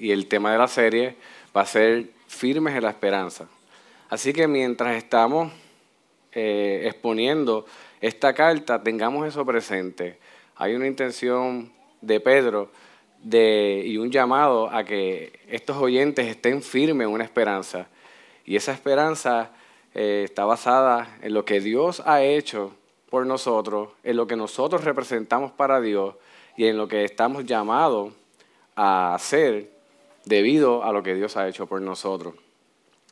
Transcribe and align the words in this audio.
y 0.00 0.12
el 0.12 0.26
tema 0.26 0.50
de 0.50 0.58
la 0.58 0.66
serie 0.66 1.16
va 1.56 1.60
a 1.60 1.66
ser 1.66 2.06
firmes 2.26 2.74
en 2.74 2.82
la 2.82 2.90
esperanza. 2.90 3.46
Así 4.08 4.32
que 4.32 4.48
mientras 4.48 4.96
estamos 4.96 5.52
eh, 6.32 6.82
exponiendo 6.86 7.66
esta 8.00 8.32
carta, 8.32 8.82
tengamos 8.82 9.28
eso 9.28 9.44
presente. 9.44 10.18
Hay 10.56 10.74
una 10.74 10.86
intención 10.86 11.70
de 12.00 12.18
Pedro 12.18 12.70
y 13.22 13.98
un 13.98 14.10
llamado 14.10 14.70
a 14.70 14.82
que 14.84 15.38
estos 15.46 15.76
oyentes 15.76 16.26
estén 16.26 16.62
firmes 16.62 17.06
en 17.06 17.12
una 17.12 17.24
esperanza. 17.24 17.86
Y 18.46 18.56
esa 18.56 18.72
esperanza 18.72 19.50
eh, 19.94 20.22
está 20.24 20.46
basada 20.46 21.18
en 21.20 21.34
lo 21.34 21.44
que 21.44 21.60
Dios 21.60 22.02
ha 22.06 22.22
hecho 22.22 22.72
por 23.10 23.26
nosotros, 23.26 23.90
en 24.02 24.16
lo 24.16 24.26
que 24.26 24.36
nosotros 24.36 24.84
representamos 24.84 25.52
para 25.52 25.80
Dios 25.80 26.14
y 26.56 26.66
en 26.66 26.78
lo 26.78 26.88
que 26.88 27.04
estamos 27.04 27.44
llamados 27.44 28.14
a 28.74 29.14
hacer 29.14 29.79
debido 30.24 30.84
a 30.84 30.92
lo 30.92 31.02
que 31.02 31.14
Dios 31.14 31.36
ha 31.36 31.48
hecho 31.48 31.66
por 31.66 31.80
nosotros. 31.80 32.34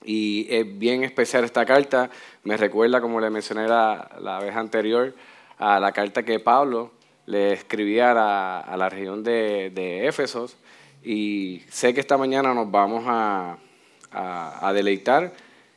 Y 0.05 0.47
es 0.49 0.79
bien 0.79 1.03
especial 1.03 1.45
esta 1.45 1.67
carta, 1.67 2.11
me 2.45 2.57
recuerda, 2.57 3.01
como 3.01 3.21
le 3.21 3.31
mencioné 3.31 3.67
la, 3.67 4.39
vez 4.43 4.55
anterior, 4.55 5.15
a 5.59 5.81
la 5.81 5.93
carta 5.93 6.23
que 6.23 6.39
Pablo 6.39 6.93
le 7.27 7.53
escribía 7.53 8.13
a 8.13 8.77
la, 8.77 8.89
región 8.89 9.25
de, 9.25 9.71
de, 9.71 10.07
Éfesos. 10.07 10.57
Y 11.03 11.63
sé 11.69 11.95
que 11.95 12.01
esta 12.01 12.17
mañana 12.17 12.55
nos 12.55 12.71
vamos 12.71 13.05
a, 13.07 13.59
a, 14.13 14.69
a 14.69 14.73
deleitar 14.73 15.33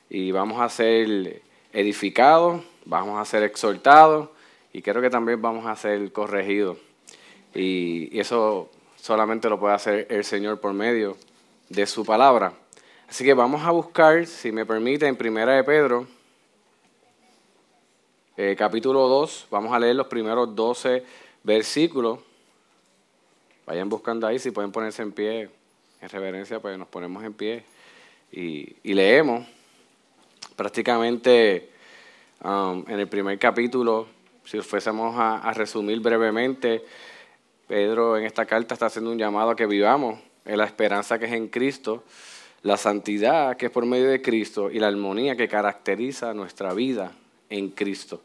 y 0.09 0.31
vamos 0.31 0.61
a 0.61 0.69
ser 0.69 1.41
edificados, 1.73 2.63
vamos 2.85 3.19
a 3.19 3.25
ser 3.25 3.43
exhortados 3.43 4.29
y 4.73 4.81
creo 4.81 5.01
que 5.01 5.09
también 5.09 5.41
vamos 5.41 5.65
a 5.65 5.75
ser 5.75 6.11
corregidos. 6.11 6.77
Y, 7.53 8.17
eso 8.19 8.69
solamente 9.01 9.49
lo 9.49 9.59
puede 9.59 9.73
hacer 9.73 10.07
el 10.09 10.23
Señor 10.23 10.59
por 10.59 10.73
medio 10.73 11.17
de 11.69 11.87
su 11.87 12.05
palabra. 12.05 12.53
Así 13.09 13.25
que 13.25 13.33
vamos 13.33 13.63
a 13.65 13.71
buscar, 13.71 14.25
si 14.27 14.51
me 14.51 14.65
permite, 14.65 15.07
en 15.07 15.15
Primera 15.15 15.53
de 15.53 15.63
Pedro, 15.63 16.07
eh, 18.37 18.55
capítulo 18.57 19.07
2, 19.07 19.47
vamos 19.49 19.73
a 19.73 19.79
leer 19.79 19.95
los 19.95 20.07
primeros 20.07 20.55
12 20.55 21.03
versículos. 21.43 22.19
Vayan 23.65 23.89
buscando 23.89 24.27
ahí, 24.27 24.39
si 24.39 24.51
pueden 24.51 24.71
ponerse 24.71 25.01
en 25.01 25.11
pie, 25.11 25.49
en 25.99 26.09
reverencia, 26.09 26.59
pues 26.59 26.77
nos 26.77 26.87
ponemos 26.87 27.23
en 27.23 27.33
pie 27.33 27.63
y, 28.31 28.75
y 28.83 28.93
leemos 28.93 29.45
prácticamente 30.55 31.71
um, 32.43 32.83
en 32.87 32.99
el 32.99 33.07
primer 33.07 33.37
capítulo, 33.39 34.07
si 34.45 34.59
fuésemos 34.61 35.15
a, 35.17 35.51
resumir 35.53 35.99
brevemente, 35.99 36.83
Pedro 37.71 38.17
en 38.17 38.25
esta 38.25 38.45
carta 38.45 38.73
está 38.73 38.87
haciendo 38.87 39.11
un 39.11 39.17
llamado 39.17 39.51
a 39.51 39.55
que 39.55 39.65
vivamos 39.65 40.19
en 40.43 40.57
la 40.57 40.65
esperanza 40.65 41.17
que 41.17 41.23
es 41.23 41.31
en 41.31 41.47
Cristo, 41.47 42.03
la 42.63 42.75
santidad 42.75 43.55
que 43.55 43.67
es 43.67 43.71
por 43.71 43.85
medio 43.85 44.09
de 44.09 44.21
Cristo 44.21 44.69
y 44.69 44.77
la 44.77 44.89
armonía 44.89 45.37
que 45.37 45.47
caracteriza 45.47 46.33
nuestra 46.33 46.73
vida 46.73 47.13
en 47.49 47.69
Cristo. 47.69 48.19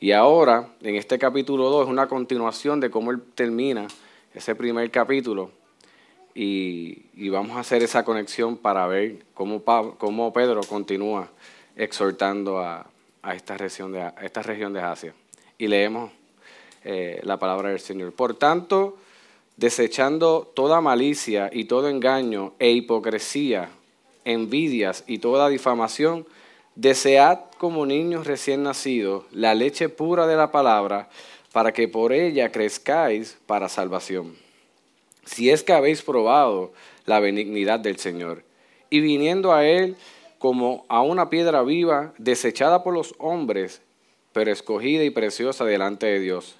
Y 0.00 0.12
ahora, 0.12 0.70
en 0.80 0.94
este 0.94 1.18
capítulo 1.18 1.68
2, 1.68 1.84
es 1.84 1.90
una 1.90 2.08
continuación 2.08 2.80
de 2.80 2.88
cómo 2.88 3.10
él 3.10 3.20
termina 3.34 3.86
ese 4.32 4.54
primer 4.54 4.90
capítulo. 4.90 5.50
Y, 6.34 7.28
vamos 7.28 7.58
a 7.58 7.60
hacer 7.60 7.82
esa 7.82 8.02
conexión 8.02 8.56
para 8.56 8.86
ver 8.86 9.26
cómo, 9.34 10.32
Pedro 10.32 10.62
continúa 10.62 11.28
exhortando 11.76 12.60
a, 12.60 12.86
esta, 13.34 13.58
región 13.58 13.92
de, 13.92 14.10
esta 14.22 14.40
región 14.40 14.72
de 14.72 14.80
Asia. 14.80 15.12
Y 15.58 15.66
leemos 15.66 16.12
eh, 16.88 17.20
la 17.24 17.38
palabra 17.38 17.70
del 17.70 17.80
Señor. 17.80 18.12
Por 18.12 18.34
tanto, 18.34 18.96
desechando 19.56 20.50
toda 20.54 20.80
malicia 20.80 21.50
y 21.52 21.64
todo 21.64 21.88
engaño 21.88 22.52
e 22.60 22.70
hipocresía, 22.70 23.70
envidias 24.24 25.02
y 25.08 25.18
toda 25.18 25.48
difamación, 25.48 26.26
desead 26.76 27.40
como 27.58 27.86
niños 27.86 28.26
recién 28.26 28.62
nacidos 28.62 29.24
la 29.32 29.56
leche 29.56 29.88
pura 29.88 30.28
de 30.28 30.36
la 30.36 30.52
palabra, 30.52 31.08
para 31.52 31.72
que 31.72 31.88
por 31.88 32.12
ella 32.12 32.52
crezcáis 32.52 33.36
para 33.46 33.68
salvación. 33.68 34.36
Si 35.24 35.50
es 35.50 35.64
que 35.64 35.72
habéis 35.72 36.02
probado 36.02 36.72
la 37.04 37.18
benignidad 37.18 37.80
del 37.80 37.98
Señor, 37.98 38.44
y 38.90 39.00
viniendo 39.00 39.52
a 39.52 39.66
Él, 39.66 39.96
como 40.38 40.84
a 40.88 41.02
una 41.02 41.30
piedra 41.30 41.62
viva, 41.62 42.12
desechada 42.18 42.84
por 42.84 42.94
los 42.94 43.16
hombres, 43.18 43.82
pero 44.32 44.52
escogida 44.52 45.02
y 45.02 45.10
preciosa 45.10 45.64
delante 45.64 46.06
de 46.06 46.20
Dios. 46.20 46.56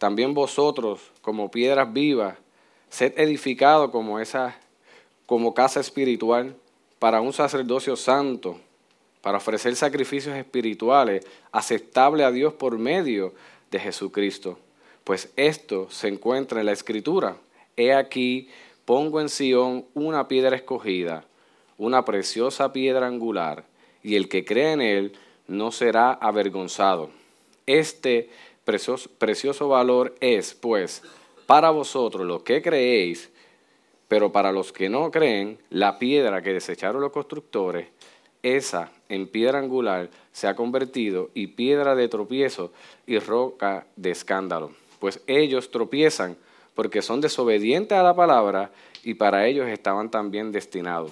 También 0.00 0.34
vosotros, 0.34 1.12
como 1.22 1.52
piedras 1.52 1.92
vivas, 1.92 2.36
sed 2.88 3.12
edificados 3.16 3.92
como 3.92 4.18
esa, 4.18 4.58
como 5.26 5.54
casa 5.54 5.78
espiritual, 5.78 6.56
para 6.98 7.20
un 7.20 7.32
sacerdocio 7.32 7.94
santo, 7.94 8.58
para 9.22 9.38
ofrecer 9.38 9.76
sacrificios 9.76 10.34
espirituales 10.36 11.24
aceptables 11.52 12.26
a 12.26 12.32
Dios 12.32 12.54
por 12.54 12.76
medio 12.78 13.32
de 13.70 13.78
Jesucristo. 13.78 14.58
Pues 15.04 15.30
esto 15.36 15.88
se 15.88 16.08
encuentra 16.08 16.58
en 16.58 16.66
la 16.66 16.72
Escritura. 16.72 17.36
He 17.76 17.94
aquí, 17.94 18.48
pongo 18.84 19.20
en 19.20 19.28
Sión 19.28 19.84
una 19.94 20.26
piedra 20.26 20.56
escogida 20.56 21.24
una 21.80 22.04
preciosa 22.04 22.74
piedra 22.74 23.06
angular, 23.06 23.64
y 24.02 24.16
el 24.16 24.28
que 24.28 24.44
cree 24.44 24.72
en 24.72 24.82
él 24.82 25.12
no 25.48 25.72
será 25.72 26.12
avergonzado. 26.12 27.08
Este 27.64 28.28
precioso, 28.64 29.68
valor 29.68 30.14
es, 30.20 30.54
pues, 30.54 31.02
para 31.46 31.70
vosotros 31.70 32.26
los 32.26 32.42
que 32.42 32.62
creéis, 32.62 33.30
pero 34.08 34.32
para 34.32 34.52
los 34.52 34.72
que 34.72 34.88
no 34.88 35.10
creen, 35.10 35.58
la 35.70 35.98
piedra 35.98 36.42
que 36.42 36.52
desecharon 36.52 37.00
los 37.00 37.12
constructores, 37.12 37.88
esa 38.42 38.90
en 39.08 39.26
piedra 39.26 39.58
angular 39.58 40.10
se 40.32 40.46
ha 40.46 40.56
convertido 40.56 41.30
y 41.34 41.48
piedra 41.48 41.94
de 41.94 42.08
tropiezo 42.08 42.72
y 43.06 43.18
roca 43.18 43.86
de 43.96 44.10
escándalo. 44.10 44.72
Pues 44.98 45.20
ellos 45.26 45.70
tropiezan 45.70 46.36
porque 46.74 47.02
son 47.02 47.20
desobedientes 47.20 47.98
a 47.98 48.02
la 48.02 48.14
palabra 48.14 48.70
y 49.02 49.14
para 49.14 49.46
ellos 49.46 49.68
estaban 49.68 50.10
también 50.10 50.52
destinados. 50.52 51.10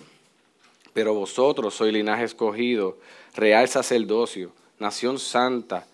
Pero 0.92 1.14
vosotros 1.14 1.74
sois 1.74 1.92
linaje 1.92 2.24
escogido, 2.24 2.98
real 3.34 3.68
sacerdocio, 3.68 4.52
nación 4.78 5.18
santa, 5.18 5.86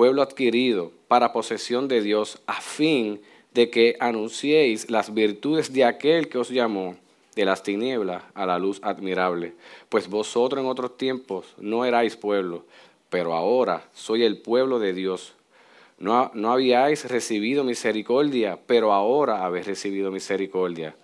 pueblo 0.00 0.22
adquirido 0.22 0.92
para 1.08 1.34
posesión 1.34 1.86
de 1.86 2.00
Dios, 2.00 2.40
a 2.46 2.62
fin 2.62 3.20
de 3.52 3.68
que 3.68 3.98
anunciéis 4.00 4.90
las 4.90 5.12
virtudes 5.12 5.74
de 5.74 5.84
aquel 5.84 6.30
que 6.30 6.38
os 6.38 6.48
llamó 6.48 6.96
de 7.36 7.44
las 7.44 7.62
tinieblas 7.62 8.22
a 8.32 8.46
la 8.46 8.58
luz 8.58 8.80
admirable. 8.82 9.52
Pues 9.90 10.08
vosotros 10.08 10.64
en 10.64 10.70
otros 10.70 10.96
tiempos 10.96 11.54
no 11.58 11.84
erais 11.84 12.16
pueblo, 12.16 12.64
pero 13.10 13.34
ahora 13.34 13.90
soy 13.92 14.24
el 14.24 14.38
pueblo 14.38 14.78
de 14.78 14.94
Dios. 14.94 15.34
No, 15.98 16.30
no 16.32 16.50
habíais 16.50 17.06
recibido 17.10 17.62
misericordia, 17.62 18.58
pero 18.66 18.94
ahora 18.94 19.44
habéis 19.44 19.66
recibido 19.66 20.10
misericordia. 20.10 20.96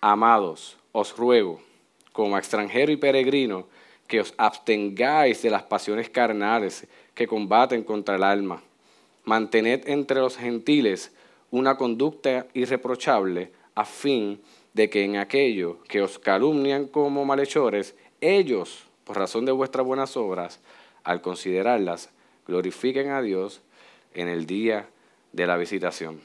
Amados, 0.00 0.76
os 0.90 1.16
ruego 1.16 1.60
como 2.12 2.36
extranjero 2.36 2.90
y 2.90 2.96
peregrino, 2.96 3.68
que 4.08 4.18
os 4.18 4.34
abstengáis 4.36 5.42
de 5.42 5.50
las 5.50 5.62
pasiones 5.62 6.10
carnales 6.10 6.88
que 7.14 7.26
combaten 7.26 7.84
contra 7.84 8.16
el 8.16 8.22
alma. 8.22 8.62
Mantened 9.24 9.88
entre 9.88 10.20
los 10.20 10.36
gentiles 10.36 11.12
una 11.50 11.76
conducta 11.76 12.46
irreprochable, 12.54 13.52
a 13.74 13.84
fin 13.84 14.40
de 14.72 14.88
que 14.88 15.04
en 15.04 15.16
aquello 15.16 15.82
que 15.84 16.02
os 16.02 16.18
calumnian 16.18 16.86
como 16.86 17.24
malhechores, 17.24 17.94
ellos, 18.20 18.84
por 19.04 19.18
razón 19.18 19.44
de 19.44 19.52
vuestras 19.52 19.86
buenas 19.86 20.16
obras, 20.16 20.60
al 21.04 21.20
considerarlas, 21.20 22.10
glorifiquen 22.46 23.10
a 23.10 23.20
Dios 23.22 23.60
en 24.14 24.28
el 24.28 24.46
día 24.46 24.88
de 25.32 25.46
la 25.46 25.56
visitación. 25.56 26.20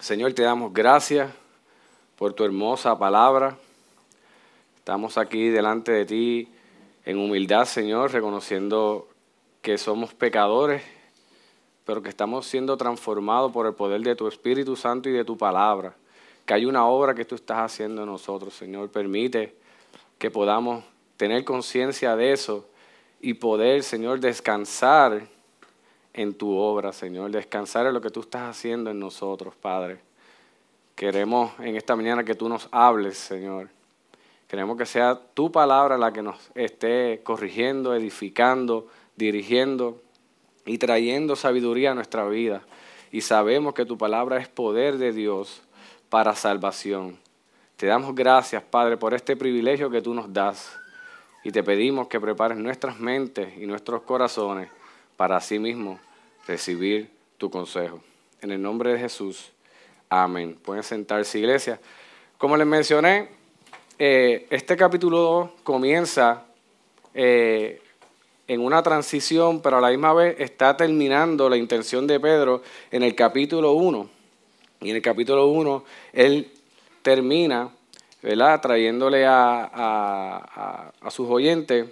Señor, 0.00 0.32
te 0.32 0.42
damos 0.42 0.72
gracias 0.72 1.30
por 2.16 2.32
tu 2.32 2.44
hermosa 2.44 2.98
palabra. 2.98 3.56
Estamos 4.76 5.18
aquí 5.18 5.48
delante 5.48 5.92
de 5.92 6.06
ti 6.06 6.48
en 7.04 7.18
humildad, 7.18 7.64
Señor, 7.64 8.12
reconociendo 8.12 9.08
que 9.62 9.78
somos 9.78 10.14
pecadores, 10.14 10.82
pero 11.84 12.02
que 12.02 12.08
estamos 12.08 12.46
siendo 12.46 12.76
transformados 12.76 13.52
por 13.52 13.66
el 13.66 13.74
poder 13.74 14.02
de 14.02 14.14
tu 14.14 14.28
Espíritu 14.28 14.76
Santo 14.76 15.08
y 15.08 15.12
de 15.12 15.24
tu 15.24 15.36
palabra. 15.36 15.94
Que 16.44 16.54
hay 16.54 16.66
una 16.66 16.86
obra 16.86 17.14
que 17.14 17.24
tú 17.24 17.34
estás 17.34 17.58
haciendo 17.58 18.02
en 18.02 18.08
nosotros, 18.08 18.54
Señor. 18.54 18.90
Permite 18.90 19.54
que 20.18 20.30
podamos 20.30 20.84
tener 21.16 21.44
conciencia 21.44 22.16
de 22.16 22.32
eso 22.32 22.66
y 23.20 23.34
poder, 23.34 23.82
Señor, 23.82 24.20
descansar 24.20 25.26
en 26.14 26.34
tu 26.34 26.56
obra, 26.56 26.92
Señor. 26.92 27.30
Descansar 27.30 27.86
en 27.86 27.94
lo 27.94 28.00
que 28.00 28.10
tú 28.10 28.20
estás 28.20 28.50
haciendo 28.50 28.90
en 28.90 28.98
nosotros, 28.98 29.54
Padre. 29.56 30.00
Queremos 30.94 31.52
en 31.60 31.76
esta 31.76 31.96
mañana 31.96 32.24
que 32.24 32.34
tú 32.34 32.48
nos 32.48 32.68
hables, 32.70 33.18
Señor 33.18 33.68
Queremos 34.48 34.78
que 34.78 34.86
sea 34.86 35.20
tu 35.34 35.52
palabra 35.52 35.98
la 35.98 36.10
que 36.10 36.22
nos 36.22 36.50
esté 36.54 37.20
corrigiendo, 37.22 37.94
edificando, 37.94 38.86
dirigiendo 39.18 40.00
y 40.64 40.78
trayendo 40.78 41.36
sabiduría 41.36 41.90
a 41.90 41.94
nuestra 41.94 42.26
vida. 42.28 42.62
Y 43.10 43.22
sabemos 43.22 43.74
que 43.74 43.84
tu 43.84 43.98
palabra 43.98 44.38
es 44.38 44.48
poder 44.48 44.96
de 44.98 45.12
Dios 45.12 45.62
para 46.08 46.34
salvación. 46.34 47.18
Te 47.76 47.86
damos 47.86 48.14
gracias, 48.14 48.62
Padre, 48.62 48.96
por 48.96 49.14
este 49.14 49.36
privilegio 49.36 49.90
que 49.90 50.00
tú 50.00 50.14
nos 50.14 50.32
das. 50.32 50.78
Y 51.44 51.50
te 51.50 51.62
pedimos 51.62 52.08
que 52.08 52.20
prepares 52.20 52.58
nuestras 52.58 52.98
mentes 52.98 53.56
y 53.56 53.66
nuestros 53.66 54.02
corazones 54.02 54.68
para 55.16 55.36
así 55.36 55.58
mismo 55.58 55.98
recibir 56.46 57.10
tu 57.38 57.50
consejo. 57.50 58.02
En 58.40 58.52
el 58.52 58.60
nombre 58.60 58.92
de 58.92 58.98
Jesús. 58.98 59.50
Amén. 60.08 60.58
Pueden 60.62 60.82
sentarse, 60.82 61.38
iglesia. 61.38 61.80
Como 62.36 62.56
les 62.56 62.66
mencioné, 62.66 63.28
eh, 63.98 64.46
este 64.50 64.76
capítulo 64.76 65.18
2 65.18 65.50
comienza 65.62 66.44
eh, 67.14 67.80
en 68.48 68.62
una 68.62 68.82
transición, 68.82 69.60
pero 69.60 69.76
a 69.76 69.80
la 69.80 69.90
misma 69.90 70.14
vez 70.14 70.36
está 70.38 70.76
terminando 70.76 71.50
la 71.50 71.58
intención 71.58 72.06
de 72.06 72.18
Pedro 72.18 72.62
en 72.90 73.02
el 73.02 73.14
capítulo 73.14 73.74
1. 73.74 74.08
Y 74.80 74.90
en 74.90 74.96
el 74.96 75.02
capítulo 75.02 75.48
1 75.48 75.84
él 76.14 76.50
termina, 77.02 77.68
¿verdad?, 78.22 78.60
trayéndole 78.60 79.26
a, 79.26 80.92
sus 81.10 81.28
oyentes 81.28 81.86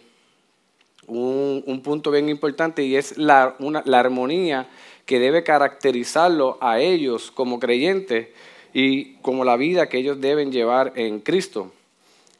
un, 1.06 1.80
punto 1.84 2.10
bien 2.10 2.28
importante 2.30 2.82
y 2.82 2.96
es 2.96 3.18
la, 3.18 3.54
la 3.84 4.00
armonía 4.00 4.68
que 5.04 5.20
debe 5.20 5.44
caracterizarlo 5.44 6.56
a 6.60 6.80
ellos 6.80 7.30
como 7.30 7.60
creyentes 7.60 8.28
y 8.72 9.14
como 9.16 9.44
la 9.44 9.56
vida 9.56 9.88
que 9.88 9.98
ellos 9.98 10.20
deben 10.20 10.50
llevar 10.50 10.92
en 10.96 11.20
Cristo. 11.20 11.72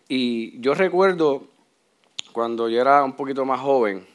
Y 0.08 0.58
yo 0.60 0.74
recuerdo 0.74 1.44
cuando 2.36 2.68
yo 2.68 2.82
era 2.82 3.02
un 3.02 3.14
poquito 3.14 3.46
más 3.46 3.58
joven, 3.60 4.06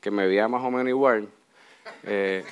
que 0.00 0.10
me 0.10 0.26
veía 0.26 0.48
más 0.48 0.64
o 0.64 0.70
menos 0.70 0.88
igual, 0.88 1.28
eh, 2.02 2.42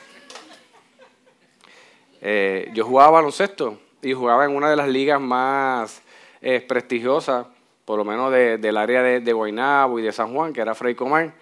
eh, 2.21 2.71
yo 2.75 2.85
jugaba 2.85 3.13
baloncesto 3.13 3.79
y 4.03 4.13
jugaba 4.13 4.45
en 4.45 4.55
una 4.55 4.69
de 4.69 4.77
las 4.77 4.89
ligas 4.91 5.19
más 5.19 6.03
eh, 6.43 6.61
prestigiosas, 6.61 7.47
por 7.87 7.97
lo 7.97 8.05
menos 8.05 8.31
del 8.31 8.77
área 8.77 9.03
de, 9.03 9.21
de, 9.21 9.33
Guaynabo 9.33 9.99
y 9.99 10.03
de 10.03 10.13
San 10.13 10.35
Juan, 10.35 10.53
que 10.53 10.61
era 10.61 10.75
Fray 10.75 10.95
Comar. 10.95 11.33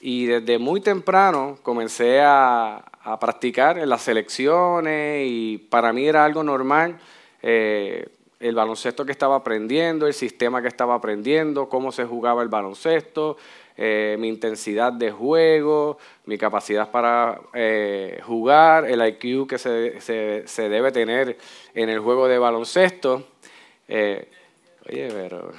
Y 0.00 0.24
desde 0.24 0.58
muy 0.58 0.80
temprano 0.80 1.58
comencé 1.62 2.22
a, 2.22 2.82
practicar 3.20 3.76
en 3.76 3.90
las 3.90 4.00
selecciones 4.00 5.26
y 5.28 5.58
para 5.58 5.92
mí 5.92 6.06
era 6.06 6.24
algo 6.24 6.42
normal 6.42 6.98
eh, 7.42 8.08
el 8.42 8.54
baloncesto 8.54 9.04
que 9.04 9.12
estaba 9.12 9.36
aprendiendo, 9.36 10.06
el 10.06 10.14
sistema 10.14 10.60
que 10.60 10.68
estaba 10.68 10.94
aprendiendo, 10.94 11.68
cómo 11.68 11.92
se 11.92 12.04
jugaba 12.04 12.42
el 12.42 12.48
baloncesto, 12.48 13.36
eh, 13.76 14.16
mi 14.18 14.28
intensidad 14.28 14.92
de 14.92 15.10
juego, 15.10 15.98
mi 16.26 16.36
capacidad 16.36 16.90
para 16.90 17.40
eh, 17.54 18.20
jugar, 18.24 18.84
el 18.84 19.00
IQ 19.06 19.48
que 19.48 19.58
se, 19.58 20.00
se, 20.46 20.68
debe 20.68 20.92
tener 20.92 21.38
en 21.74 21.88
el 21.88 22.00
juego 22.00 22.28
de 22.28 22.38
baloncesto. 22.38 23.28
oye, 23.88 24.28
pero 24.88 25.52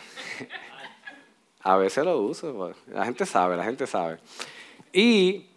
a 1.61 1.77
veces 1.77 2.03
lo 2.03 2.19
uso, 2.19 2.53
pues. 2.53 2.75
la 2.87 3.05
gente 3.05 3.25
sabe, 3.25 3.57
la 3.57 3.63
gente 3.63 3.87
sabe. 3.87 4.19
Y 4.91 5.52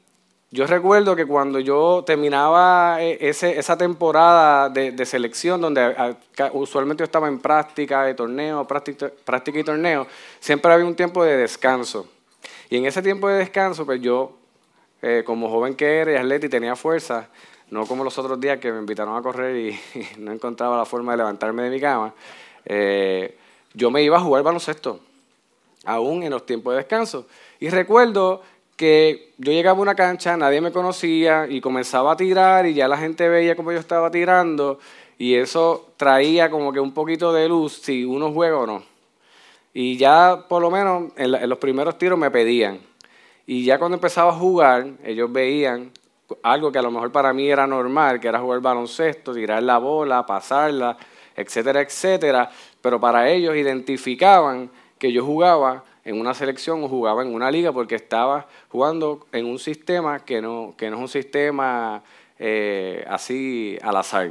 yo 0.57 0.67
recuerdo 0.67 1.15
que 1.15 1.27
cuando 1.27 1.61
yo 1.61 2.03
terminaba 2.07 3.03
eh, 3.03 3.19
ese, 3.21 3.59
esa 3.59 3.77
temporada 3.77 4.71
de, 4.71 5.05
selección, 5.05 5.61
donde 5.61 6.17
usualmente 6.55 7.03
yo 7.03 7.05
estaba 7.05 7.29
en 7.29 7.41
práctica 7.41 8.05
de 8.05 8.15
torneo, 8.15 8.67
práctica 8.67 9.13
y 9.61 9.65
torneo, 9.65 10.07
siempre 10.41 10.73
había 10.73 10.87
un 10.87 10.97
tiempo 10.97 11.23
de 11.23 11.37
descanso. 11.37 12.09
Y 12.71 12.79
en 12.79 12.87
ese 12.87 13.03
tiempo 13.03 13.29
de 13.29 13.37
descanso, 13.37 13.85
pues 13.85 14.01
yo, 14.01 14.33
eh, 15.03 15.25
como 15.27 15.51
joven 15.51 15.75
que 15.75 15.99
era 15.99 16.13
y 16.13 16.17
atleta 16.17 16.47
y 16.47 16.49
tenía 16.49 16.75
fuerza, 16.75 17.29
no 17.69 17.85
como 17.85 18.03
los 18.03 18.17
otros 18.17 18.41
días 18.41 18.59
que 18.59 18.73
me 18.73 18.79
invitaron 18.79 19.15
a 19.15 19.21
correr 19.21 19.57
y, 19.57 19.81
no 20.19 20.33
encontraba 20.33 20.79
la 20.79 20.87
forma 20.87 21.13
de 21.13 21.19
levantarme 21.19 21.65
de 21.65 21.71
mi 21.71 21.81
cama, 21.81 22.15
eh, 22.65 23.37
yo 23.75 23.91
me 23.91 24.03
iba 24.03 24.17
a 24.17 24.21
jugar 24.21 24.43
baloncesto 24.43 25.01
aún 25.85 26.23
en 26.23 26.31
los 26.31 26.47
tiempos 26.47 26.73
de 26.73 26.79
descanso. 26.79 27.27
Y 27.61 27.69
recuerdo 27.69 28.43
que 28.77 29.33
yo 29.39 29.53
llegaba 29.53 29.79
a 29.79 29.83
una 29.83 29.95
cancha, 29.95 30.37
nadie 30.37 30.61
me 30.61 30.71
conocía 30.71 31.47
y 31.49 31.61
comenzaba 31.61 32.13
a 32.13 32.17
tirar 32.17 32.67
y 32.67 32.75
ya 32.75 32.89
la 32.89 32.99
gente 32.99 33.29
veía 33.29 33.57
cómo 33.57 33.73
yo 33.73 33.79
estaba 33.79 34.11
tirando 34.11 34.79
y 35.19 35.35
eso 35.35 35.93
traía 35.97 36.51
como 36.51 36.73
que 36.73 36.81
un 36.81 36.93
poquito 36.93 37.33
de 37.33 37.49
luz 37.49 37.81
si 37.83 38.05
uno 38.05 38.33
juega 38.33 38.59
o 38.59 38.67
no. 38.67 38.83
Y 39.73 39.97
ya 39.97 40.45
por 40.49 40.63
lo 40.63 40.71
menos 40.71 41.13
en, 41.17 41.49
los 41.49 41.59
primeros 41.59 41.99
tiros 41.99 42.19
me 42.19 42.31
pedían. 42.31 42.81
Y 43.47 43.65
ya 43.65 43.79
cuando 43.79 43.97
empezaba 43.97 44.31
a 44.31 44.35
jugar, 44.35 44.87
ellos 45.05 45.33
veían 45.33 45.93
algo 46.43 46.73
que 46.73 46.79
a 46.79 46.83
lo 46.83 46.91
mejor 46.91 47.13
para 47.13 47.33
mí 47.33 47.49
era 47.49 47.67
normal, 47.67 48.21
que 48.21 48.29
era 48.29 48.41
jugar 48.41 48.61
baloncesto, 48.61 49.33
tirar 49.33 49.63
la 49.63 49.79
bola, 49.79 50.27
pasarla, 50.27 50.97
etcétera, 51.35 51.81
etcétera. 51.81 52.51
Pero 52.83 53.01
para 53.01 53.31
ellos 53.31 53.57
identificaban 53.57 54.71
que 54.99 55.13
yo 55.13 55.25
jugaba 55.25 55.85
en 56.07 56.21
una 56.21 56.35
selección 56.35 56.85
o 56.85 56.89
jugaba 56.89 57.23
en 57.23 57.35
una 57.35 57.51
liga 57.51 57.73
porque 57.73 57.97
estaba 57.97 58.47
jugando 58.69 59.27
en 59.33 59.45
un 59.45 59.59
sistema 59.59 60.25
que 60.25 60.41
no, 60.41 60.73
que 60.79 60.89
no 60.89 60.97
es 60.97 61.03
un 61.03 61.09
sistema 61.09 62.05
eh, 62.39 63.05
así 63.09 63.77
al 63.83 63.97
azar. 63.97 64.31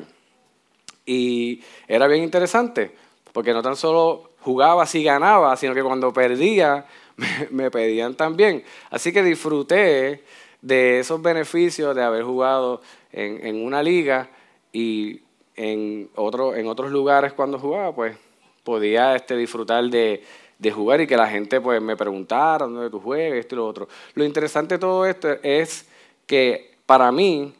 Y 1.06 1.62
era 1.90 2.08
bien 2.08 2.24
interesante 2.24 2.96
porque 3.34 3.52
no 3.52 3.62
tan 3.62 3.76
solo 3.76 4.32
jugaba 4.40 4.86
si 4.86 5.04
ganaba, 5.04 5.58
sino 5.58 5.74
que 5.74 5.84
cuando 5.84 6.14
perdía 6.14 6.86
me, 7.52 7.70
pedían 7.70 8.16
también. 8.16 8.64
Así 8.90 9.12
que 9.12 9.22
disfruté 9.22 10.24
de 10.62 11.00
esos 11.00 11.22
beneficios 11.22 11.94
de 11.94 12.04
haber 12.04 12.24
jugado 12.24 12.82
en, 13.12 13.46
en 13.46 13.66
una 13.66 13.84
liga 13.84 14.30
y 14.72 15.24
en, 15.58 16.10
otro, 16.16 16.56
en 16.56 16.68
otros 16.68 16.90
lugares 16.90 17.34
cuando 17.34 17.60
jugaba, 17.60 17.94
pues 17.94 18.16
podía 18.64 19.16
este, 19.16 19.36
disfrutar 19.36 19.84
de, 19.86 20.24
de 20.58 20.72
jugar 20.72 21.02
y 21.02 21.08
que 21.08 21.18
la 21.18 21.28
gente 21.28 21.60
pues 21.60 21.82
me 21.82 21.98
preguntara 21.98 22.66
dónde 22.66 22.90
tú 22.90 23.00
juegas, 23.00 23.40
esto 23.40 23.56
y 23.56 23.58
lo 23.58 23.68
otro. 23.68 23.88
Lo 24.14 24.24
interesante 24.24 24.76
de 24.76 24.80
todo 24.80 25.06
esto 25.06 25.30
es 25.44 25.88
que 26.26 26.76
para 26.86 27.12
mí 27.12 27.54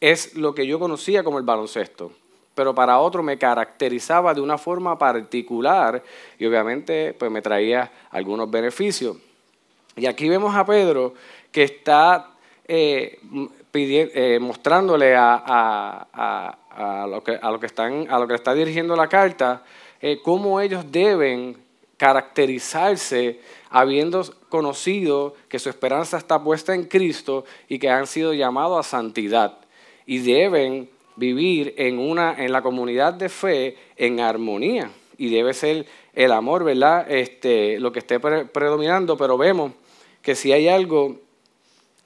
es 0.00 0.34
lo 0.34 0.54
que 0.54 0.66
yo 0.66 0.78
conocía 0.78 1.24
como 1.24 1.38
el 1.38 1.44
baloncesto, 1.44 2.12
pero 2.54 2.74
para 2.74 2.98
otro 2.98 3.22
me 3.22 3.38
caracterizaba 3.38 4.34
de 4.34 4.40
una 4.40 4.58
forma 4.58 4.98
particular 4.98 6.02
y 6.38 6.46
obviamente 6.46 7.14
pues 7.18 7.30
me 7.30 7.42
traía 7.42 7.90
algunos 8.10 8.50
beneficios. 8.50 9.16
Y 9.96 10.06
aquí 10.06 10.28
vemos 10.28 10.54
a 10.54 10.64
Pedro 10.66 11.14
que 11.50 11.62
está 11.62 12.30
eh, 12.68 13.18
eh, 13.72 14.38
mostrándole 14.40 15.14
a, 15.16 15.42
a, 16.12 17.06
lo 17.06 17.24
que, 17.24 17.38
a, 17.40 17.50
lo 17.50 17.58
que 17.58 17.66
están, 17.66 18.06
a 18.10 18.18
lo 18.18 18.28
que 18.28 18.34
está 18.34 18.52
dirigiendo 18.52 18.94
la 18.94 19.08
carta 19.08 19.62
eh, 20.00 20.20
cómo 20.22 20.60
ellos 20.60 20.84
deben 20.92 21.56
caracterizarse 21.96 23.40
habiendo 23.70 24.24
conocido 24.48 25.34
que 25.48 25.58
su 25.58 25.68
esperanza 25.68 26.18
está 26.18 26.42
puesta 26.42 26.74
en 26.74 26.84
Cristo 26.84 27.44
y 27.68 27.78
que 27.78 27.90
han 27.90 28.06
sido 28.06 28.32
llamados 28.32 28.78
a 28.78 28.88
santidad. 28.88 29.58
Y 30.06 30.18
deben 30.18 30.88
vivir 31.16 31.74
en 31.78 31.98
una 31.98 32.34
en 32.42 32.52
la 32.52 32.62
comunidad 32.62 33.14
de 33.14 33.28
fe 33.28 33.76
en 33.96 34.20
armonía. 34.20 34.90
Y 35.18 35.30
debe 35.30 35.54
ser 35.54 35.86
el 36.14 36.32
amor, 36.32 36.64
¿verdad? 36.64 37.10
Este, 37.10 37.80
lo 37.80 37.92
que 37.92 38.00
esté 38.00 38.20
predominando, 38.20 39.16
pero 39.16 39.38
vemos 39.38 39.72
que 40.22 40.34
si 40.34 40.52
hay 40.52 40.68
algo 40.68 41.20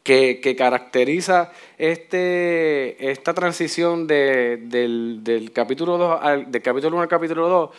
que, 0.03 0.57
caracteriza 0.57 1.53
este, 1.79 3.11
esta 3.11 3.35
transición 3.35 4.07
del, 4.07 4.69
del, 5.23 5.53
capítulo 5.53 5.99
2 5.99 6.19
al, 6.21 6.51
del 6.51 6.63
capítulo 6.63 6.97
1 6.97 7.03
al 7.03 7.09
capítulo 7.09 7.49
2 7.49 7.71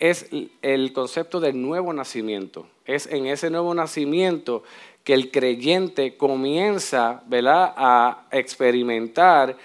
es 0.00 0.28
el 0.62 0.92
concepto 0.92 1.38
del 1.40 1.60
nuevo 1.60 1.92
nacimiento. 1.92 2.66
Es 2.86 3.06
en 3.06 3.26
ese 3.26 3.50
nuevo 3.50 3.72
nacimiento 3.74 4.64
que 5.04 5.14
el 5.14 5.30
creyente 5.30 6.16
comienza 6.16 7.22
¿verdad? 7.26 7.72
a 7.76 8.26
experimentar 8.32 9.56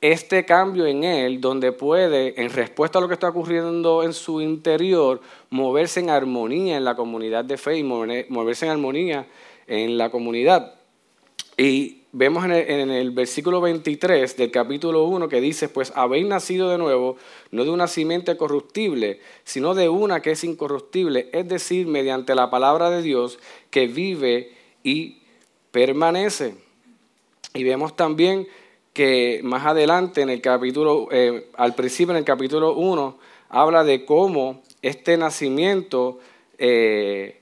este 0.00 0.44
cambio 0.44 0.86
en 0.86 1.02
él, 1.02 1.40
donde 1.40 1.72
puede, 1.72 2.40
en 2.40 2.50
respuesta 2.50 2.98
a 2.98 3.02
lo 3.02 3.08
que 3.08 3.14
está 3.14 3.30
ocurriendo 3.30 4.04
en 4.04 4.12
su 4.12 4.40
interior, 4.40 5.20
moverse 5.50 6.00
en 6.00 6.10
armonía 6.10 6.76
en 6.76 6.84
la 6.84 6.94
comunidad 6.94 7.44
de 7.44 7.56
fe 7.56 7.78
y 7.78 7.82
moverse 7.82 8.66
en 8.66 8.72
armonía 8.72 9.26
en 9.66 9.98
la 9.98 10.10
comunidad. 10.10 10.74
Y 11.56 11.97
vemos 12.12 12.44
en 12.44 12.52
el, 12.52 13.10
versículo 13.10 13.60
23 13.60 14.36
del 14.36 14.50
capítulo 14.50 15.04
1 15.04 15.28
que 15.28 15.40
dice, 15.40 15.68
pues 15.68 15.92
habéis 15.94 16.26
nacido 16.26 16.70
de 16.70 16.78
nuevo, 16.78 17.16
no 17.50 17.64
de 17.64 17.70
una 17.70 17.86
simiente 17.86 18.36
corruptible, 18.36 19.20
sino 19.44 19.74
de 19.74 19.88
una 19.88 20.20
que 20.20 20.32
es 20.32 20.44
incorruptible, 20.44 21.28
es 21.32 21.48
decir, 21.48 21.86
mediante 21.86 22.34
la 22.34 22.50
palabra 22.50 22.90
de 22.90 23.02
Dios 23.02 23.38
que 23.70 23.86
vive 23.86 24.52
y 24.82 25.18
permanece. 25.70 26.54
Y 27.54 27.64
vemos 27.64 27.96
también 27.96 28.48
que 28.92 29.40
más 29.44 29.66
adelante 29.66 30.22
en 30.22 30.30
el 30.30 30.40
capítulo, 30.40 31.08
eh, 31.10 31.50
al 31.56 31.74
principio 31.74 32.12
en 32.12 32.18
el 32.18 32.24
capítulo 32.24 32.74
1, 32.74 33.18
habla 33.48 33.84
de 33.84 34.04
cómo 34.04 34.62
este 34.82 35.16
nacimiento 35.16 36.18
eh, 36.58 37.40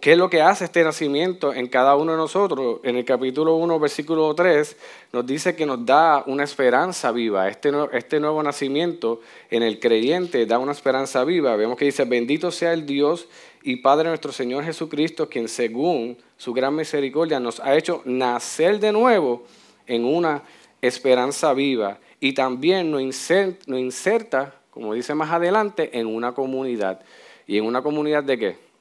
¿Qué 0.00 0.12
es 0.12 0.18
lo 0.18 0.30
que 0.30 0.40
hace 0.40 0.66
este 0.66 0.84
nacimiento 0.84 1.52
en 1.52 1.66
cada 1.66 1.96
uno 1.96 2.12
de 2.12 2.18
nosotros? 2.18 2.78
En 2.84 2.94
el 2.94 3.04
capítulo 3.04 3.56
1, 3.56 3.80
versículo 3.80 4.32
3, 4.32 4.76
nos 5.12 5.26
dice 5.26 5.56
que 5.56 5.66
nos 5.66 5.84
da 5.84 6.22
una 6.28 6.44
esperanza 6.44 7.10
viva. 7.10 7.48
Este, 7.48 7.72
este 7.92 8.20
nuevo 8.20 8.40
nacimiento 8.40 9.20
en 9.50 9.64
el 9.64 9.80
creyente 9.80 10.46
da 10.46 10.60
una 10.60 10.70
esperanza 10.70 11.24
viva. 11.24 11.56
Vemos 11.56 11.76
que 11.76 11.86
dice, 11.86 12.04
bendito 12.04 12.52
sea 12.52 12.72
el 12.72 12.86
Dios 12.86 13.26
y 13.64 13.74
Padre 13.76 14.10
nuestro 14.10 14.30
Señor 14.30 14.62
Jesucristo, 14.62 15.28
quien 15.28 15.48
según 15.48 16.18
su 16.36 16.52
gran 16.52 16.76
misericordia 16.76 17.40
nos 17.40 17.58
ha 17.58 17.74
hecho 17.74 18.00
nacer 18.04 18.78
de 18.78 18.92
nuevo 18.92 19.42
en 19.88 20.04
una 20.04 20.44
esperanza 20.82 21.52
viva 21.52 21.98
y 22.20 22.32
también 22.32 22.92
nos 22.92 23.02
inserta, 23.02 24.54
como 24.70 24.94
dice 24.94 25.16
más 25.16 25.32
adelante, 25.32 25.98
en 25.98 26.06
una 26.06 26.32
comunidad. 26.32 27.00
¿Y 27.48 27.58
en 27.58 27.64
una 27.64 27.82
comunidad 27.82 28.22
de 28.22 28.38
qué? 28.38 28.73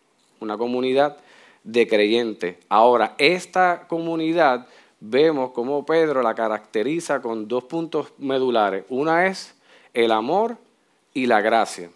Una 0.43 0.57
comunidad 0.57 1.17
de 1.63 1.87
creyentes. 1.87 2.57
Ahora, 2.69 3.15
esta 3.17 3.87
comunidad 3.87 4.67
vemos 4.99 5.51
cómo 5.51 5.85
Pedro 5.85 6.21
la 6.21 6.35
caracteriza 6.35 7.21
con 7.21 7.47
dos 7.47 7.63
puntos 7.65 8.13
medulares. 8.17 8.85
Una 8.89 9.27
es 9.27 9.55
el 9.93 10.11
amor 10.11 10.57
y 11.13 11.25
la 11.25 11.41
gracia. 11.41 11.89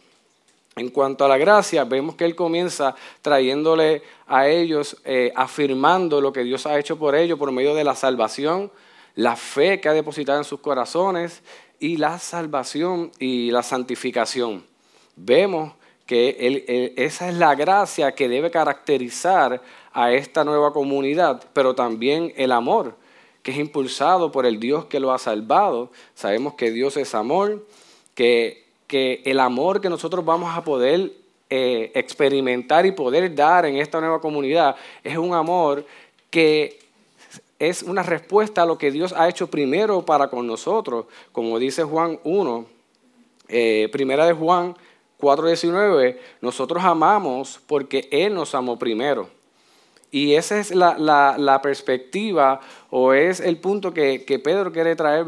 En 0.75 0.89
cuanto 0.89 1.25
a 1.25 1.27
la 1.27 1.38
gracia, 1.38 1.86
vemos 1.86 2.16
que 2.16 2.25
él 2.25 2.36
comienza 2.36 2.96
trayéndole 3.22 4.04
a 4.27 4.48
ellos, 4.48 4.98
eh, 5.06 5.32
afirmando 5.36 6.22
lo 6.22 6.32
que 6.32 6.44
Dios 6.44 6.68
ha 6.68 6.77
hecho 6.77 7.00
por 7.00 7.16
ellos 7.16 7.39
por 7.39 7.51
medio 7.51 7.74
de 7.74 7.84
la 7.84 7.96
salvación, 7.96 8.72
la 9.16 9.36
fe 9.36 9.82
que 9.82 9.89
ha 9.89 9.94
depositado 9.94 10.38
en 10.38 10.44
sus 10.44 10.60
corazones 10.60 11.42
y 11.80 11.98
la 11.98 12.20
salvación 12.20 13.12
y 13.18 13.50
la 13.50 13.63
santificación. 13.63 14.63
Vemos 15.16 15.74
que 16.08 16.94
esa 16.96 17.30
es 17.30 17.36
la 17.36 17.54
gracia 17.54 18.16
que 18.16 18.30
debe 18.30 18.50
caracterizar 18.50 19.62
a 19.94 20.14
esta 20.14 20.44
nueva 20.44 20.72
comunidad, 20.72 21.44
pero 21.54 21.76
también 21.76 22.34
el 22.38 22.54
amor, 22.54 22.96
que 23.44 23.52
es 23.52 23.58
impulsado 23.58 24.32
por 24.32 24.46
el 24.46 24.60
Dios 24.60 24.86
que 24.86 25.00
lo 25.00 25.12
ha 25.12 25.20
salvado. 25.20 25.92
Sabemos 26.16 26.54
que 26.54 26.72
Dios 26.72 26.96
es 26.98 27.14
amor, 27.14 27.66
que, 28.16 28.66
que 28.88 29.22
el 29.26 29.40
amor 29.40 29.82
que 29.82 29.90
nosotros 29.90 30.24
vamos 30.24 30.56
a 30.56 30.64
poder 30.64 31.12
eh, 31.50 31.92
experimentar 31.94 32.86
y 32.86 32.92
poder 32.92 33.34
dar 33.36 33.66
en 33.66 33.78
esta 33.78 34.00
nueva 34.00 34.20
comunidad 34.20 34.76
es 35.02 35.18
un 35.18 35.34
amor 35.34 35.86
que 36.30 36.80
es 37.58 37.84
una 37.84 38.04
respuesta 38.04 38.64
a 38.64 38.66
lo 38.66 38.78
que 38.78 38.92
Dios 38.92 39.14
ha 39.14 39.30
hecho 39.30 39.48
primero 39.48 40.06
para 40.06 40.30
con 40.30 40.46
nosotros, 40.46 41.06
como 41.32 41.58
dice 41.58 41.84
Juan 41.84 42.20
1, 42.24 42.66
eh, 43.48 43.90
primera 43.92 44.26
de 44.26 44.34
Juan 44.34 44.76
4.19, 45.20 46.18
nosotros 46.42 46.84
amamos 46.84 47.60
porque 47.68 48.08
Él 48.12 48.36
nos 48.36 48.54
amó 48.54 48.78
primero. 48.78 49.30
Y 50.12 50.36
esa 50.36 50.60
es 50.60 50.74
la, 50.74 51.60
perspectiva 51.62 52.62
o 52.90 53.14
es 53.14 53.40
el 53.40 53.58
punto 53.58 53.94
que, 53.94 54.42
Pedro 54.44 54.72
quiere 54.72 54.96
traer 54.96 55.26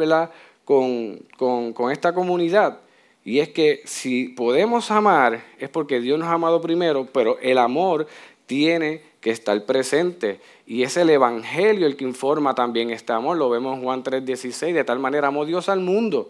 Con, 0.64 1.20
con, 1.38 1.92
esta 1.92 2.14
comunidad. 2.14 2.80
Y 3.26 3.40
es 3.40 3.50
que 3.50 3.82
si 3.86 4.30
podemos 4.30 4.92
amar 4.92 5.44
es 5.58 5.70
porque 5.70 6.00
Dios 6.00 6.18
nos 6.18 6.30
ha 6.30 6.34
amado 6.34 6.62
primero, 6.62 7.08
pero 7.12 7.38
el 7.42 7.58
amor 7.58 8.08
tiene 8.46 9.02
que 9.20 9.32
estar 9.32 9.66
presente. 9.66 10.40
Y 10.66 10.84
es 10.84 10.96
el 10.96 11.10
Evangelio 11.10 11.86
el 11.86 11.98
que 11.98 12.06
informa 12.06 12.56
también 12.56 12.92
este 12.92 13.12
amor. 13.12 13.38
Lo 13.38 13.50
vemos 13.50 13.76
en 13.78 13.84
Juan 13.84 14.04
3:16. 14.04 14.74
De 14.74 14.84
tal 14.84 15.00
manera 15.00 15.28
amó 15.28 15.46
Dios 15.46 15.68
al 15.68 15.82
mundo 15.82 16.30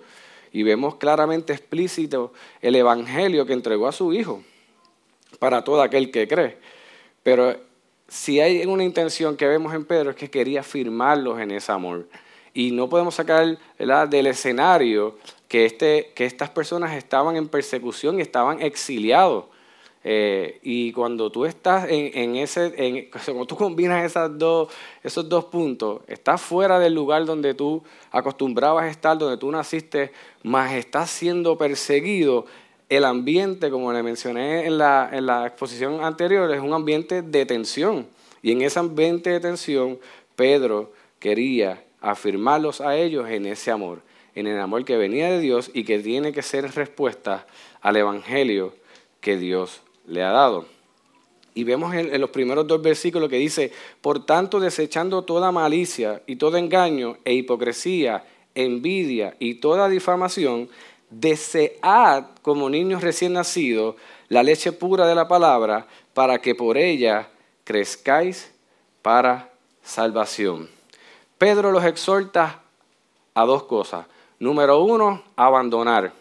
y 0.51 0.63
vemos 0.63 0.95
claramente 0.95 1.53
explícito 1.53 2.33
el 2.61 2.75
Evangelio 2.75 3.45
que 3.45 3.53
entregó 3.53 3.87
a 3.87 3.91
su 3.91 4.13
Hijo 4.13 4.43
para 5.39 5.63
todo 5.63 5.81
aquel 5.81 6.11
que 6.11 6.27
cree. 6.27 6.57
Pero 7.23 7.55
si 8.07 8.39
hay 8.39 8.65
una 8.65 8.83
intención 8.83 9.37
que 9.37 9.47
vemos 9.47 9.73
en 9.73 9.85
Pedro 9.85 10.09
es 10.11 10.15
que 10.15 10.29
quería 10.29 10.63
firmarlos 10.63 11.39
en 11.39 11.51
ese 11.51 11.71
amor. 11.71 12.07
Y 12.53 12.71
no 12.71 12.89
podemos 12.89 13.15
sacar 13.15 13.57
del 13.77 14.27
escenario 14.27 15.17
que, 15.47 15.65
este, 15.65 16.11
que 16.15 16.25
estas 16.25 16.49
personas 16.49 16.95
estaban 16.95 17.35
en 17.35 17.47
persecución 17.47 18.17
y 18.17 18.21
estaban 18.21 18.61
exiliados. 18.61 19.45
Eh, 20.03 20.59
y 20.63 20.93
cuando 20.93 21.29
tú 21.29 21.45
estás 21.45 21.87
en, 21.89 22.37
ese, 22.37 22.73
en, 22.77 23.09
cuando 23.25 23.45
tú 23.45 23.57
combinas 23.57 24.05
esas 24.05 24.37
dos, 24.37 24.69
esos 25.03 25.27
dos 25.27 25.45
puntos, 25.45 26.01
estás 26.07 26.41
fuera 26.41 26.79
del 26.79 26.93
lugar 26.93 27.25
donde 27.25 27.53
tú 27.53 27.83
acostumbrabas 28.11 28.89
estar, 28.89 29.17
donde 29.17 29.37
tú 29.37 29.51
naciste, 29.51 30.11
más 30.43 30.73
estás 30.73 31.09
siendo 31.09 31.57
perseguido, 31.57 32.45
el 32.87 33.05
ambiente, 33.05 33.69
como 33.69 33.93
le 33.93 34.01
mencioné 34.01 34.65
en 34.65 34.77
la, 34.77 35.09
en 35.11 35.25
la 35.27 35.45
exposición 35.45 36.03
anterior, 36.03 36.51
es 36.51 36.61
un 36.61 36.73
ambiente 36.73 37.21
de 37.21 37.45
tensión. 37.45 38.07
Y 38.41 38.51
en 38.51 38.61
ese 38.61 38.79
ambiente 38.79 39.29
de 39.29 39.39
tensión, 39.39 39.99
Pedro 40.35 40.91
quería 41.19 41.83
afirmarlos 42.01 42.81
a 42.81 42.95
ellos 42.95 43.29
en 43.29 43.45
ese 43.45 43.69
amor, 43.69 44.01
en 44.33 44.47
el 44.47 44.59
amor 44.59 44.85
que 44.85 44.97
venía 44.97 45.29
de 45.29 45.39
Dios 45.39 45.69
y 45.73 45.83
que 45.83 45.99
tiene 45.99 46.31
que 46.31 46.41
ser 46.41 46.73
respuesta 46.73 47.45
al 47.81 47.97
Evangelio 47.97 48.73
que 49.21 49.37
Dios 49.37 49.81
le 50.09 50.23
ha 50.23 50.31
dado. 50.31 50.65
Y 51.53 51.63
vemos 51.63 51.93
en, 51.93 52.19
los 52.19 52.29
primeros 52.29 52.67
dos 52.67 52.81
versículos 52.81 53.29
que 53.29 53.37
dice, 53.37 53.71
por 54.01 54.25
tanto, 54.25 54.59
desechando 54.59 55.23
toda 55.23 55.51
malicia 55.51 56.21
y 56.25 56.35
todo 56.35 56.57
engaño 56.57 57.17
e 57.25 57.33
hipocresía, 57.33 58.25
envidia 58.55 59.35
y 59.39 59.55
toda 59.55 59.89
difamación, 59.89 60.69
desead 61.09 62.25
como 62.41 62.69
niños 62.69 63.01
recién 63.01 63.33
nacidos 63.33 63.95
la 64.29 64.43
leche 64.43 64.71
pura 64.71 65.07
de 65.07 65.15
la 65.15 65.27
palabra, 65.27 65.87
para 66.13 66.39
que 66.39 66.53
por 66.53 66.77
ella 66.77 67.29
crezcáis 67.63 68.51
para 69.01 69.51
salvación. 69.81 70.69
Pedro 71.37 71.71
los 71.71 71.83
exhorta 71.83 72.61
a 73.33 73.45
dos 73.45 73.63
cosas. 73.63 74.05
Número 74.37 74.83
uno, 74.83 75.23
abandonar. 75.35 76.13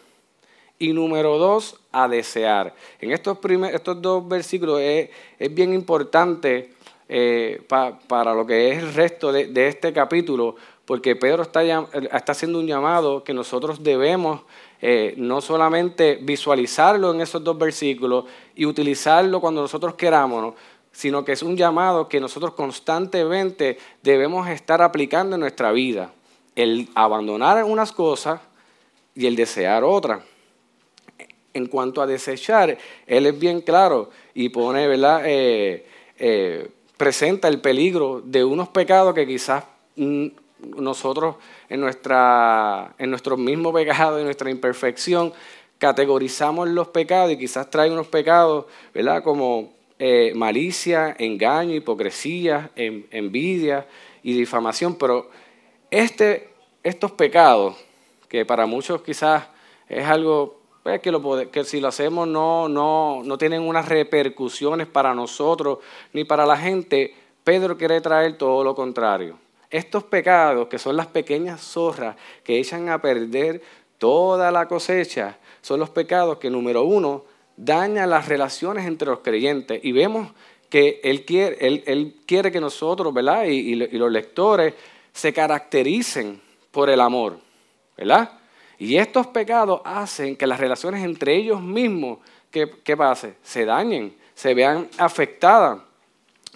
Y 0.79 0.93
número 0.93 1.37
dos, 1.37 1.78
a 1.91 2.07
desear. 2.07 2.73
En 2.99 3.11
estos, 3.11 3.37
estos 3.73 4.01
dos 4.01 4.27
versículos 4.27 4.79
es, 4.81 5.09
bien 5.51 5.73
importante 5.73 6.71
eh, 7.07 7.61
para 7.67 8.33
lo 8.33 8.45
que 8.45 8.71
es 8.71 8.79
el 8.79 8.93
resto 8.93 9.31
de, 9.31 9.67
este 9.67 9.91
capítulo, 9.93 10.55
porque 10.85 11.15
Pedro 11.15 11.43
está, 11.43 11.63
está, 11.63 12.31
haciendo 12.31 12.59
un 12.59 12.67
llamado 12.67 13.23
que 13.23 13.33
nosotros 13.33 13.83
debemos 13.83 14.41
eh, 14.81 15.13
no 15.17 15.41
solamente 15.41 16.19
visualizarlo 16.21 17.13
en 17.13 17.21
esos 17.21 17.43
dos 17.43 17.57
versículos 17.57 18.25
y 18.55 18.65
utilizarlo 18.65 19.41
cuando 19.41 19.61
nosotros 19.61 19.95
queramos, 19.95 20.53
sino 20.91 21.23
que 21.23 21.33
es 21.33 21.43
un 21.43 21.57
llamado 21.57 22.07
que 22.07 22.19
nosotros 22.19 22.53
constantemente 22.53 23.77
debemos 24.01 24.47
estar 24.49 24.81
aplicando 24.81 25.35
en 25.35 25.41
nuestra 25.41 25.71
vida. 25.71 26.11
El 26.55 26.89
abandonar 26.95 27.63
unas 27.63 27.91
cosas 27.91 28.41
y 29.15 29.27
el 29.27 29.35
desear 29.35 29.83
otras 29.83 30.21
en 31.53 31.65
cuanto 31.67 32.01
a 32.01 32.07
desechar, 32.07 32.77
él 33.07 33.25
es 33.25 33.39
bien 33.39 33.61
claro 33.61 34.09
y 34.33 34.49
pone, 34.49 34.87
¿verdad? 34.87 35.23
Eh, 35.25 35.85
eh, 36.17 36.69
presenta 36.97 37.47
el 37.47 37.59
peligro 37.61 38.21
de 38.23 38.43
unos 38.43 38.69
pecados 38.69 39.13
que 39.13 39.25
quizás 39.25 39.63
mm, 39.95 40.27
nosotros 40.77 41.35
en, 41.69 41.79
nuestra, 41.79 42.93
en 42.97 43.09
nuestro 43.09 43.37
mismo 43.37 43.73
pecado, 43.73 44.19
en 44.19 44.25
nuestra 44.25 44.51
imperfección, 44.51 45.33
categorizamos 45.77 46.67
los 46.69 46.89
pecados 46.89 47.31
y 47.31 47.37
quizás 47.37 47.69
trae 47.69 47.89
unos 47.89 48.07
pecados, 48.07 48.65
¿verdad? 48.93 49.23
Como 49.23 49.71
eh, 49.97 50.33
malicia, 50.35 51.15
engaño, 51.17 51.73
hipocresía, 51.73 52.71
envidia 52.75 53.87
y 54.23 54.33
difamación, 54.33 54.95
pero 54.95 55.29
este, 55.89 56.49
estos 56.83 57.11
pecados, 57.11 57.75
que 58.27 58.45
para 58.45 58.65
muchos 58.65 59.01
quizás 59.01 59.45
es 59.87 60.05
algo 60.05 60.58
pues, 61.21 61.47
que, 61.49 61.63
si 61.63 61.79
lo 61.79 61.87
hacemos 61.89 62.27
no, 62.27 62.67
no, 62.67 63.21
no 63.23 63.37
tienen 63.37 63.61
unas 63.61 63.87
repercusiones 63.87 64.87
para 64.87 65.13
nosotros 65.13 65.79
ni 66.13 66.23
para 66.23 66.45
la 66.45 66.57
gente, 66.57 67.13
Pedro 67.43 67.77
quiere 67.77 68.01
traer 68.01 68.37
todo 68.37 68.63
lo 68.63 68.75
contrario. 68.75 69.37
Estos 69.69 70.03
pecados, 70.03 70.67
que 70.67 70.79
son 70.79 70.97
las 70.97 71.07
pequeñas 71.07 71.61
zorras 71.61 72.15
que 72.43 72.59
echan 72.59 72.89
a 72.89 73.01
perder 73.01 73.61
toda 73.97 74.51
la 74.51 74.67
cosecha, 74.67 75.37
son 75.61 75.79
los 75.79 75.89
pecados 75.89 76.37
que, 76.39 76.49
número 76.49 76.83
uno, 76.83 77.25
dañan 77.55 78.09
las 78.09 78.27
relaciones 78.27 78.87
entre 78.87 79.09
los 79.09 79.19
creyentes. 79.19 79.79
Y 79.83 79.91
vemos 79.91 80.31
que 80.69 81.01
Él 81.03 81.25
quiere, 81.25 81.57
él, 81.59 82.15
quiere 82.25 82.51
que 82.51 82.61
nosotros, 82.61 83.13
¿verdad? 83.13 83.45
Y, 83.45 83.73
y 83.73 83.75
los 83.75 84.11
lectores 84.11 84.73
se 85.11 85.33
caractericen 85.33 86.41
por 86.71 86.89
el 86.89 87.01
amor, 87.01 87.39
¿verdad? 87.97 88.38
Y 88.79 88.95
estos 88.95 89.27
pecados 89.27 89.81
hacen 89.83 90.37
que 90.37 90.47
las 90.47 90.59
relaciones 90.59 91.03
entre 91.03 91.35
ellos 91.35 91.61
mismos, 91.61 92.19
¿qué, 92.49 92.97
pase? 92.97 93.35
Se 93.43 93.65
dañen, 93.65 94.15
se 94.33 94.53
vean 94.53 94.87
afectadas. 94.97 95.79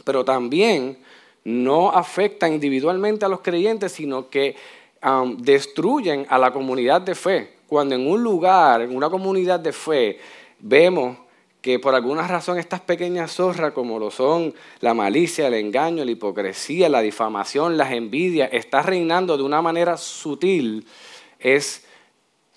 Pero 0.05 0.23
también 0.23 0.97
no 1.43 1.91
afectan 1.91 2.53
individualmente 2.53 3.25
a 3.25 3.27
los 3.27 3.41
creyentes, 3.41 3.91
sino 3.91 4.29
que 4.29 4.55
destruyen 5.37 6.25
a 6.29 6.37
la 6.37 6.53
comunidad 6.53 7.01
de 7.01 7.13
fe. 7.13 7.57
Cuando 7.67 7.95
en 7.95 8.09
un 8.09 8.23
lugar, 8.23 8.81
en 8.81 8.95
una 8.95 9.09
comunidad 9.09 9.59
de 9.59 9.73
fe, 9.73 10.19
vemos 10.59 11.17
que 11.61 11.79
por 11.79 11.93
alguna 11.93 12.25
razón 12.25 12.57
estas 12.57 12.81
pequeñas 12.81 13.33
zorras, 13.33 13.73
como 13.73 13.99
lo 13.99 14.11
son 14.11 14.53
la 14.79 14.93
malicia, 14.93 15.47
el 15.47 15.55
engaño, 15.55 16.05
la 16.05 16.11
hipocresía, 16.11 16.87
la 16.87 17.01
difamación, 17.01 17.77
las 17.77 17.91
envidias, 17.91 18.49
está 18.53 18.81
reinando 18.81 19.35
de 19.37 19.43
una 19.43 19.61
manera 19.61 19.97
sutil, 19.97 20.85
es 21.39 21.85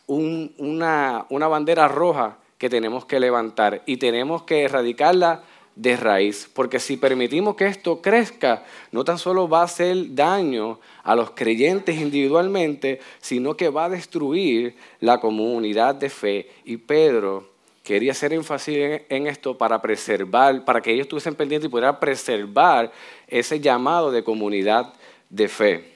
una, 0.06 1.26
una 1.30 1.48
bandera 1.48 1.88
roja 1.88 2.38
que 2.58 2.70
tenemos 2.70 3.04
que 3.04 3.20
levantar 3.20 3.82
y 3.86 3.96
tenemos 3.98 4.42
que 4.42 4.62
erradicarla 4.62 5.42
de 5.76 5.94
raíz, 5.94 6.50
porque 6.54 6.80
si 6.80 6.96
permitimos 6.96 7.54
que 7.54 7.66
esto 7.66 8.00
crezca, 8.00 8.64
no 8.92 9.04
tan 9.04 9.18
solo 9.18 9.46
va 9.46 9.60
a 9.60 9.64
hacer 9.64 10.14
daño 10.14 10.80
a 11.04 11.14
los 11.14 11.32
creyentes 11.32 12.00
individualmente, 12.00 12.98
sino 13.20 13.54
que 13.54 13.68
va 13.68 13.84
a 13.84 13.90
destruir 13.90 14.75
la 15.00 15.20
comunidad 15.20 15.94
de 15.94 16.08
fe. 16.08 16.50
Y 16.64 16.78
Pedro 16.78 17.56
quería 17.82 18.12
hacer 18.12 18.32
énfasis 18.32 19.02
en, 19.08 19.26
esto 19.26 19.56
para 19.58 19.82
preservar, 19.82 20.64
para 20.64 20.80
que 20.80 20.92
ellos 20.92 21.04
estuviesen 21.04 21.34
pendientes 21.34 21.68
y 21.68 21.70
pudieran 21.70 22.00
preservar 22.00 22.90
ese 23.28 23.60
llamado 23.60 24.10
de 24.10 24.25
comunidad 24.25 24.94
de 25.28 25.46
fe. 25.46 25.92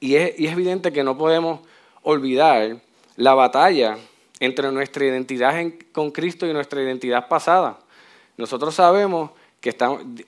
Y 0.00 0.16
es, 0.16 0.34
evidente 0.38 0.90
que 0.90 1.04
no 1.04 1.18
podemos 1.18 1.60
olvidar 2.02 2.78
la 3.16 3.34
batalla 3.34 3.98
entre 4.40 4.70
nuestra 4.70 5.04
identidad 5.04 5.54
con 5.92 6.10
Cristo 6.10 6.46
y 6.46 6.52
nuestra 6.52 6.82
identidad 6.82 7.28
pasada. 7.28 7.78
Nosotros 8.36 8.74
sabemos 8.74 9.30
que 9.60 9.74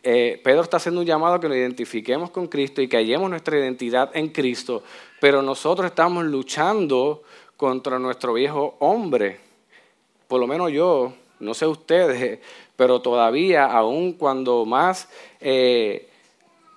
eh, 0.02 0.40
Pedro 0.42 0.62
está 0.62 0.78
haciendo 0.78 1.00
un 1.00 1.07
llamado 1.07 1.35
a 1.35 1.40
que 1.40 1.49
nos 1.49 1.57
identifiquemos 1.57 2.30
con 2.30 2.49
Cristo 2.49 2.80
y 2.80 2.88
que 2.88 2.97
hallemos 2.97 3.28
nuestra 3.28 3.59
identidad 3.59 4.11
en 4.14 4.28
Cristo, 4.28 4.83
pero 5.21 5.42
nosotros 5.42 5.87
estamos 5.87 6.25
luchando 6.25 7.23
contra 7.57 7.99
nuestro 7.99 8.33
viejo 8.33 8.76
hombre, 8.78 9.38
por 10.26 10.40
lo 10.40 10.47
menos 10.47 10.73
yo, 10.73 11.12
no 11.40 11.54
sé 11.54 11.66
ustedes, 11.66 12.40
pero 12.76 13.02
todavía, 13.02 13.66
aún 13.66 14.14
cuando 14.14 14.64
más 14.64 15.09
eh, 15.40 16.09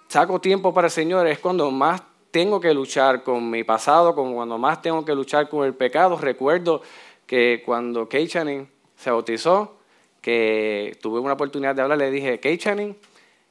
saco 0.07 0.41
tiempo 0.41 0.73
para 0.73 0.87
el 0.87 0.91
Señor, 0.91 1.27
es 1.27 1.39
cuando 1.39 1.71
más 1.71 2.01
tengo 2.31 2.59
que 2.59 2.73
luchar 2.73 3.23
con 3.23 3.49
mi 3.49 3.63
pasado, 3.63 4.15
cuando 4.15 4.57
más 4.57 4.81
tengo 4.81 5.03
que 5.05 5.13
luchar 5.13 5.49
con 5.49 5.65
el 5.65 5.73
pecado. 5.73 6.17
Recuerdo 6.17 6.81
que 7.25 7.61
cuando 7.65 8.07
Kay 8.07 8.27
Channing 8.27 8.67
se 8.95 9.11
bautizó, 9.11 9.77
que 10.21 10.97
tuve 11.01 11.19
una 11.19 11.33
oportunidad 11.33 11.75
de 11.75 11.81
hablar, 11.81 11.97
le 11.97 12.09
dije, 12.09 12.39
Kay 12.39 12.57
Channing, 12.57 12.95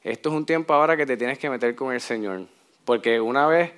esto 0.03 0.29
es 0.31 0.35
un 0.35 0.47
tiempo 0.47 0.73
ahora 0.73 0.97
que 0.97 1.05
te 1.05 1.17
tienes 1.17 1.39
que 1.39 1.51
meter 1.51 1.75
con 1.75 1.93
el 1.93 2.01
Señor. 2.01 2.47
Porque 2.85 3.21
una 3.21 3.47
vez 3.47 3.73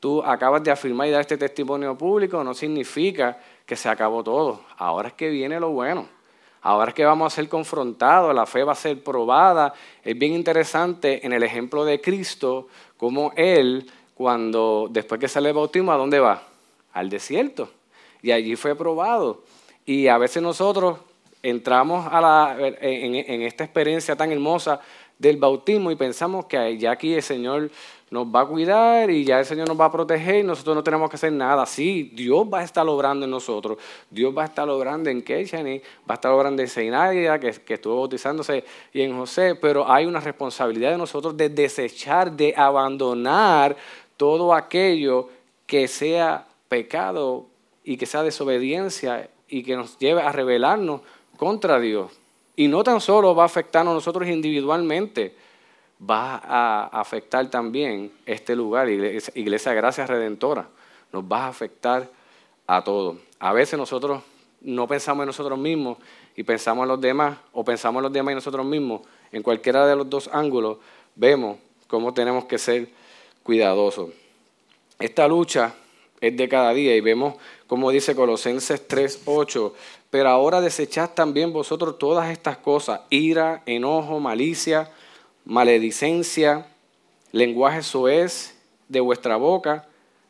tú 0.00 0.22
acabas 0.22 0.62
de 0.62 0.70
afirmar 0.70 1.08
y 1.08 1.10
dar 1.10 1.20
este 1.20 1.36
testimonio 1.36 1.96
público, 1.98 2.42
no 2.42 2.54
significa 2.54 3.38
que 3.66 3.76
se 3.76 3.88
acabó 3.88 4.24
todo. 4.24 4.62
Ahora 4.78 5.08
es 5.08 5.14
que 5.14 5.28
viene 5.28 5.60
lo 5.60 5.70
bueno. 5.70 6.08
Ahora 6.62 6.88
es 6.88 6.94
que 6.94 7.04
vamos 7.04 7.32
a 7.32 7.36
ser 7.36 7.48
confrontados, 7.48 8.34
la 8.34 8.46
fe 8.46 8.64
va 8.64 8.72
a 8.72 8.76
ser 8.76 9.02
probada. 9.02 9.72
Es 10.02 10.18
bien 10.18 10.32
interesante 10.32 11.24
en 11.24 11.32
el 11.32 11.42
ejemplo 11.42 11.84
de 11.84 12.00
Cristo, 12.00 12.68
como 12.96 13.32
Él, 13.36 13.88
cuando 14.16 14.88
después 14.90 15.20
que 15.20 15.28
sale 15.28 15.50
el 15.50 15.54
bautismo, 15.54 15.92
¿a 15.92 15.96
dónde 15.96 16.18
va? 16.18 16.42
Al 16.94 17.10
desierto. 17.10 17.68
Y 18.22 18.32
allí 18.32 18.56
fue 18.56 18.74
probado. 18.74 19.42
Y 19.84 20.08
a 20.08 20.16
veces 20.16 20.42
nosotros 20.42 20.98
entramos 21.42 22.08
a 22.10 22.20
la, 22.20 22.56
en, 22.58 23.42
esta 23.42 23.64
experiencia 23.64 24.16
tan 24.16 24.32
hermosa 24.32 24.80
del 25.18 25.36
bautismo 25.36 25.90
y 25.90 25.96
pensamos 25.96 26.46
que 26.46 26.78
ya 26.78 26.92
aquí 26.92 27.14
el 27.14 27.22
Señor 27.22 27.70
nos 28.10 28.26
va 28.26 28.42
a 28.42 28.46
cuidar 28.46 29.10
y 29.10 29.24
ya 29.24 29.40
el 29.40 29.44
Señor 29.44 29.68
nos 29.68 29.78
va 29.78 29.86
a 29.86 29.92
proteger 29.92 30.36
y 30.36 30.42
nosotros 30.42 30.76
no 30.76 30.82
tenemos 30.82 31.10
que 31.10 31.16
hacer 31.16 31.32
nada. 31.32 31.66
Sí, 31.66 32.10
Dios 32.14 32.46
va 32.52 32.60
a 32.60 32.64
estar 32.64 32.86
logrando 32.86 33.24
en 33.24 33.30
nosotros. 33.30 33.78
Dios 34.10 34.36
va 34.36 34.42
a 34.42 34.46
estar 34.46 34.66
logrando 34.66 35.10
en 35.10 35.22
Kechani, 35.22 35.78
va 35.78 35.82
a 36.08 36.14
estar 36.14 36.30
logrando 36.30 36.62
en 36.62 36.68
Seinaria, 36.68 37.38
que, 37.38 37.52
que 37.52 37.74
estuvo 37.74 37.96
bautizándose, 37.96 38.64
y 38.92 39.02
en 39.02 39.16
José, 39.16 39.54
pero 39.56 39.90
hay 39.90 40.06
una 40.06 40.20
responsabilidad 40.20 40.92
de 40.92 40.98
nosotros 40.98 41.36
de 41.36 41.48
desechar, 41.48 42.32
de 42.32 42.54
abandonar 42.56 43.76
todo 44.16 44.54
aquello 44.54 45.28
que 45.66 45.88
sea 45.88 46.46
pecado 46.68 47.46
y 47.84 47.96
que 47.96 48.06
sea 48.06 48.22
desobediencia 48.22 49.30
y 49.48 49.62
que 49.62 49.76
nos 49.76 49.98
lleve 49.98 50.22
a 50.22 50.32
rebelarnos 50.32 51.02
contra 51.36 51.78
Dios. 51.78 52.12
Y 52.56 52.68
no 52.68 52.82
tan 52.82 53.00
solo 53.00 53.34
va 53.34 53.44
a 53.44 53.46
afectarnos 53.46 53.92
a 53.92 53.94
nosotros 53.94 54.28
individualmente, 54.28 55.34
va 55.98 56.36
a 56.36 56.86
afectar 57.00 57.48
también 57.50 58.12
este 58.24 58.56
lugar, 58.56 58.88
Iglesia, 58.88 59.32
iglesia 59.36 59.74
Gracia 59.74 60.06
Redentora. 60.06 60.68
Nos 61.12 61.24
va 61.24 61.44
a 61.44 61.48
afectar 61.48 62.08
a 62.66 62.82
todos. 62.82 63.18
A 63.38 63.52
veces 63.52 63.78
nosotros 63.78 64.22
no 64.60 64.88
pensamos 64.88 65.22
en 65.22 65.26
nosotros 65.26 65.58
mismos 65.58 65.98
y 66.34 66.42
pensamos 66.42 66.82
en 66.82 66.88
los 66.88 67.00
demás, 67.00 67.38
o 67.52 67.64
pensamos 67.64 68.00
en 68.00 68.04
los 68.04 68.12
demás 68.12 68.32
y 68.32 68.34
nosotros 68.36 68.66
mismos. 68.66 69.02
En 69.32 69.42
cualquiera 69.42 69.86
de 69.86 69.96
los 69.96 70.08
dos 70.08 70.28
ángulos 70.32 70.78
vemos 71.14 71.58
cómo 71.86 72.12
tenemos 72.12 72.46
que 72.46 72.58
ser 72.58 72.88
cuidadosos. 73.46 74.10
Esta 74.98 75.28
lucha 75.28 75.74
es 76.20 76.36
de 76.36 76.48
cada 76.48 76.74
día 76.74 76.96
y 76.96 77.00
vemos 77.00 77.36
como 77.66 77.90
dice 77.90 78.14
Colosenses 78.14 78.86
3:8, 78.86 79.72
pero 80.10 80.28
ahora 80.28 80.60
desechad 80.60 81.10
también 81.10 81.52
vosotros 81.52 81.98
todas 81.98 82.30
estas 82.30 82.58
cosas, 82.58 83.00
ira, 83.10 83.62
enojo, 83.66 84.20
malicia, 84.20 84.90
maledicencia, 85.44 86.66
lenguaje 87.32 87.82
soez 87.82 88.54
de 88.88 89.00
vuestra 89.00 89.36
boca. 89.36 89.88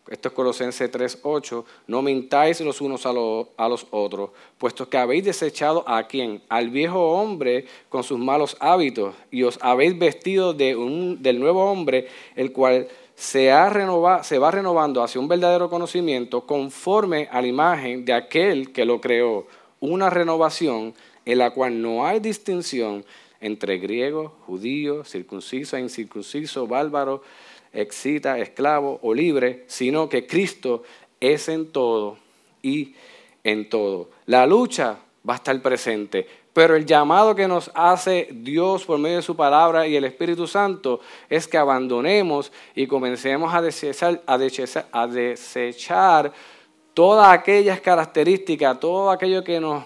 Esto 0.09 0.29
es 0.29 0.35
Colosenses 0.35 0.91
3:8. 0.91 1.65
No 1.89 2.01
mintáis 2.01 2.61
los 2.61 2.81
unos 2.81 3.05
a, 3.07 3.11
a, 3.11 3.69
los 3.69 3.87
otros, 3.91 4.31
puesto 4.57 4.89
que 4.89 4.97
habéis 4.97 5.25
desechado 5.25 5.85
a 5.87 6.07
quién? 6.07 6.43
Al 6.49 6.71
viejo 6.71 7.11
hombre 7.11 7.67
con 7.89 8.03
sus 8.03 8.19
malos 8.19 8.57
hábitos, 8.61 9.15
y 9.31 9.43
os 9.43 9.59
habéis 9.61 9.99
vestido 9.99 10.55
de 10.55 10.77
un, 10.77 11.23
del 11.23 11.39
nuevo 11.41 11.71
hombre, 11.71 12.09
el 12.37 12.53
cual 12.53 12.89
se, 13.17 13.51
ha 13.51 14.23
se 14.23 14.39
va 14.39 14.51
renovando 14.51 15.03
hacia 15.03 15.21
un 15.21 15.27
verdadero 15.27 15.71
conocimiento 15.71 16.47
conforme 16.47 17.29
a 17.33 17.41
la 17.41 17.49
imagen 17.49 18.05
de 18.05 18.13
aquel 18.13 18.73
que 18.73 18.85
lo 18.85 19.01
creó. 19.01 19.47
Una 19.81 20.11
renovación 20.11 20.95
en 21.25 21.39
la 21.39 21.51
cual 21.51 21.81
no 21.81 22.07
hay 22.07 22.21
distinción 22.21 23.05
entre 23.41 23.79
griego, 23.79 24.37
judío, 24.47 25.03
circunciso 25.05 25.79
incircunciso, 25.79 26.67
bárbaro, 26.67 27.23
excita, 27.73 28.39
esclavo 28.39 29.01
o 29.03 29.15
libre, 29.15 29.65
sino 29.67 30.09
que 30.09 30.27
Cristo 30.27 30.83
es 31.19 31.49
en 31.49 31.73
todo 31.73 32.19
y 32.63 32.95
en 33.45 33.69
todo. 33.69 34.11
La 34.27 34.47
lucha 34.47 34.99
va 35.29 35.35
a 35.35 35.37
estar 35.37 35.61
presente, 35.63 36.27
pero 36.57 36.75
el 36.75 36.87
llamado 36.87 37.35
que 37.35 37.47
nos 37.47 37.71
hace 37.75 38.29
Dios 38.33 38.87
por 38.87 38.99
medio 38.99 39.17
de 39.17 39.23
su 39.23 39.37
palabra 39.37 39.87
y 39.87 39.95
el 39.95 40.05
Espíritu 40.05 40.47
Santo 40.47 41.01
es 41.29 41.47
que 41.47 41.59
abandonemos 41.59 42.51
y 42.75 42.87
comencemos 42.87 43.53
a 43.53 43.61
desechar, 43.61 44.23
todas 46.95 47.29
aquellas 47.29 47.79
características, 47.83 48.81
todo 48.81 49.11
aquello 49.11 49.45
que 49.45 49.61
nos 49.61 49.85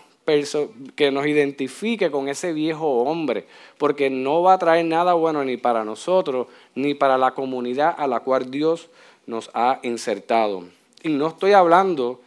que 0.95 1.11
nos 1.11 1.27
identifique 1.27 2.09
con 2.09 2.29
ese 2.29 2.53
viejo 2.53 3.03
hombre, 3.03 3.49
porque 3.77 4.09
no 4.09 4.43
va 4.43 4.53
a 4.53 4.59
traer 4.59 4.85
nada 4.85 5.15
bueno 5.15 5.45
ni 5.45 5.57
para 5.57 5.85
nosotros, 5.85 6.47
ni 6.77 6.95
para 6.95 7.19
la 7.19 7.33
comunidad 7.33 7.97
a 7.99 8.07
la 8.07 8.21
cual 8.21 8.49
Dios 8.49 8.91
nos 9.27 9.51
ha 9.55 9.81
insertado. 9.83 10.63
Y 11.03 11.09
no 11.09 11.27
estoy 11.27 11.51
hablando 11.51 12.21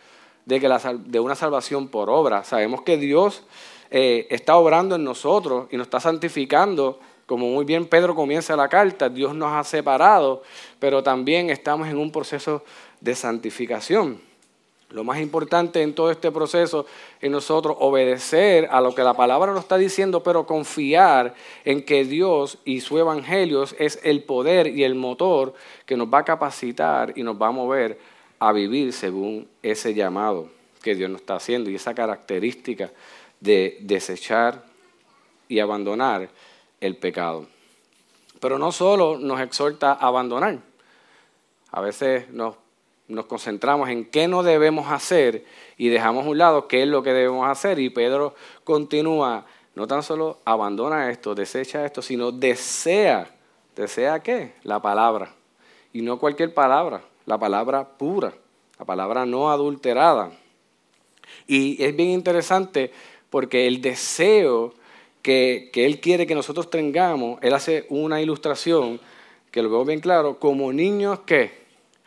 de, 0.46 0.60
que 0.60 0.70
de 1.06 1.20
una 1.22 1.36
salvación 1.36 1.88
por 1.88 2.10
obra. 2.10 2.44
Sabemos 2.44 2.82
que 2.82 2.98
Dios 2.98 3.44
eh, 3.96 4.26
está 4.32 4.58
obrando 4.58 4.96
en 4.96 5.04
nosotros 5.04 5.68
y 5.70 5.78
nos 5.78 5.86
está 5.86 6.00
santificando. 6.00 7.00
Como 7.28 7.48
muy 7.48 7.64
bien 7.64 7.86
Pedro 7.86 8.16
comienza 8.16 8.56
la 8.56 8.68
carta, 8.68 9.08
Dios 9.08 9.36
nos 9.36 9.54
ha 9.54 9.64
separado, 9.64 10.42
pero 10.80 11.04
también 11.04 11.52
estamos 11.52 11.88
en 11.88 12.00
un 12.00 12.12
proceso 12.12 12.64
de 13.02 13.14
santificación. 13.14 14.20
Lo 14.90 15.04
más 15.04 15.20
importante 15.20 15.84
en 15.84 15.94
todo 15.94 16.10
este 16.10 16.32
proceso 16.32 16.88
es 17.22 17.30
nosotros 17.30 17.78
obedecer 17.80 18.68
a 18.72 18.82
lo 18.82 18.96
que 18.96 19.04
la 19.04 19.14
palabra 19.14 19.52
nos 19.52 19.62
está 19.62 19.78
diciendo, 19.78 20.24
pero 20.24 20.48
confiar 20.48 21.36
en 21.64 21.86
que 21.86 22.04
Dios 22.04 22.58
y 22.66 22.82
su 22.82 22.98
evangelio 22.98 23.64
es 23.78 24.00
el 24.04 24.24
poder 24.24 24.66
y 24.68 24.84
el 24.84 24.96
motor 24.96 25.54
que 25.86 25.98
nos 25.98 26.12
va 26.12 26.20
a 26.20 26.26
capacitar 26.26 27.14
y 27.16 27.22
nos 27.22 27.40
va 27.40 27.50
a 27.50 27.52
mover 27.52 28.00
a 28.40 28.52
vivir 28.54 28.92
según 28.92 29.48
ese 29.62 29.94
llamado 29.94 30.50
que 30.82 30.96
Dios 30.96 31.12
nos 31.12 31.22
está 31.22 31.36
haciendo 31.36 31.70
y 31.70 31.76
esa 31.76 31.94
característica 31.94 32.92
de 33.44 33.78
desechar 33.82 34.64
y 35.48 35.60
abandonar 35.60 36.30
el 36.82 36.98
pecado. 36.98 37.46
Pero 38.40 38.58
no 38.58 38.72
solo 38.72 39.20
nos 39.20 39.40
exhorta 39.40 39.92
a 39.92 40.08
abandonar, 40.08 40.60
a 41.72 41.82
veces 41.82 42.30
nos 42.30 42.56
nos 43.08 43.26
concentramos 43.26 43.90
en 43.90 44.06
qué 44.06 44.28
no 44.28 44.44
debemos 44.44 44.92
hacer 44.92 45.46
y 45.78 45.90
dejamos 45.90 46.26
a 46.26 46.30
un 46.30 46.38
lado 46.38 46.68
qué 46.68 46.84
es 46.84 46.88
lo 46.88 47.04
que 47.04 47.14
debemos 47.14 47.48
hacer. 47.48 47.80
Y 47.80 47.90
Pedro 47.90 48.36
continúa, 48.64 49.46
no 49.76 49.88
tan 49.88 50.04
solo 50.04 50.40
abandona 50.46 51.10
esto, 51.10 51.36
desecha 51.36 51.86
esto, 51.86 52.02
sino 52.02 52.32
desea, 52.32 53.30
desea 53.76 54.22
qué? 54.22 54.54
La 54.64 54.82
palabra. 54.82 55.34
Y 55.92 56.02
no 56.02 56.18
cualquier 56.18 56.54
palabra, 56.54 57.02
la 57.26 57.38
palabra 57.38 57.88
pura, 57.88 58.34
la 58.80 58.86
palabra 58.86 59.26
no 59.26 59.52
adulterada. 59.52 60.32
Y 61.48 61.84
es 61.84 61.96
bien 61.96 62.10
interesante 62.10 62.92
porque 63.34 63.66
el 63.66 63.82
deseo 63.82 64.76
que, 65.24 65.72
que 65.74 65.88
Él 65.88 66.00
quiere 66.00 66.28
que 66.28 66.36
nosotros 66.36 66.70
tengamos, 66.70 67.40
Él 67.42 67.56
hace 67.56 67.88
una 67.90 68.22
ilustración 68.22 69.00
que 69.50 69.64
lo 69.64 69.72
veo 69.72 69.86
bien 69.86 70.02
claro, 70.02 70.38
como 70.38 70.72
niños 70.72 71.22
que 71.22 71.50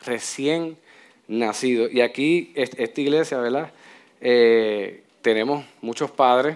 recién 0.05 0.77
nacidos. 1.27 1.91
Y 1.91 1.99
aquí, 1.99 2.53
esta 2.55 3.01
iglesia, 3.01 3.39
¿verdad? 3.39 3.73
Eh, 4.21 5.03
tenemos 5.21 5.65
muchos 5.81 6.11
padres 6.11 6.55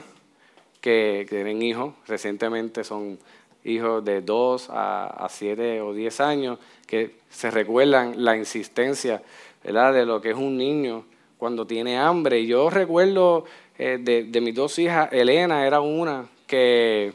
que, 0.80 1.26
tienen 1.28 1.62
hijos, 1.62 1.94
recientemente 2.08 2.86
son 2.86 3.20
hijos 3.66 4.06
de 4.06 4.22
2 4.22 4.70
a, 4.70 5.28
7 5.30 5.82
o 5.82 5.94
10 5.94 6.22
años, 6.22 6.60
que 6.88 7.16
se 7.30 7.52
recuerdan 7.52 8.24
la 8.24 8.38
insistencia 8.38 9.22
¿verdad? 9.66 9.94
de 9.94 10.06
lo 10.06 10.22
que 10.22 10.30
es 10.30 10.38
un 10.38 10.56
niño 10.56 11.04
cuando 11.38 11.68
tiene 11.68 11.98
hambre. 11.98 12.40
Y 12.40 12.48
yo 12.48 12.70
recuerdo 12.70 13.46
eh, 13.78 13.98
de, 14.00 14.42
mis 14.42 14.54
dos 14.54 14.78
hijas, 14.80 15.12
Elena 15.12 15.66
era 15.66 15.82
una 15.82 16.28
que, 16.48 17.14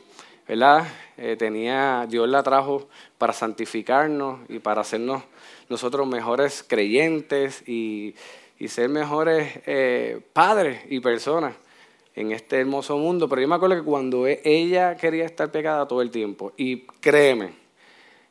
¿verdad? 0.49 0.87
Eh, 1.17 1.37
tenía, 1.39 2.07
Dios 2.09 2.29
la 2.29 2.43
trajo 2.43 2.89
para 3.19 3.33
santificarnos 3.33 4.41
y 4.49 4.59
para 4.59 4.81
hacernos 4.81 5.23
nosotros 5.69 6.07
mejores 6.07 6.65
creyentes 6.67 7.67
y, 7.69 8.15
ser 8.69 8.89
mejores 8.89 9.61
eh, 9.67 10.21
padres 10.33 10.81
y 10.89 11.01
personas 11.01 11.55
en 12.15 12.33
este 12.33 12.61
hermoso 12.61 12.97
mundo. 12.97 13.29
Pero 13.29 13.43
yo 13.43 13.49
me 13.49 13.55
acuerdo 13.55 13.77
que 13.77 13.83
cuando 13.83 14.27
e, 14.27 14.41
ella 14.45 14.97
quería 14.97 15.25
estar 15.25 15.51
pegada 15.51 15.87
todo 15.87 16.03
el 16.03 16.11
tiempo, 16.11 16.53
y 16.57 16.81
créeme, 17.01 17.53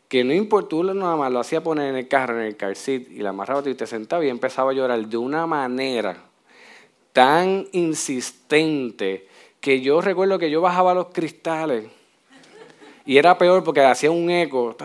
que 0.10 0.24
no 0.24 0.34
importó 0.34 0.84
nada 0.84 1.16
más, 1.16 1.32
lo 1.32 1.40
hacía 1.40 1.64
poner 1.64 1.90
en 1.90 1.96
el 1.96 2.08
carro, 2.08 2.40
en 2.40 2.48
el 2.48 2.58
car 2.58 2.74
y 2.88 3.20
la 3.20 3.30
amarraba 3.30 3.68
y 3.70 3.76
te 3.76 3.88
sentaba 3.88 4.26
y 4.26 4.30
empezaba 4.30 4.72
a 4.72 4.74
llorar 4.74 5.06
de 5.08 5.18
una 5.18 5.48
manera 5.48 6.18
tan 7.16 7.66
insistente 7.72 9.26
que 9.62 9.80
yo 9.80 10.02
recuerdo 10.02 10.38
que 10.38 10.52
yo 10.52 10.60
bajaba 10.60 10.94
los 10.94 11.08
cristales 11.14 11.86
y 13.06 13.18
era 13.18 13.38
peor 13.38 13.64
porque 13.64 13.80
hacía 13.80 14.12
un 14.12 14.30
eco. 14.30 14.76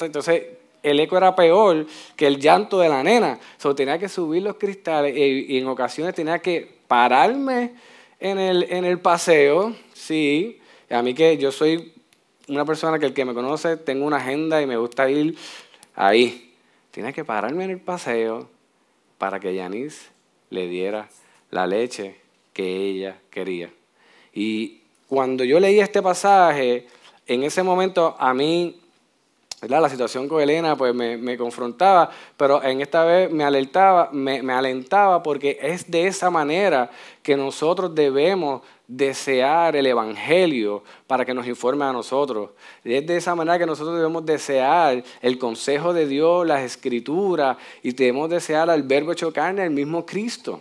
Entonces 0.00 0.42
el 0.82 0.98
eco 0.98 1.16
era 1.16 1.36
peor 1.36 1.86
que 2.16 2.26
el 2.26 2.40
llanto 2.40 2.80
de 2.80 2.88
la 2.88 3.04
nena. 3.04 3.38
So, 3.58 3.76
tenía 3.76 3.96
que 3.96 4.08
subir 4.08 4.42
los 4.42 4.56
cristales 4.56 5.16
y, 5.16 5.56
en 5.56 5.68
ocasiones 5.68 6.16
tenía 6.16 6.40
que 6.40 6.80
pararme 6.88 7.74
en 8.18 8.38
el, 8.40 8.64
en 8.64 8.84
el 8.84 8.98
paseo. 8.98 9.76
Sí, 9.94 10.58
a 10.90 11.00
mí 11.00 11.14
que 11.14 11.38
yo 11.38 11.52
soy 11.52 11.92
una 12.48 12.64
persona 12.64 12.98
que 12.98 13.06
el 13.06 13.14
que 13.14 13.24
me 13.24 13.34
conoce, 13.34 13.76
tengo 13.76 14.04
una 14.04 14.16
agenda 14.16 14.60
y 14.60 14.66
me 14.66 14.76
gusta 14.76 15.08
ir 15.08 15.36
ahí. 15.94 16.56
Tenía 16.90 17.12
que 17.12 17.24
pararme 17.24 17.62
en 17.66 17.70
el 17.70 17.80
paseo 17.80 18.48
para 19.16 19.38
que 19.38 19.54
Yanis 19.54 20.10
le 20.48 20.66
diera 20.66 21.08
la 21.50 21.66
leche 21.66 22.16
que 22.52 22.64
ella 22.64 23.18
quería. 23.30 23.70
Y 24.32 24.80
cuando 25.08 25.44
yo 25.44 25.58
leí 25.58 25.80
este 25.80 26.02
pasaje, 26.02 26.86
en 27.26 27.42
ese 27.42 27.62
momento 27.62 28.16
a 28.18 28.32
mí, 28.32 28.80
la 29.68 29.88
situación 29.88 30.26
con 30.26 30.40
Elena 30.40 30.76
pues 30.76 30.94
me, 30.94 31.36
confrontaba, 31.36 32.10
pero 32.36 32.62
en 32.62 32.80
esta 32.80 33.04
vez 33.04 33.30
me 33.30 33.44
alertaba, 33.44 34.08
me, 34.12 34.42
me 34.42 34.52
alentaba 34.52 35.22
porque 35.22 35.58
es 35.60 35.90
de 35.90 36.06
esa 36.06 36.30
manera 36.30 36.90
que 37.22 37.36
nosotros 37.36 37.94
debemos 37.94 38.62
desear 38.86 39.76
el 39.76 39.86
Evangelio 39.86 40.82
para 41.06 41.24
que 41.24 41.34
nos 41.34 41.46
informe 41.46 41.84
a 41.84 41.92
nosotros. 41.92 42.50
Es 42.82 43.06
de 43.06 43.16
esa 43.16 43.34
manera 43.34 43.58
que 43.58 43.66
nosotros 43.66 43.96
debemos 43.96 44.24
desear 44.24 45.04
el 45.20 45.38
consejo 45.38 45.92
de 45.92 46.06
Dios, 46.06 46.46
las 46.46 46.62
escrituras, 46.62 47.56
y 47.82 47.92
debemos 47.92 48.30
desear 48.30 48.70
al 48.70 48.82
verbo 48.82 49.12
hecho 49.12 49.32
carne, 49.32 49.64
el 49.64 49.70
mismo 49.70 50.04
Cristo. 50.06 50.60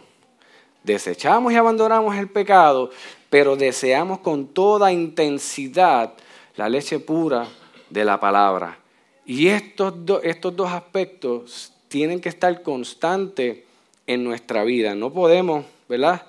Desechamos 0.84 1.52
y 1.54 1.56
abandonamos 1.56 2.16
el 2.16 2.30
pecado, 2.30 2.90
pero 3.30 3.56
deseamos 3.56 4.20
con 4.20 4.48
toda 4.48 4.92
intensidad 4.92 6.14
la 6.56 6.70
leche 6.70 7.00
pura 7.00 7.48
de 7.90 8.06
la 8.06 8.20
palabra. 8.20 8.78
Y 9.26 9.48
estos, 9.48 9.94
dos 10.06 10.72
aspectos 10.72 11.74
tienen 11.88 12.20
que 12.20 12.30
estar 12.30 12.62
constantes 12.64 13.60
en 14.08 14.24
nuestra 14.24 14.64
vida. 14.64 14.96
No 14.96 15.14
podemos, 15.14 15.66
¿verdad? 15.88 16.26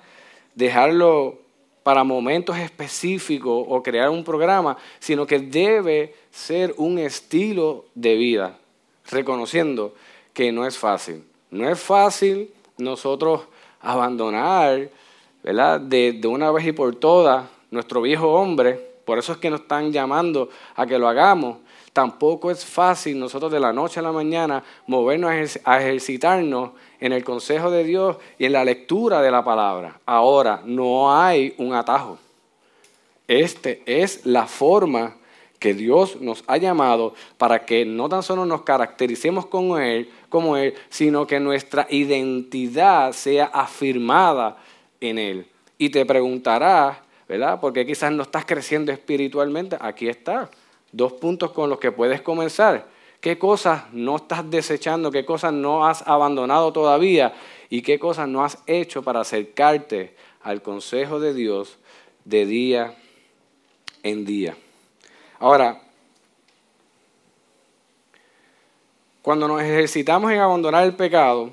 Dejarlo 0.53 1.39
para 1.83 2.03
momentos 2.03 2.57
específicos 2.57 3.65
o 3.67 3.81
crear 3.81 4.09
un 4.09 4.23
programa, 4.23 4.77
sino 4.99 5.25
que 5.25 5.39
debe 5.39 6.13
ser 6.29 6.75
un 6.77 6.99
estilo 6.99 7.85
de 7.95 8.15
vida, 8.15 8.59
reconociendo 9.09 9.95
que 10.33 10.51
no 10.51 10.67
es 10.67 10.77
fácil. 10.77 11.23
No 11.49 11.67
es 11.67 11.79
fácil 11.79 12.51
nosotros 12.77 13.41
abandonar, 13.81 14.89
¿verdad? 15.43 15.79
De, 15.79 16.13
de 16.13 16.27
una 16.27 16.51
vez 16.51 16.65
y 16.67 16.71
por 16.71 16.95
todas 16.95 17.45
nuestro 17.69 18.01
viejo 18.01 18.33
hombre 18.33 18.91
por 19.05 19.19
eso 19.19 19.33
es 19.33 19.39
que 19.39 19.49
nos 19.49 19.61
están 19.61 19.91
llamando 19.91 20.49
a 20.75 20.85
que 20.85 20.97
lo 20.97 21.07
hagamos. 21.07 21.57
Tampoco 21.93 22.49
es 22.51 22.65
fácil 22.65 23.19
nosotros 23.19 23.51
de 23.51 23.59
la 23.59 23.73
noche 23.73 23.99
a 23.99 24.03
la 24.03 24.11
mañana 24.11 24.63
movernos 24.87 25.59
a 25.65 25.81
ejercitarnos 25.81 26.71
en 26.99 27.11
el 27.11 27.23
consejo 27.23 27.69
de 27.69 27.83
Dios 27.83 28.15
y 28.39 28.45
en 28.45 28.53
la 28.53 28.63
lectura 28.63 29.21
de 29.21 29.31
la 29.31 29.43
palabra. 29.43 29.99
Ahora, 30.05 30.61
no 30.63 31.13
hay 31.13 31.53
un 31.57 31.73
atajo. 31.73 32.17
Este 33.27 33.83
es 33.85 34.25
la 34.25 34.47
forma 34.47 35.17
que 35.61 35.75
Dios 35.75 36.19
nos 36.19 36.43
ha 36.47 36.57
llamado 36.57 37.13
para 37.37 37.67
que 37.67 37.85
no 37.85 38.09
tan 38.09 38.23
solo 38.23 38.47
nos 38.47 38.63
caractericemos 38.63 39.45
como 39.45 39.77
Él, 39.77 40.09
como 40.27 40.57
Él, 40.57 40.73
sino 40.89 41.27
que 41.27 41.39
nuestra 41.39 41.85
identidad 41.87 43.11
sea 43.11 43.45
afirmada 43.45 44.57
en 44.99 45.19
Él. 45.19 45.45
Y 45.77 45.91
te 45.91 46.03
preguntarás, 46.03 46.97
¿verdad? 47.29 47.59
Porque 47.61 47.85
quizás 47.85 48.11
no 48.11 48.23
estás 48.23 48.43
creciendo 48.45 48.91
espiritualmente. 48.91 49.77
Aquí 49.79 50.09
está. 50.09 50.49
Dos 50.91 51.13
puntos 51.13 51.51
con 51.51 51.69
los 51.69 51.77
que 51.77 51.91
puedes 51.91 52.23
comenzar. 52.23 52.87
¿Qué 53.19 53.37
cosas 53.37 53.83
no 53.93 54.15
estás 54.15 54.49
desechando? 54.49 55.11
¿Qué 55.11 55.25
cosas 55.25 55.53
no 55.53 55.85
has 55.85 56.01
abandonado 56.07 56.73
todavía? 56.73 57.35
¿Y 57.69 57.83
qué 57.83 57.99
cosas 57.99 58.27
no 58.27 58.43
has 58.43 58.57
hecho 58.65 59.03
para 59.03 59.19
acercarte 59.19 60.15
al 60.41 60.63
consejo 60.63 61.19
de 61.19 61.35
Dios 61.35 61.77
de 62.25 62.47
día 62.47 62.95
en 64.01 64.25
día? 64.25 64.55
Ahora, 65.41 65.81
cuando 69.23 69.47
nos 69.47 69.59
ejercitamos 69.59 70.31
en 70.31 70.39
abandonar 70.39 70.83
el 70.83 70.93
pecado 70.93 71.49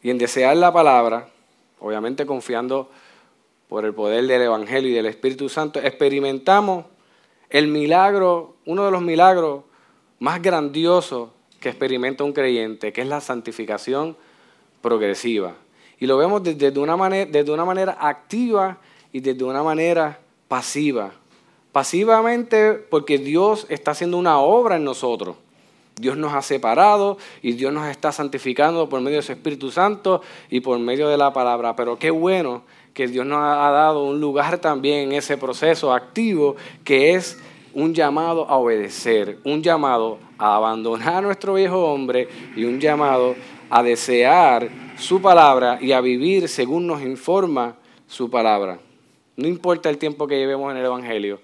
y 0.00 0.10
en 0.10 0.18
desear 0.18 0.56
la 0.56 0.72
palabra, 0.72 1.28
obviamente 1.80 2.24
confiando 2.24 2.88
por 3.68 3.84
el 3.84 3.92
poder 3.94 4.28
del 4.28 4.42
Evangelio 4.42 4.90
y 4.90 4.94
del 4.94 5.06
Espíritu 5.06 5.48
Santo, 5.48 5.80
experimentamos 5.80 6.84
el 7.50 7.66
milagro, 7.66 8.54
uno 8.64 8.84
de 8.84 8.92
los 8.92 9.02
milagros 9.02 9.64
más 10.20 10.40
grandiosos 10.40 11.30
que 11.58 11.70
experimenta 11.70 12.22
un 12.22 12.32
creyente, 12.32 12.92
que 12.92 13.00
es 13.00 13.08
la 13.08 13.20
santificación 13.20 14.16
progresiva. 14.82 15.56
Y 15.98 16.06
lo 16.06 16.16
vemos 16.16 16.44
desde 16.44 16.78
una 16.78 16.96
manera, 16.96 17.28
desde 17.28 17.50
una 17.50 17.64
manera 17.64 17.96
activa 17.98 18.78
y 19.12 19.18
desde 19.18 19.42
una 19.42 19.64
manera 19.64 20.20
pasiva. 20.46 21.12
Pasivamente 21.76 22.72
porque 22.72 23.18
Dios 23.18 23.66
está 23.68 23.90
haciendo 23.90 24.16
una 24.16 24.38
obra 24.38 24.76
en 24.76 24.84
nosotros. 24.84 25.36
Dios 25.94 26.16
nos 26.16 26.32
ha 26.32 26.40
separado 26.40 27.18
y 27.42 27.52
Dios 27.52 27.70
nos 27.70 27.86
está 27.88 28.12
santificando 28.12 28.88
por 28.88 29.02
medio 29.02 29.18
de 29.18 29.22
su 29.22 29.32
Espíritu 29.32 29.70
Santo 29.70 30.22
y 30.48 30.60
por 30.60 30.78
medio 30.78 31.06
de 31.06 31.18
la 31.18 31.34
palabra. 31.34 31.76
Pero 31.76 31.98
qué 31.98 32.10
bueno 32.10 32.62
que 32.94 33.08
Dios 33.08 33.26
nos 33.26 33.40
ha 33.40 33.70
dado 33.72 34.04
un 34.04 34.22
lugar 34.22 34.56
también 34.56 35.10
en 35.10 35.12
ese 35.12 35.36
proceso 35.36 35.92
activo 35.92 36.56
que 36.82 37.12
es 37.12 37.38
un 37.74 37.92
llamado 37.92 38.48
a 38.48 38.56
obedecer, 38.56 39.36
un 39.44 39.62
llamado 39.62 40.16
a 40.38 40.56
abandonar 40.56 41.16
a 41.16 41.20
nuestro 41.20 41.52
viejo 41.52 41.92
hombre 41.92 42.26
y 42.56 42.64
un 42.64 42.80
llamado 42.80 43.34
a 43.68 43.82
desear 43.82 44.70
su 44.96 45.20
palabra 45.20 45.76
y 45.82 45.92
a 45.92 46.00
vivir 46.00 46.48
según 46.48 46.86
nos 46.86 47.02
informa 47.02 47.76
su 48.06 48.30
palabra. 48.30 48.78
No 49.36 49.46
importa 49.46 49.90
el 49.90 49.98
tiempo 49.98 50.26
que 50.26 50.38
llevemos 50.38 50.70
en 50.70 50.78
el 50.78 50.86
Evangelio, 50.86 51.40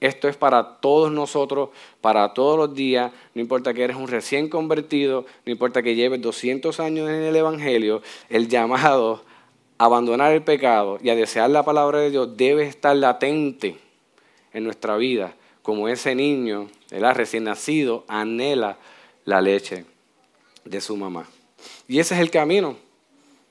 esto 0.00 0.28
es 0.28 0.36
para 0.36 0.80
todos 0.80 1.12
nosotros, 1.12 1.70
para 2.00 2.32
todos 2.32 2.56
los 2.56 2.74
días, 2.74 3.12
no 3.34 3.40
importa 3.40 3.74
que 3.74 3.84
eres 3.84 3.96
un 3.96 4.08
recién 4.08 4.48
convertido, 4.48 5.26
no 5.44 5.52
importa 5.52 5.82
que 5.82 5.94
lleves 5.94 6.22
200 6.22 6.80
años 6.80 7.08
en 7.08 7.22
el 7.22 7.36
Evangelio, 7.36 8.02
el 8.30 8.48
llamado 8.48 9.22
abandonar 9.76 10.32
el 10.32 10.42
pecado 10.42 10.98
y 11.02 11.10
a 11.10 11.14
desear 11.14 11.50
la 11.50 11.64
palabra 11.64 12.00
de 12.00 12.10
Dios 12.10 12.36
debe 12.36 12.64
estar 12.64 12.94
latente 12.96 13.78
en 14.52 14.64
nuestra 14.64 14.96
vida, 14.96 15.34
como 15.62 15.88
ese 15.88 16.14
niño, 16.14 16.68
el 16.90 17.14
recién 17.14 17.44
nacido, 17.44 18.04
anhela 18.08 18.78
la 19.24 19.40
leche 19.40 19.84
de 20.64 20.80
su 20.80 20.96
mamá. 20.96 21.26
Y 21.88 21.98
ese 21.98 22.14
es 22.14 22.20
el 22.20 22.30
camino 22.30 22.76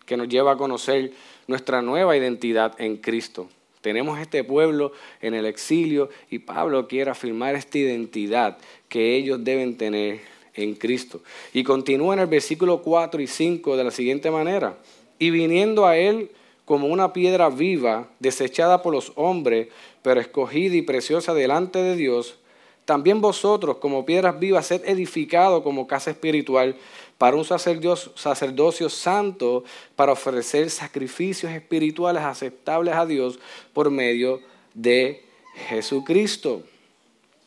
que 0.05 0.17
nos 0.17 0.27
lleva 0.27 0.53
a 0.53 0.57
conocer 0.57 1.13
nuestra 1.47 1.81
nueva 1.81 2.17
identidad 2.17 2.79
en 2.79 2.97
Cristo. 2.97 3.47
Tenemos 3.81 4.19
este 4.19 4.43
pueblo 4.43 4.91
en 5.21 5.33
el 5.33 5.45
exilio 5.45 6.09
y 6.29 6.39
Pablo 6.39 6.87
quiere 6.87 7.11
afirmar 7.11 7.55
esta 7.55 7.77
identidad 7.77 8.57
que 8.89 9.15
ellos 9.15 9.43
deben 9.43 9.77
tener 9.77 10.19
en 10.53 10.75
Cristo. 10.75 11.21
Y 11.53 11.63
continúa 11.63 12.13
en 12.13 12.21
el 12.21 12.27
versículo 12.27 12.81
4 12.81 13.21
y 13.21 13.27
5 13.27 13.77
de 13.77 13.83
la 13.83 13.91
siguiente 13.91 14.31
manera 14.31 14.77
y 15.17 15.29
viniendo 15.29 15.85
a 15.85 15.97
él 15.97 16.31
como 16.65 16.87
una 16.87 17.13
piedra 17.13 17.49
viva, 17.49 18.09
desechada 18.19 18.81
por 18.81 18.93
los 18.93 19.11
hombres, 19.15 19.69
pero 20.01 20.19
escogida 20.19 20.75
y 20.75 20.81
preciosa 20.81 21.33
delante 21.33 21.79
de 21.79 21.95
Dios, 21.95 22.37
también 22.85 23.21
vosotros, 23.21 23.77
como 23.77 24.05
piedras 24.05 24.39
vivas, 24.39 24.65
sed 24.65 24.81
edificados 24.85 25.61
como 25.61 25.87
casa 25.87 26.11
espiritual 26.11 26.75
para 27.19 27.35
un 27.35 27.43
sacerdocio, 27.43 28.89
santo, 28.89 29.65
para 29.97 30.13
ofrecer 30.13 30.69
sacrificios 30.69 31.51
espirituales 31.51 32.23
aceptables 32.23 32.95
a 32.95 33.05
Dios 33.05 33.39
por 33.73 33.91
medio 33.91 34.41
de 34.73 35.25
Jesucristo. 35.67 36.63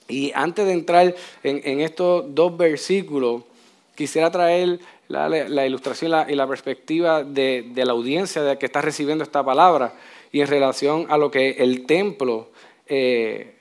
Y 0.08 0.30
antes 0.34 0.66
de 0.66 0.72
entrar 0.72 1.14
en, 1.42 1.80
estos 1.80 2.34
dos 2.34 2.54
versículos, 2.54 3.44
quisiera 3.94 4.30
traer 4.30 4.78
la, 5.08 5.66
ilustración 5.66 6.12
y 6.28 6.34
la, 6.34 6.46
perspectiva 6.46 7.24
de, 7.24 7.72
la 7.74 7.92
audiencia 7.92 8.42
de 8.42 8.58
que 8.58 8.66
está 8.66 8.82
recibiendo 8.82 9.24
esta 9.24 9.42
palabra 9.42 9.94
y 10.32 10.42
en 10.42 10.48
relación 10.48 11.06
a 11.08 11.16
lo 11.16 11.30
que 11.30 11.52
el 11.52 11.86
templo 11.86 12.50
eh, 12.88 13.56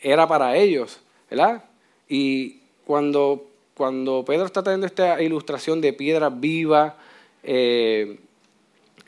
era 0.00 0.26
para 0.26 0.56
ellos. 0.56 0.98
¿verdad? 1.28 1.64
Y 2.08 2.60
cuando, 2.86 3.51
cuando 3.76 4.24
Pedro 4.24 4.44
está 4.44 4.62
trayendo 4.62 4.86
esta 4.86 5.22
ilustración 5.22 5.80
de 5.80 5.92
piedra 5.92 6.28
viva, 6.28 6.96
eh, 7.42 8.18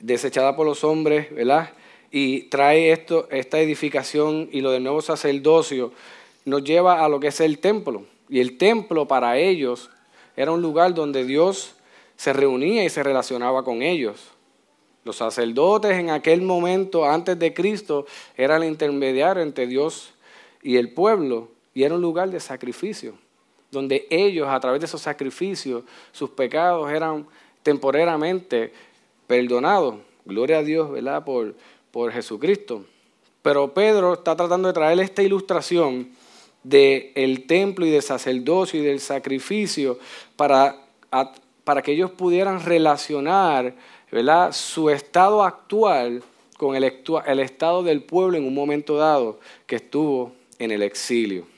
desechada 0.00 0.57
por 0.57 0.66
los 0.66 0.85
hombres, 0.85 1.35
¿verdad? 1.35 1.70
Y 2.11 2.42
trae 2.42 2.92
esto, 2.92 3.29
esta 3.31 3.61
edificación 3.61 4.48
y 4.53 4.61
lo 4.61 4.70
del 4.70 4.83
nuevo 4.83 5.03
sacerdocio, 5.03 5.92
nos 6.44 6.62
lleva 6.62 7.05
a 7.05 7.09
lo 7.09 7.20
que 7.20 7.29
es 7.29 7.40
el 7.40 7.59
templo. 7.59 8.05
Y 8.29 8.40
el 8.40 8.59
templo 8.59 9.07
para 9.07 9.38
ellos 9.38 9.90
era 10.37 10.50
un 10.53 10.62
lugar 10.62 10.94
donde 10.94 11.24
Dios 11.24 11.74
se 12.16 12.33
reunía 12.33 12.85
y 12.85 12.90
se 12.90 13.03
relacionaba 13.03 13.64
con 13.64 13.83
ellos. 13.83 14.29
Los 15.05 15.16
sacerdotes 15.16 15.98
en 15.98 16.11
aquel 16.11 16.42
momento, 16.42 17.05
antes 17.05 17.38
de 17.38 17.53
Cristo, 17.53 18.07
eran 18.37 18.62
el 18.62 18.68
intermediario 18.70 19.42
entre 19.42 19.66
Dios 19.66 20.14
y 20.62 20.77
el 20.77 20.92
pueblo. 20.92 21.48
Y 21.74 21.83
era 21.83 21.94
un 21.94 22.00
lugar 22.00 22.31
de 22.31 22.40
sacrificio, 22.40 23.14
donde 23.74 24.06
ellos, 24.08 24.48
a 24.48 24.58
través 24.58 24.80
de 24.80 24.87
esos 24.87 25.02
sacrificios, 25.02 25.84
sus 26.12 26.30
pecados 26.30 26.90
eran 26.90 27.26
temporalmente 27.62 28.72
perdonados. 29.26 29.96
Gloria 30.24 30.58
a 30.58 30.62
Dios, 30.62 30.90
¿verdad? 30.90 31.22
Por, 31.24 31.54
por 31.90 32.10
Jesucristo. 32.10 32.87
Pero 33.42 33.74
Pedro 33.74 34.14
está 34.14 34.34
tratando 34.34 34.68
de 34.68 34.74
traer 34.74 34.98
esta 35.00 35.22
ilustración 35.22 36.08
del 36.62 37.44
templo 37.46 37.84
y 37.84 37.90
del 37.90 38.00
sacerdocio 38.00 38.80
y 38.80 38.84
del 38.84 39.00
sacrificio 39.00 39.98
para, 40.34 40.87
para 41.62 41.82
que 41.82 41.92
ellos 41.92 42.10
pudieran 42.10 42.64
relacionar 42.64 43.74
¿verdad? 44.10 44.52
su 44.52 44.88
estado 44.88 45.42
actual 45.42 46.22
con 46.56 46.74
el 46.74 47.40
estado 47.40 47.82
del 47.82 48.02
pueblo 48.02 48.38
en 48.38 48.46
un 48.46 48.54
momento 48.54 48.96
dado 48.96 49.38
que 49.66 49.76
estuvo 49.76 50.32
en 50.58 50.70
el 50.70 50.82
exilio. 50.82 51.54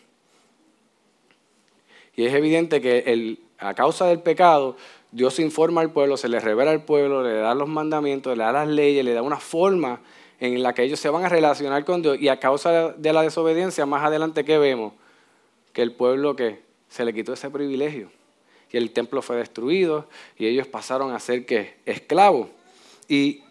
Y 2.16 2.24
es 2.24 2.34
evidente 2.34 2.80
que 2.80 3.04
el, 3.06 3.38
a 3.58 3.74
causa 3.74 4.06
del 4.06 4.20
pecado, 4.20 4.76
Dios 5.12 5.38
informa 5.38 5.82
al 5.82 5.92
pueblo, 5.92 6.16
se 6.16 6.28
le 6.28 6.40
revela 6.40 6.70
al 6.70 6.84
pueblo, 6.84 7.22
le 7.22 7.34
da 7.34 7.54
los 7.54 7.68
mandamientos, 7.68 8.36
le 8.36 8.42
da 8.42 8.52
las 8.52 8.68
leyes, 8.68 9.04
le 9.04 9.12
da 9.12 9.22
una 9.22 9.38
forma 9.38 10.00
en 10.40 10.62
la 10.62 10.74
que 10.74 10.82
ellos 10.82 11.00
se 11.00 11.08
van 11.08 11.24
a 11.24 11.28
relacionar 11.28 11.84
con 11.84 12.02
Dios. 12.02 12.18
Y 12.20 12.28
a 12.28 12.40
causa 12.40 12.92
de 12.92 13.12
la 13.12 13.22
desobediencia, 13.22 13.86
más 13.86 14.04
adelante, 14.04 14.44
¿qué 14.44 14.58
vemos? 14.58 14.92
Que 15.72 15.82
el 15.82 15.92
pueblo 15.92 16.36
que 16.36 16.60
se 16.88 17.04
le 17.04 17.12
quitó 17.12 17.32
ese 17.32 17.50
privilegio. 17.50 18.10
Y 18.72 18.76
el 18.76 18.90
templo 18.92 19.22
fue 19.22 19.36
destruido 19.36 20.06
y 20.36 20.46
ellos 20.46 20.66
pasaron 20.66 21.12
a 21.12 21.20
ser 21.20 21.46
que 21.46 21.76
esclavos. 21.86 22.48
Y 23.08 23.42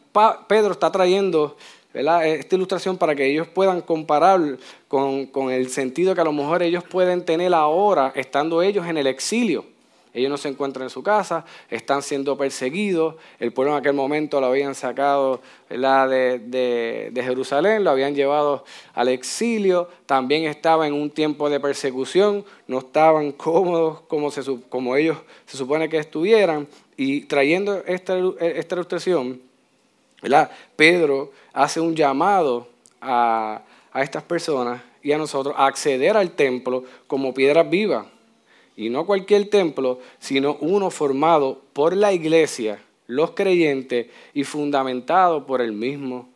Pedro 0.48 0.72
está 0.72 0.92
trayendo 0.92 1.56
esta 1.96 2.56
ilustración 2.56 2.98
para 2.98 3.16
que 3.16 3.26
ellos 3.26 3.48
puedan 3.48 3.82
comparar 3.82 4.58
con, 4.88 5.26
con, 5.28 5.52
el 5.52 5.70
sentido 5.70 6.14
que 6.14 6.22
a 6.22 6.26
lo 6.26 6.34
mejor 6.34 6.62
ellos 6.64 6.84
pueden 6.84 7.24
tener 7.24 7.54
ahora 7.54 8.12
estando 8.16 8.62
ellos 8.62 8.86
en 8.88 8.98
el 8.98 9.08
exilio. 9.08 9.66
Ellos 10.16 10.30
no 10.30 10.38
se 10.38 10.48
encuentran 10.48 10.84
en 10.84 10.90
su 10.90 11.04
casa, 11.04 11.44
están 11.70 12.02
siendo 12.02 12.38
perseguidos. 12.38 13.16
El 13.38 13.52
pueblo 13.52 13.74
en 13.74 13.80
aquel 13.80 13.94
momento 13.94 14.40
lo 14.40 14.48
habían 14.48 14.74
sacado 14.74 15.42
de, 15.70 16.40
de, 16.40 17.10
de, 17.12 17.24
Jerusalén, 17.24 17.84
lo 17.84 17.90
habían 17.90 18.16
llevado 18.16 18.64
al 18.94 19.10
exilio. 19.10 19.90
También 20.06 20.46
estaba 20.46 20.88
en 20.88 20.94
un 20.94 21.10
tiempo 21.10 21.50
de 21.50 21.60
persecución, 21.60 22.46
no 22.66 22.80
estaban 22.80 23.34
cómodos 23.34 24.02
como, 24.08 24.32
se, 24.32 24.42
como 24.70 24.96
ellos 24.96 25.18
se 25.46 25.58
supone 25.58 25.90
que 25.90 25.98
estuvieran. 25.98 26.66
Y 26.96 27.26
trayendo 27.26 27.84
esta, 27.86 28.18
esta 28.40 28.76
ilustración, 28.76 29.42
Pedro 30.76 31.32
hace 31.54 31.80
un 31.80 31.96
llamado 31.96 32.68
a, 33.02 33.62
estas 33.96 34.24
personas 34.24 34.82
y 35.02 35.12
a 35.12 35.18
nosotros 35.18 35.56
a 35.58 35.68
acceder 35.68 36.18
al 36.18 36.32
templo 36.32 36.84
como 37.08 37.34
piedras 37.34 37.70
vivas. 37.70 38.08
Y 38.76 38.90
no 38.90 39.06
cualquier 39.06 39.50
templo, 39.50 40.00
sino 40.20 40.58
uno 40.60 40.90
formado 40.90 41.62
por 41.72 41.96
la 41.96 42.12
iglesia, 42.12 42.82
los 43.08 43.32
creyentes 43.32 44.08
y 44.34 44.44
fundamentado 44.44 45.46
por 45.46 45.62
el 45.62 45.72
mismo 45.72 46.28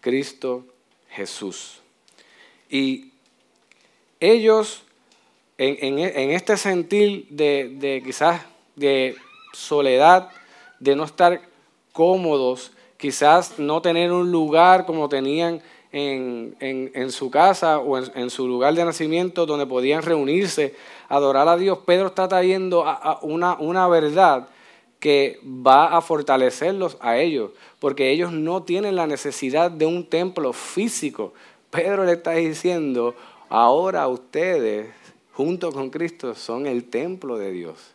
Cristo 0.00 0.64
Jesús. 1.08 1.80
Y 2.70 3.12
ellos, 4.20 4.82
en, 5.56 5.98
este 6.30 6.56
sentir 6.56 7.26
de, 7.30 8.02
quizás 8.04 8.42
de 8.76 9.16
soledad, 9.52 10.30
de 10.78 10.94
no 10.94 11.04
estar 11.04 11.40
cómodos, 11.92 12.72
quizás 12.98 13.58
no 13.58 13.80
tener 13.80 14.12
un 14.12 14.30
lugar 14.30 14.84
como 14.84 15.08
tenían 15.08 15.62
en, 15.90 17.10
su 17.10 17.30
casa 17.30 17.78
o 17.78 17.96
en, 17.96 18.28
su 18.28 18.46
lugar 18.46 18.74
de 18.74 18.84
nacimiento 18.84 19.46
donde 19.46 19.64
podían 19.64 20.02
reunirse, 20.02 20.74
adorar 21.08 21.48
a 21.48 21.56
Dios, 21.56 21.78
Pedro 21.86 22.08
está 22.08 22.28
trayendo 22.28 22.84
una, 23.22 23.56
una 23.58 23.88
verdad 23.88 24.48
que 25.00 25.40
va 25.44 25.96
a 25.96 26.00
fortalecerlos 26.00 26.98
a 27.00 27.18
ellos, 27.18 27.52
porque 27.78 28.10
ellos 28.10 28.32
no 28.32 28.64
tienen 28.64 28.96
la 28.96 29.06
necesidad 29.06 29.70
de 29.70 29.86
un 29.86 30.04
templo 30.04 30.52
físico. 30.52 31.32
Pedro 31.70 32.04
le 32.04 32.12
está 32.12 32.32
diciendo, 32.32 33.14
ahora 33.48 34.08
ustedes, 34.08 34.88
junto 35.32 35.70
con 35.70 35.90
Cristo, 35.90 36.34
son 36.34 36.66
el 36.66 36.84
templo 36.84 37.38
de 37.38 37.52
Dios. 37.52 37.92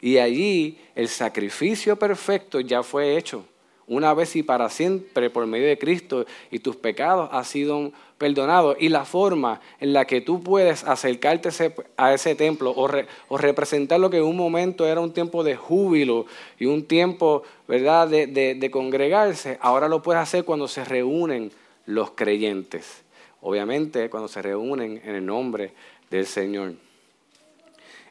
Y 0.00 0.18
allí 0.18 0.78
el 0.96 1.08
sacrificio 1.08 1.96
perfecto 1.96 2.58
ya 2.58 2.82
fue 2.82 3.16
hecho 3.16 3.44
una 3.86 4.14
vez 4.14 4.36
y 4.36 4.42
para 4.42 4.68
siempre 4.68 5.30
por 5.30 5.46
medio 5.46 5.66
de 5.66 5.78
Cristo 5.78 6.24
y 6.50 6.60
tus 6.60 6.76
pecados 6.76 7.28
han 7.32 7.44
sido 7.44 7.92
perdonados. 8.18 8.76
Y 8.78 8.88
la 8.88 9.04
forma 9.04 9.60
en 9.80 9.92
la 9.92 10.04
que 10.04 10.20
tú 10.20 10.42
puedes 10.42 10.84
acercarte 10.84 11.48
a 11.96 12.14
ese 12.14 12.34
templo 12.34 12.72
o, 12.76 13.36
representar 13.36 13.98
lo 14.00 14.10
que 14.10 14.18
en 14.18 14.24
un 14.24 14.36
momento 14.36 14.86
era 14.86 15.00
un 15.00 15.12
tiempo 15.12 15.42
de 15.42 15.56
júbilo 15.56 16.26
y 16.58 16.66
un 16.66 16.84
tiempo 16.84 17.42
¿verdad? 17.66 18.08
De, 18.08 18.68
congregarse, 18.70 19.58
ahora 19.60 19.88
lo 19.88 20.02
puedes 20.02 20.22
hacer 20.22 20.44
cuando 20.44 20.68
se 20.68 20.84
reúnen 20.84 21.50
los 21.86 22.12
creyentes. 22.12 23.02
Obviamente 23.40 24.08
cuando 24.08 24.28
se 24.28 24.40
reúnen 24.40 25.00
en 25.04 25.16
el 25.16 25.26
nombre 25.26 25.72
del 26.10 26.26
Señor. 26.26 26.74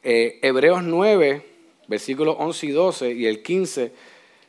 Eh, 0.03 0.39
Hebreos 0.41 0.83
9, 0.83 1.45
versículos 1.87 2.35
11 2.39 2.65
y 2.65 2.71
12 2.71 3.11
y 3.13 3.25
el 3.27 3.43
15 3.43 3.91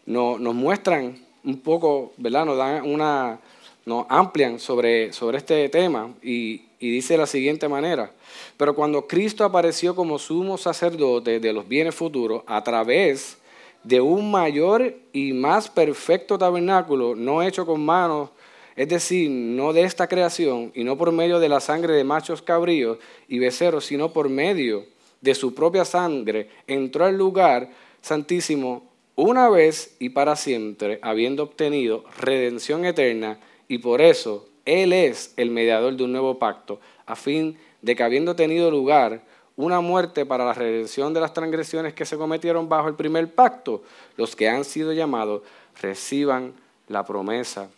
nos, 0.07 0.41
muestran 0.55 1.19
un 1.45 1.61
poco, 1.61 2.13
¿verdad? 2.17 2.45
Nos 2.45 2.59
dan 2.59 2.89
una, 2.89 3.41
nos 3.85 4.07
amplian 4.09 4.59
sobre, 4.59 5.13
sobre 5.13 5.39
este 5.39 5.69
tema 5.69 6.13
y, 6.23 6.63
y 6.79 6.91
dice 6.91 7.15
de 7.15 7.19
la 7.19 7.27
siguiente 7.27 7.69
manera, 7.69 8.13
pero 8.57 8.75
cuando 8.75 9.07
Cristo 9.07 9.45
apareció 9.45 9.95
como 9.95 10.19
sumo 10.19 10.59
sacerdote 10.59 11.41
de 11.41 11.53
los 11.53 11.67
bienes 11.69 11.95
futuros 11.95 12.43
a 12.47 12.63
través 12.63 13.39
de 13.85 14.01
un 14.01 14.31
mayor 14.31 14.95
y 15.13 15.33
más 15.33 15.69
perfecto 15.69 16.39
tabernáculo, 16.39 17.15
no 17.17 17.43
hecho 17.43 17.67
con 17.67 17.85
manos, 17.85 18.31
es 18.77 18.89
decir, 18.89 19.31
no 19.31 19.73
de 19.73 19.83
esta 19.83 20.09
creación 20.09 20.73
y 20.75 20.85
no 20.85 20.97
por 20.97 21.13
medio 21.13 21.41
de 21.41 21.49
la 21.49 21.61
sangre 21.61 21.95
de 21.95 22.05
machos 22.05 22.43
cabríos 22.43 22.99
y 23.29 23.39
becerros, 23.39 23.85
sino 23.85 24.13
por 24.13 24.29
medio 24.29 24.87
de 25.21 25.35
su 25.35 25.55
propia 25.55 25.85
sangre, 25.85 26.49
entró 26.67 27.05
al 27.05 27.17
lugar 27.17 27.71
santísimo 28.01 28.92
una 29.23 29.49
vez 29.49 29.95
y 30.01 30.09
para 30.09 30.35
siempre, 30.35 30.99
habiendo 31.01 31.45
obtenido 31.45 32.05
redención 32.19 32.85
eterna, 32.85 33.39
y 33.69 33.79
por 33.79 34.01
eso 34.01 34.49
Él 34.65 34.93
es 34.93 35.33
el 35.37 35.51
mediador 35.51 35.95
de 35.95 36.03
un 36.03 36.11
nuevo 36.11 36.41
pacto, 36.41 36.81
a 37.07 37.15
fin 37.15 37.57
de 37.83 37.95
que 37.95 38.03
habiendo 38.03 38.35
tenido 38.35 38.69
lugar 38.69 39.23
una 39.55 39.81
muerte 39.81 40.27
para 40.27 40.45
la 40.45 40.55
redención 40.55 41.15
de 41.15 41.21
las 41.21 41.35
transgresiones 41.35 41.95
que 41.95 42.05
se 42.05 42.17
cometieron 42.17 42.69
bajo 42.69 42.89
el 42.89 42.95
primer 42.95 43.33
pacto, 43.33 43.85
los 44.17 44.35
que 44.35 44.49
han 44.49 44.65
sido 44.65 44.93
llamados 44.93 45.43
reciban 45.81 46.53
la 46.89 47.05
promesa 47.05 47.69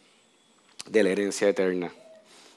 de 0.89 1.03
la 1.03 1.11
herencia 1.11 1.49
eterna. 1.49 1.93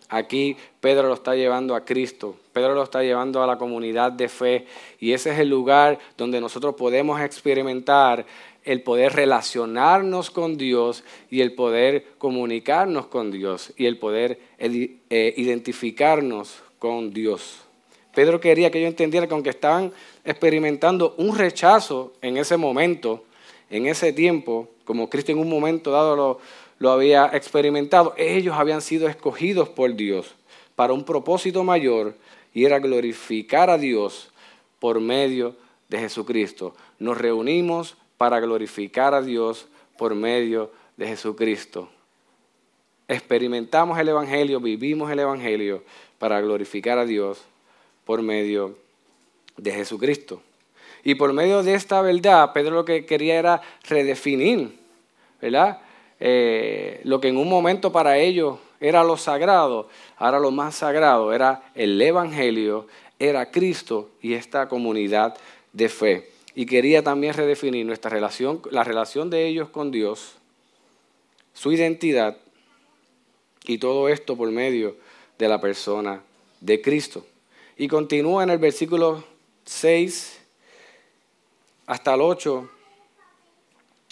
Aquí 0.09 0.55
Pedro 0.79 1.09
lo 1.09 1.15
está 1.15 1.35
llevando 1.35 1.75
a 1.75 1.83
Cristo, 1.83 2.37
Pedro 2.53 2.73
lo 2.73 2.83
está 2.83 3.03
llevando 3.03 3.43
a 3.43 3.47
la 3.47 3.57
comunidad 3.57 4.13
de 4.13 4.29
fe 4.29 4.65
y 4.99 5.11
ese 5.11 5.31
es 5.31 5.39
el 5.39 5.49
lugar 5.49 5.99
donde 6.17 6.39
nosotros 6.39 6.75
podemos 6.75 7.19
experimentar 7.19 8.25
el 8.67 8.83
poder 8.83 9.13
relacionarnos 9.13 10.29
con 10.29 10.57
Dios 10.57 11.03
y 11.31 11.41
el 11.41 11.55
poder 11.55 12.05
comunicarnos 12.17 13.07
con 13.07 13.31
Dios 13.31 13.73
y 13.77 13.85
el 13.85 13.97
poder 13.97 14.39
eh, 14.59 15.33
identificarnos 15.37 16.57
con 16.77 17.13
Dios. 17.13 17.61
Pedro 18.13 18.39
quería 18.39 18.69
que 18.69 18.79
ellos 18.79 18.89
entendieran 18.89 19.29
que 19.29 19.33
aunque 19.33 19.51
estaban 19.51 19.93
experimentando 20.25 21.15
un 21.17 21.37
rechazo 21.37 22.13
en 22.21 22.37
ese 22.37 22.57
momento, 22.57 23.23
en 23.69 23.87
ese 23.87 24.11
tiempo, 24.11 24.67
como 24.83 25.09
Cristo 25.09 25.31
en 25.31 25.39
un 25.39 25.49
momento 25.49 25.91
dado 25.91 26.39
lo 26.79 26.91
había 26.91 27.29
experimentado, 27.33 28.13
ellos 28.17 28.55
habían 28.57 28.81
sido 28.81 29.07
escogidos 29.07 29.69
por 29.69 29.95
Dios 29.95 30.35
para 30.75 30.93
un 30.93 31.05
propósito 31.05 31.63
mayor 31.63 32.15
y 32.53 32.65
era 32.65 32.79
glorificar 32.79 33.69
a 33.69 33.77
Dios 33.77 34.31
por 34.79 34.99
medio 34.99 35.55
de 35.89 35.99
Jesucristo. 35.99 36.75
Nos 36.99 37.17
reunimos 37.17 37.95
para 38.17 38.39
glorificar 38.39 39.13
a 39.13 39.21
Dios 39.21 39.67
por 39.97 40.15
medio 40.15 40.71
de 40.95 41.07
Jesucristo. 41.07 41.89
Experimentamos 43.07 43.97
el 43.99 44.09
Evangelio, 44.09 44.59
vivimos 44.59 45.09
el 45.11 45.19
Evangelio 45.19 45.83
para 46.17 46.41
glorificar 46.41 46.97
a 46.97 47.05
Dios 47.05 47.41
por 48.05 48.21
medio 48.21 48.75
de 49.55 49.71
Jesucristo. 49.71 50.41
Y 51.03 51.15
por 51.15 51.31
medio 51.31 51.63
de 51.63 51.73
esta 51.73 52.01
verdad, 52.01 52.51
Pedro 52.53 52.75
lo 52.75 52.85
que 52.85 53.05
quería 53.05 53.35
era 53.35 53.61
redefinir, 53.87 54.77
¿verdad? 55.41 55.79
Eh, 56.19 56.99
lo 57.03 57.21
que 57.21 57.29
en 57.29 57.37
un 57.37 57.47
momento 57.47 57.91
para 57.91 58.17
ellos 58.17 58.57
era 58.79 59.03
lo 59.03 59.17
sagrado, 59.17 59.87
ahora 60.17 60.39
lo 60.39 60.51
más 60.51 60.75
sagrado 60.75 61.33
era 61.33 61.63
el 61.75 62.01
Evangelio, 62.01 62.87
era 63.19 63.49
Cristo 63.51 64.09
y 64.21 64.33
esta 64.33 64.67
comunidad 64.67 65.37
de 65.73 65.89
fe. 65.89 66.36
Y 66.57 66.65
quería 66.65 67.03
también 67.03 67.35
redefinir 67.35 67.85
nuestra 67.85 68.09
relación, 68.09 68.63
la 68.71 68.83
relación 68.83 69.29
de 69.29 69.45
ellos 69.45 69.69
con 69.69 69.91
Dios, 69.91 70.37
su 71.53 71.71
identidad 71.71 72.35
y 73.67 73.77
todo 73.77 74.09
esto 74.09 74.35
por 74.35 74.49
medio 74.49 74.95
de 75.37 75.47
la 75.49 75.61
persona 75.61 76.23
de 76.59 76.81
Cristo. 76.81 77.23
Y 77.77 77.87
continúa 77.87 78.41
en 78.41 78.49
el 78.49 78.57
versículo 78.57 79.23
6 79.65 80.39
hasta 81.85 82.15
el 82.15 82.21
8 82.21 82.67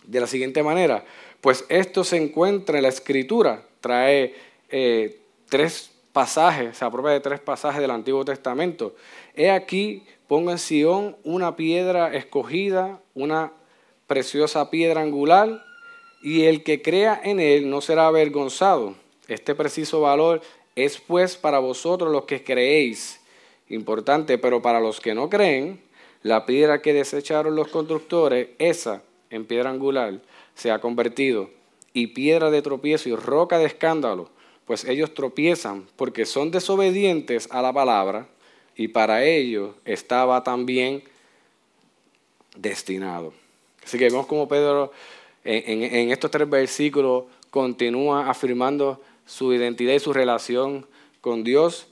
de 0.04 0.20
la 0.20 0.28
siguiente 0.28 0.62
manera. 0.62 1.04
Pues 1.42 1.66
esto 1.68 2.04
se 2.04 2.18
encuentra 2.18 2.78
en 2.78 2.84
la 2.84 2.90
escritura, 2.90 3.66
trae 3.82 4.36
eh, 4.70 5.20
tres 5.50 5.90
pasajes, 6.14 6.78
se 6.78 6.86
apropia 6.86 7.14
de 7.14 7.22
tres 7.22 7.40
pasajes 7.40 7.82
del 7.82 7.90
Antiguo 7.90 8.24
Testamento. 8.24 8.96
He 9.34 9.50
aquí, 9.50 10.04
pongo 10.28 10.52
en 10.52 10.58
Sión 10.58 11.16
una 11.24 11.56
piedra 11.56 12.14
escogida, 12.16 13.00
una 13.14 13.52
preciosa 14.08 14.70
piedra 14.70 15.02
angular, 15.02 15.64
y 16.22 16.46
el 16.46 16.64
que 16.64 16.82
crea 16.82 17.20
en 17.24 17.40
él 17.40 17.70
no 17.70 17.82
será 17.82 18.08
avergonzado. 18.08 18.96
Este 19.28 19.56
preciso 19.56 20.02
valor 20.02 20.42
es 20.76 20.98
pues 21.00 21.38
para 21.38 21.60
vosotros 21.60 22.12
los 22.12 22.26
que 22.26 22.44
creéis. 22.44 23.22
Importante, 23.70 24.38
pero 24.38 24.62
para 24.62 24.80
los 24.80 25.00
que 25.00 25.16
no 25.16 25.30
creen, 25.30 25.82
la 26.22 26.46
piedra 26.46 26.82
que 26.82 26.94
desecharon 26.94 27.56
los 27.56 27.68
constructores, 27.68 28.50
esa 28.58 29.04
en 29.30 29.46
piedra 29.46 29.70
angular, 29.70 30.22
se 30.56 30.72
ha 30.72 30.80
convertido, 30.80 31.50
y 31.94 32.08
piedra 32.08 32.52
de 32.52 32.62
tropiezo 32.62 33.10
y 33.10 33.16
roca 33.16 33.58
de 33.58 33.66
escándalo, 33.66 34.30
pues 34.66 34.86
ellos 34.86 35.14
tropiezan 35.14 35.88
porque 35.96 36.26
son 36.26 36.52
desobedientes 36.52 37.48
a 37.52 37.62
la 37.62 37.72
palabra, 37.72 38.28
y 38.76 38.90
para 38.90 39.24
ellos 39.24 39.76
estaba 39.86 40.44
también 40.44 41.04
destinado. 42.56 43.34
Así 43.84 43.98
que 43.98 44.06
vemos 44.06 44.26
como 44.26 44.48
Pedro 44.48 44.92
en, 45.44 45.84
en 45.84 46.12
estos 46.12 46.32
tres 46.32 46.50
versículos 46.50 47.26
continúa 47.50 48.30
afirmando 48.30 49.02
su 49.26 49.54
identidad 49.54 49.94
y 49.94 50.00
su 50.00 50.12
relación 50.12 50.86
con 51.22 51.44
Dios 51.44 51.88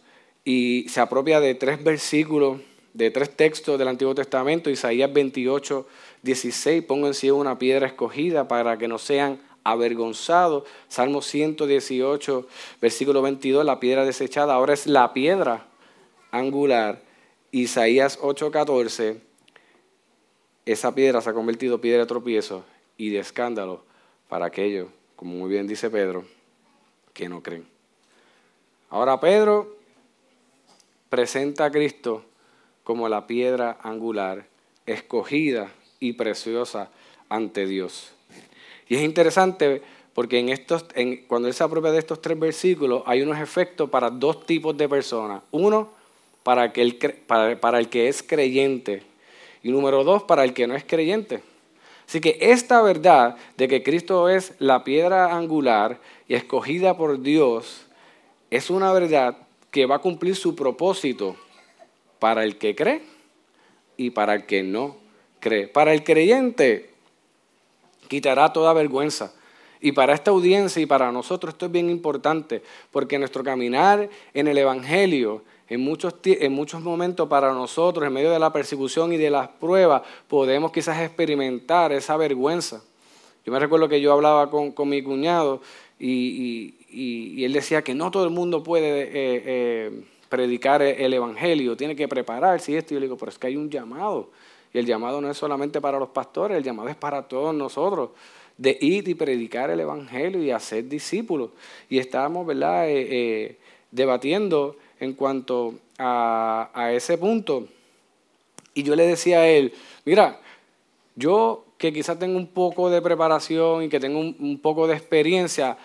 y 0.46 0.88
se 0.90 1.00
apropia 1.00 1.40
de 1.40 1.56
tres 1.56 1.84
versículos, 1.84 2.60
de 2.94 3.12
tres 3.12 3.36
textos 3.36 3.80
del 3.80 3.88
Antiguo 3.88 4.14
Testamento, 4.14 4.70
Isaías 4.70 5.12
28, 5.12 5.88
16, 6.22 6.84
pongo 6.84 7.08
en 7.08 7.14
sí 7.14 7.32
una 7.32 7.58
piedra 7.58 7.88
escogida 7.88 8.48
para 8.48 8.78
que 8.78 8.88
no 8.88 8.98
sean 8.98 9.40
avergonzados. 9.64 10.64
Salmo 10.90 11.22
118, 11.22 12.48
versículo 12.82 13.22
22, 13.22 13.66
la 13.66 13.80
piedra 13.80 14.06
desechada, 14.06 14.54
ahora 14.54 14.74
es 14.74 14.86
la 14.86 15.14
piedra 15.14 15.66
angular. 16.34 17.02
Isaías 17.52 18.18
8, 18.20 18.50
14, 18.52 19.22
esa 20.66 20.96
piedra 20.96 21.22
se 21.22 21.30
ha 21.30 21.34
convertido 21.34 21.76
en 21.76 21.82
piedra 21.82 22.00
de 22.02 22.08
tropiezo 22.08 22.66
y 22.98 23.12
de 23.12 23.20
escándalo 23.20 23.84
para 24.28 24.48
aquellos, 24.48 24.88
como 25.16 25.36
muy 25.36 25.50
bien 25.50 25.68
dice 25.68 25.92
Pedro, 25.92 26.26
que 27.14 27.30
no 27.30 27.44
creen. 27.44 27.68
Ahora 28.90 29.20
Pedro 29.20 29.78
presenta 31.10 31.66
a 31.66 31.72
Cristo 31.72 32.26
como 32.84 33.08
la 33.08 33.28
piedra 33.28 33.78
angular, 33.84 34.48
escogida 34.88 35.72
y 36.00 36.14
preciosa 36.14 36.90
ante 37.30 37.68
Dios. 37.68 38.12
Y 38.90 38.96
es 38.96 39.04
interesante 39.04 39.84
porque 40.16 40.40
en 40.40 40.50
estos, 40.50 40.88
cuando 41.28 41.48
él 41.48 41.54
se 41.54 41.64
apropia 41.64 41.92
de 41.92 42.00
estos 42.00 42.22
tres 42.22 42.40
versículos, 42.40 43.04
hay 43.06 43.22
unos 43.22 43.38
efectos 43.40 43.90
para 43.92 44.10
dos 44.10 44.48
tipos 44.48 44.76
de 44.76 44.90
personas. 44.90 45.44
Uno, 45.52 46.02
para, 46.44 46.66
el, 46.66 46.96
para, 47.28 47.60
para 47.60 47.80
el 47.80 47.90
que 47.90 48.08
es 48.08 48.22
creyente. 48.22 49.04
Y 49.64 49.72
número 49.72 50.04
dos, 50.04 50.24
para 50.24 50.44
el 50.44 50.54
que 50.54 50.68
no 50.68 50.76
es 50.76 50.84
creyente. 50.84 51.42
Así 52.08 52.20
que 52.20 52.38
esta 52.40 52.82
verdad 52.82 53.38
de 53.58 53.68
que 53.68 53.82
Cristo 53.82 54.30
es 54.30 54.54
la 54.60 54.84
piedra 54.84 55.36
angular 55.36 56.00
y 56.28 56.36
escogida 56.36 56.98
por 56.98 57.22
Dios, 57.22 57.86
es 58.52 58.70
una 58.70 58.92
verdad 58.92 59.38
que 59.72 59.86
va 59.86 59.96
a 59.96 60.00
cumplir 60.00 60.36
su 60.36 60.56
propósito 60.56 61.36
para 62.20 62.44
el 62.44 62.58
que 62.58 62.76
cree 62.76 63.02
y 63.98 64.12
para 64.12 64.36
el 64.36 64.46
que 64.46 64.64
no 64.64 64.98
cree. 65.40 65.68
Para 65.68 65.94
el 65.94 66.04
creyente 66.04 66.92
quitará 68.08 68.54
toda 68.54 68.74
vergüenza. 68.74 69.34
Y 69.82 69.92
para 69.92 70.14
esta 70.14 70.32
audiencia 70.32 70.82
y 70.82 70.86
para 70.86 71.12
nosotros 71.12 71.56
esto 71.56 71.66
es 71.66 71.72
bien 71.72 71.90
importante, 71.90 72.64
porque 72.92 73.20
nuestro 73.20 73.44
caminar 73.44 74.08
en 74.34 74.48
el 74.48 74.58
Evangelio, 74.58 75.44
en 75.74 75.82
muchos, 75.82 76.14
en 76.24 76.54
muchos 76.54 76.82
momentos 76.82 77.28
para 77.28 77.52
nosotros, 77.52 78.06
en 78.06 78.14
medio 78.14 78.30
de 78.30 78.38
la 78.38 78.54
persecución 78.54 79.12
y 79.12 79.18
de 79.18 79.32
las 79.32 79.48
pruebas, 79.48 80.04
podemos 80.28 80.72
quizás 80.72 81.02
experimentar 81.02 81.92
esa 81.92 82.16
vergüenza. 82.16 82.84
Yo 83.44 83.52
me 83.52 83.60
recuerdo 83.60 83.90
que 83.90 84.00
yo 84.00 84.14
hablaba 84.14 84.52
con, 84.52 84.72
con 84.72 84.88
mi 84.88 85.02
cuñado 85.02 85.62
y, 86.00 86.76
y, 86.90 87.44
él 87.44 87.54
decía 87.54 87.82
que 87.82 87.96
no 87.96 88.12
todo 88.12 88.24
el 88.24 88.30
mundo 88.30 88.62
puede 88.62 89.04
eh, 89.04 89.10
eh, 89.14 90.04
predicar 90.30 90.84
el 90.84 91.12
Evangelio, 91.14 91.76
tiene 91.76 91.96
que 91.96 92.08
prepararse 92.08 92.72
y 92.72 92.76
esto. 92.76 92.94
Y 92.94 92.96
yo 92.96 93.00
le 93.00 93.08
digo, 93.08 93.18
pero 93.18 93.32
es 93.32 93.40
que 93.40 93.48
hay 93.48 93.56
un 93.56 93.70
llamado. 93.70 94.30
Y 94.74 94.78
el 94.78 94.86
llamado 94.86 95.22
no 95.22 95.30
es 95.30 95.38
solamente 95.38 95.82
para 95.82 95.98
los 95.98 96.10
pastores, 96.10 96.56
el 96.56 96.64
llamado 96.64 96.90
es 96.90 96.96
para 96.96 97.24
todos 97.24 97.54
nosotros, 97.54 98.12
de 98.58 98.78
ir 98.80 99.08
y 99.08 99.16
predicar 99.16 99.72
el 99.72 99.80
Evangelio 99.80 100.42
y 100.44 100.52
hacer 100.52 100.88
discípulos. 100.88 101.50
Y 101.90 101.98
estábamos, 101.98 102.46
¿verdad?, 102.46 102.86
eh, 102.88 103.58
debatiendo 103.92 104.78
en 105.04 105.14
cuanto 105.14 105.76
a, 105.98 106.92
ese 106.94 107.18
punto. 107.18 107.68
Y 108.74 108.84
yo 108.84 108.96
le 108.96 109.06
decía 109.06 109.40
a 109.40 109.48
él, 109.48 109.74
mira, 110.06 110.40
yo 111.16 111.66
que 111.78 111.94
quizás 111.94 112.18
tengo 112.18 112.38
un 112.38 112.48
poco 112.48 112.90
de 112.90 113.02
preparación 113.02 113.84
y 113.84 113.90
que 113.90 114.00
tengo 114.00 114.20
un 114.20 114.60
poco 114.62 114.88
de 114.88 114.96
experiencia, 114.96 115.78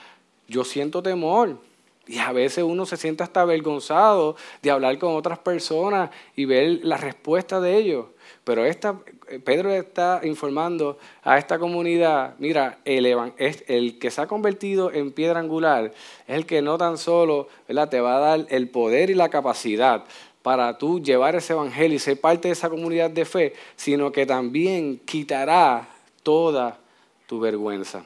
yo 0.46 0.64
siento 0.64 1.02
temor. 1.02 1.58
Y 2.06 2.18
a 2.18 2.32
veces 2.32 2.64
uno 2.64 2.86
se 2.86 2.96
siente 2.96 3.22
hasta 3.22 3.42
avergonzado 3.42 4.36
de 4.62 4.70
hablar 4.70 4.98
con 4.98 5.14
otras 5.14 5.38
personas 5.40 6.10
y 6.34 6.46
ver 6.46 6.80
la 6.82 6.96
respuesta 6.96 7.60
de 7.60 7.76
ellos. 7.76 8.06
Pero 8.44 8.64
esta, 8.64 8.98
Pedro 9.44 9.72
está 9.72 10.20
informando 10.24 10.98
a 11.22 11.38
esta 11.38 11.58
comunidad, 11.58 12.34
mira, 12.38 12.78
el, 12.84 13.98
que 13.98 14.10
se 14.10 14.20
ha 14.20 14.26
convertido 14.26 14.92
en 14.92 15.12
piedra 15.12 15.40
angular 15.40 15.92
es 16.26 16.36
el 16.36 16.46
que 16.46 16.62
no 16.62 16.78
tan 16.78 16.98
solo 16.98 17.48
te 17.90 18.00
va 18.00 18.16
a 18.16 18.20
dar 18.20 18.46
el 18.48 18.68
poder 18.68 19.10
y 19.10 19.14
la 19.14 19.28
capacidad 19.28 20.04
para 20.42 20.78
tú 20.78 21.00
llevar 21.00 21.36
ese 21.36 21.52
evangelio 21.52 21.96
y 21.96 21.98
ser 21.98 22.20
parte 22.20 22.48
de 22.48 22.52
esa 22.52 22.70
comunidad 22.70 23.10
de 23.10 23.24
fe, 23.24 23.54
sino 23.76 24.12
que 24.12 24.24
también 24.24 24.98
quitará 25.04 25.88
toda 26.22 26.78
tu 27.26 27.40
vergüenza. 27.40 28.04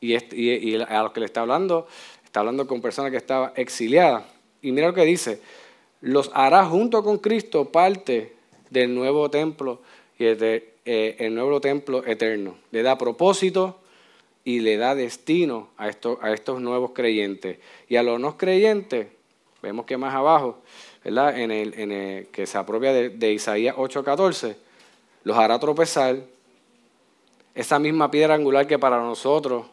Y, 0.00 0.14
a 0.14 1.02
los 1.02 1.12
que 1.12 1.20
le 1.20 1.26
está 1.26 1.42
hablando, 1.42 1.86
está 2.24 2.40
hablando 2.40 2.66
con 2.66 2.80
personas 2.80 3.10
que 3.10 3.16
estaban 3.16 3.52
exiliadas. 3.56 4.24
Y 4.62 4.72
mira 4.72 4.88
lo 4.88 4.94
que 4.94 5.04
dice, 5.04 5.40
los 6.00 6.30
hará 6.32 6.64
junto 6.64 7.02
con 7.02 7.18
Cristo 7.18 7.66
parte 7.66 8.34
del 8.70 8.94
nuevo 8.94 9.30
templo 9.30 9.80
y 10.18 10.24
el, 10.24 10.42
eh, 10.42 11.16
el 11.18 11.34
nuevo 11.34 11.60
templo 11.60 12.04
eterno. 12.04 12.56
Le 12.70 12.82
da 12.82 12.98
propósito 12.98 13.78
y 14.44 14.60
le 14.60 14.76
da 14.76 14.94
destino 14.94 15.68
a, 15.76 15.88
esto, 15.88 16.18
a 16.22 16.32
estos 16.32 16.60
nuevos 16.60 16.92
creyentes. 16.92 17.58
Y 17.88 17.96
a 17.96 18.02
los 18.02 18.18
no 18.18 18.36
creyentes, 18.36 19.06
vemos 19.62 19.86
que 19.86 19.96
más 19.96 20.14
abajo, 20.14 20.58
¿verdad? 21.04 21.38
En 21.38 21.50
el, 21.50 22.28
que 22.32 22.46
se 22.46 22.58
apropia 22.58 22.92
de, 22.92 23.10
de 23.10 23.32
Isaías 23.32 23.76
8:14, 23.76 24.56
los 25.24 25.36
hará 25.36 25.58
tropezar 25.58 26.16
esa 27.54 27.78
misma 27.78 28.10
piedra 28.10 28.34
angular 28.34 28.66
que 28.66 28.78
para 28.78 28.98
nosotros 28.98 29.66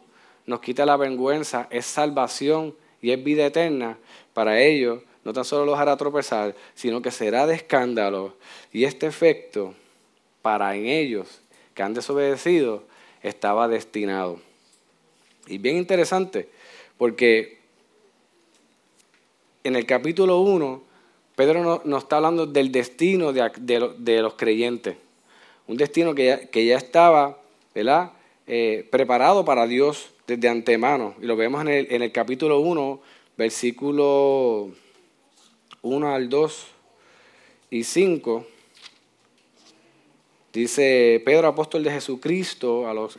nos 0.44 0.60
quita 0.60 0.84
la 0.84 0.96
vergüenza, 0.96 1.66
es 1.70 1.86
salvación 1.86 2.74
y 3.00 3.10
es 3.10 3.22
vida 3.22 3.46
eterna, 3.46 3.98
para 4.34 4.60
ellos 4.60 5.02
no 5.24 5.32
tan 5.32 5.44
solo 5.44 5.64
los 5.64 5.78
hará 5.78 5.96
tropezar, 5.96 6.54
sino 6.74 7.02
que 7.02 7.10
será 7.10 7.46
de 7.46 7.54
escándalo. 7.54 8.34
Y 8.72 8.84
este 8.84 9.06
efecto 9.06 9.74
para 10.46 10.76
en 10.76 10.86
ellos 10.86 11.40
que 11.74 11.82
han 11.82 11.92
desobedecido 11.92 12.84
estaba 13.20 13.66
destinado. 13.66 14.38
Y 15.48 15.58
bien 15.58 15.76
interesante, 15.76 16.48
porque 16.98 17.58
en 19.64 19.74
el 19.74 19.86
capítulo 19.86 20.38
1, 20.42 20.84
Pedro 21.34 21.82
nos 21.84 22.02
está 22.04 22.18
hablando 22.18 22.46
del 22.46 22.70
destino 22.70 23.32
de, 23.32 24.22
los 24.22 24.34
creyentes. 24.34 24.96
Un 25.66 25.78
destino 25.78 26.14
que 26.14 26.48
ya, 26.52 26.76
estaba 26.76 27.40
¿verdad? 27.74 28.12
Eh, 28.46 28.86
preparado 28.92 29.44
para 29.44 29.66
Dios 29.66 30.10
desde 30.28 30.48
antemano. 30.48 31.16
Y 31.20 31.26
lo 31.26 31.34
vemos 31.34 31.60
en 31.62 31.68
el, 31.70 31.88
en 31.90 32.02
el 32.02 32.12
capítulo 32.12 32.60
1, 32.60 33.00
versículo 33.36 34.70
1 35.82 36.14
al 36.14 36.28
2 36.28 36.66
y 37.70 37.82
5. 37.82 38.46
Dice 40.56 41.20
Pedro, 41.22 41.48
apóstol 41.48 41.84
de 41.84 41.90
Jesucristo, 41.90 42.88
a 42.88 42.94
los 42.94 43.18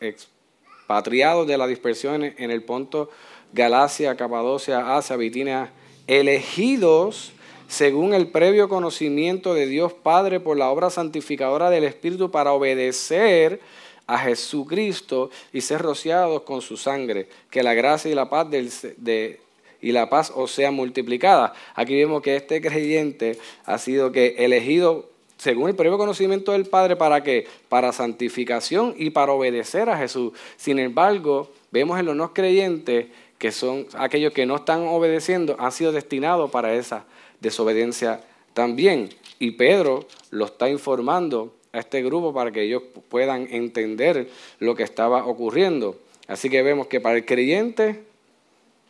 expatriados 0.00 1.44
de 1.48 1.58
la 1.58 1.66
dispersión 1.66 2.22
en 2.22 2.52
el 2.52 2.62
Ponto, 2.62 3.10
Galacia, 3.52 4.16
Capadocia, 4.16 4.96
Asia, 4.96 5.16
Bitinia, 5.16 5.72
elegidos 6.06 7.32
según 7.66 8.14
el 8.14 8.28
previo 8.28 8.68
conocimiento 8.68 9.54
de 9.54 9.66
Dios 9.66 9.92
Padre 9.92 10.38
por 10.38 10.56
la 10.56 10.70
obra 10.70 10.88
santificadora 10.88 11.68
del 11.68 11.82
Espíritu 11.82 12.30
para 12.30 12.52
obedecer 12.52 13.58
a 14.06 14.16
Jesucristo 14.16 15.30
y 15.52 15.62
ser 15.62 15.82
rociados 15.82 16.42
con 16.42 16.62
su 16.62 16.76
sangre. 16.76 17.28
Que 17.50 17.64
la 17.64 17.74
gracia 17.74 18.08
y 18.08 18.14
la 18.14 18.30
paz 18.30 18.48
de, 18.52 19.40
y 19.80 19.90
la 19.90 20.08
paz 20.08 20.32
os 20.32 20.52
sea 20.52 20.70
multiplicada. 20.70 21.54
Aquí 21.74 21.96
vemos 21.96 22.22
que 22.22 22.36
este 22.36 22.60
creyente 22.60 23.36
ha 23.64 23.78
sido 23.78 24.12
que 24.12 24.36
elegido 24.38 25.17
según 25.38 25.70
el 25.70 25.76
previo 25.76 25.96
conocimiento 25.96 26.52
del 26.52 26.66
Padre 26.66 26.96
para 26.96 27.22
qué? 27.22 27.46
Para 27.68 27.92
santificación 27.92 28.94
y 28.98 29.10
para 29.10 29.32
obedecer 29.32 29.88
a 29.88 29.96
Jesús. 29.96 30.32
Sin 30.56 30.78
embargo, 30.78 31.50
vemos 31.70 31.98
en 31.98 32.06
los 32.06 32.16
no 32.16 32.34
creyentes 32.34 33.06
que 33.38 33.52
son 33.52 33.86
aquellos 33.96 34.32
que 34.32 34.46
no 34.46 34.56
están 34.56 34.86
obedeciendo, 34.88 35.54
han 35.60 35.70
sido 35.70 35.92
destinados 35.92 36.50
para 36.50 36.74
esa 36.74 37.04
desobediencia 37.40 38.20
también. 38.52 39.10
Y 39.38 39.52
Pedro 39.52 40.06
lo 40.30 40.46
está 40.46 40.68
informando 40.68 41.54
a 41.72 41.78
este 41.78 42.02
grupo 42.02 42.34
para 42.34 42.50
que 42.50 42.62
ellos 42.62 42.82
puedan 43.08 43.46
entender 43.52 44.28
lo 44.58 44.74
que 44.74 44.82
estaba 44.82 45.24
ocurriendo. 45.24 45.96
Así 46.26 46.50
que 46.50 46.62
vemos 46.62 46.88
que 46.88 47.00
para 47.00 47.16
el 47.16 47.24
creyente 47.24 48.02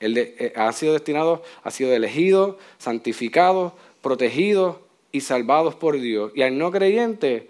eh, 0.00 0.52
ha 0.56 0.72
sido 0.72 0.94
destinado, 0.94 1.42
ha 1.62 1.70
sido 1.70 1.92
elegido, 1.92 2.56
santificado, 2.78 3.74
protegido 4.00 4.87
y 5.12 5.20
salvados 5.20 5.74
por 5.74 5.98
Dios. 5.98 6.32
Y 6.34 6.42
al 6.42 6.58
no 6.58 6.70
creyente, 6.70 7.48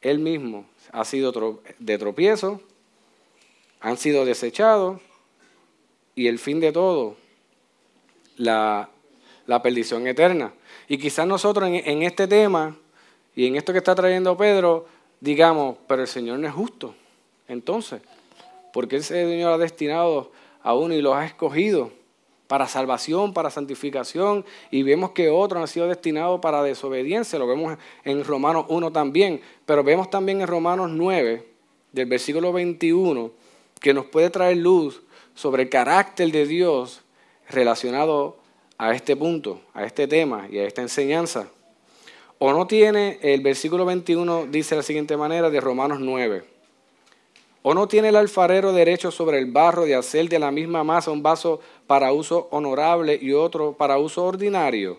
él 0.00 0.18
mismo 0.18 0.66
ha 0.90 1.04
sido 1.04 1.60
de 1.78 1.98
tropiezo, 1.98 2.60
han 3.80 3.96
sido 3.96 4.24
desechados 4.24 5.00
y 6.14 6.28
el 6.28 6.38
fin 6.38 6.60
de 6.60 6.72
todo, 6.72 7.16
la, 8.36 8.88
perdición 9.62 10.06
eterna. 10.06 10.52
Y 10.88 10.98
quizás 10.98 11.26
nosotros 11.26 11.68
en, 11.70 12.02
este 12.02 12.26
tema 12.26 12.76
y 13.34 13.46
en 13.46 13.56
esto 13.56 13.72
que 13.72 13.78
está 13.78 13.94
trayendo 13.94 14.36
Pedro, 14.36 14.86
digamos, 15.20 15.76
pero 15.86 16.02
el 16.02 16.08
Señor 16.08 16.38
no 16.38 16.48
es 16.48 16.54
justo. 16.54 16.94
Entonces, 17.48 18.02
porque 18.72 18.96
el 18.96 19.04
Señor 19.04 19.52
ha 19.52 19.58
destinado 19.58 20.32
a 20.62 20.74
uno 20.74 20.94
y 20.94 21.02
los 21.02 21.14
ha 21.14 21.24
escogido 21.24 21.92
para 22.52 22.68
salvación, 22.68 23.32
para 23.32 23.48
santificación, 23.48 24.44
y 24.70 24.82
vemos 24.82 25.12
que 25.12 25.30
otros 25.30 25.58
han 25.58 25.68
sido 25.68 25.88
destinados 25.88 26.38
para 26.40 26.62
desobediencia, 26.62 27.38
lo 27.38 27.46
vemos 27.46 27.78
en 28.04 28.22
Romanos 28.22 28.66
1 28.68 28.92
también, 28.92 29.40
pero 29.64 29.82
vemos 29.82 30.10
también 30.10 30.42
en 30.42 30.46
Romanos 30.46 30.90
9, 30.90 31.48
del 31.92 32.06
versículo 32.06 32.52
21, 32.52 33.30
que 33.80 33.94
nos 33.94 34.04
puede 34.04 34.28
traer 34.28 34.58
luz 34.58 35.00
sobre 35.34 35.62
el 35.62 35.70
carácter 35.70 36.30
de 36.30 36.44
Dios 36.44 37.00
relacionado 37.48 38.36
a 38.76 38.94
este 38.94 39.16
punto, 39.16 39.62
a 39.72 39.86
este 39.86 40.06
tema 40.06 40.46
y 40.52 40.58
a 40.58 40.66
esta 40.66 40.82
enseñanza. 40.82 41.48
O 42.38 42.52
no 42.52 42.66
tiene, 42.66 43.18
el 43.22 43.40
versículo 43.40 43.86
21 43.86 44.48
dice 44.50 44.74
de 44.74 44.80
la 44.80 44.82
siguiente 44.82 45.16
manera 45.16 45.48
de 45.48 45.58
Romanos 45.58 46.00
9. 46.00 46.51
¿O 47.62 47.74
no 47.74 47.86
tiene 47.86 48.08
el 48.08 48.16
alfarero 48.16 48.72
derecho 48.72 49.12
sobre 49.12 49.38
el 49.38 49.46
barro 49.46 49.84
de 49.84 49.94
hacer 49.94 50.28
de 50.28 50.40
la 50.40 50.50
misma 50.50 50.82
masa 50.82 51.12
un 51.12 51.22
vaso 51.22 51.60
para 51.86 52.12
uso 52.12 52.48
honorable 52.50 53.18
y 53.20 53.32
otro 53.32 53.72
para 53.74 53.98
uso 53.98 54.24
ordinario? 54.24 54.98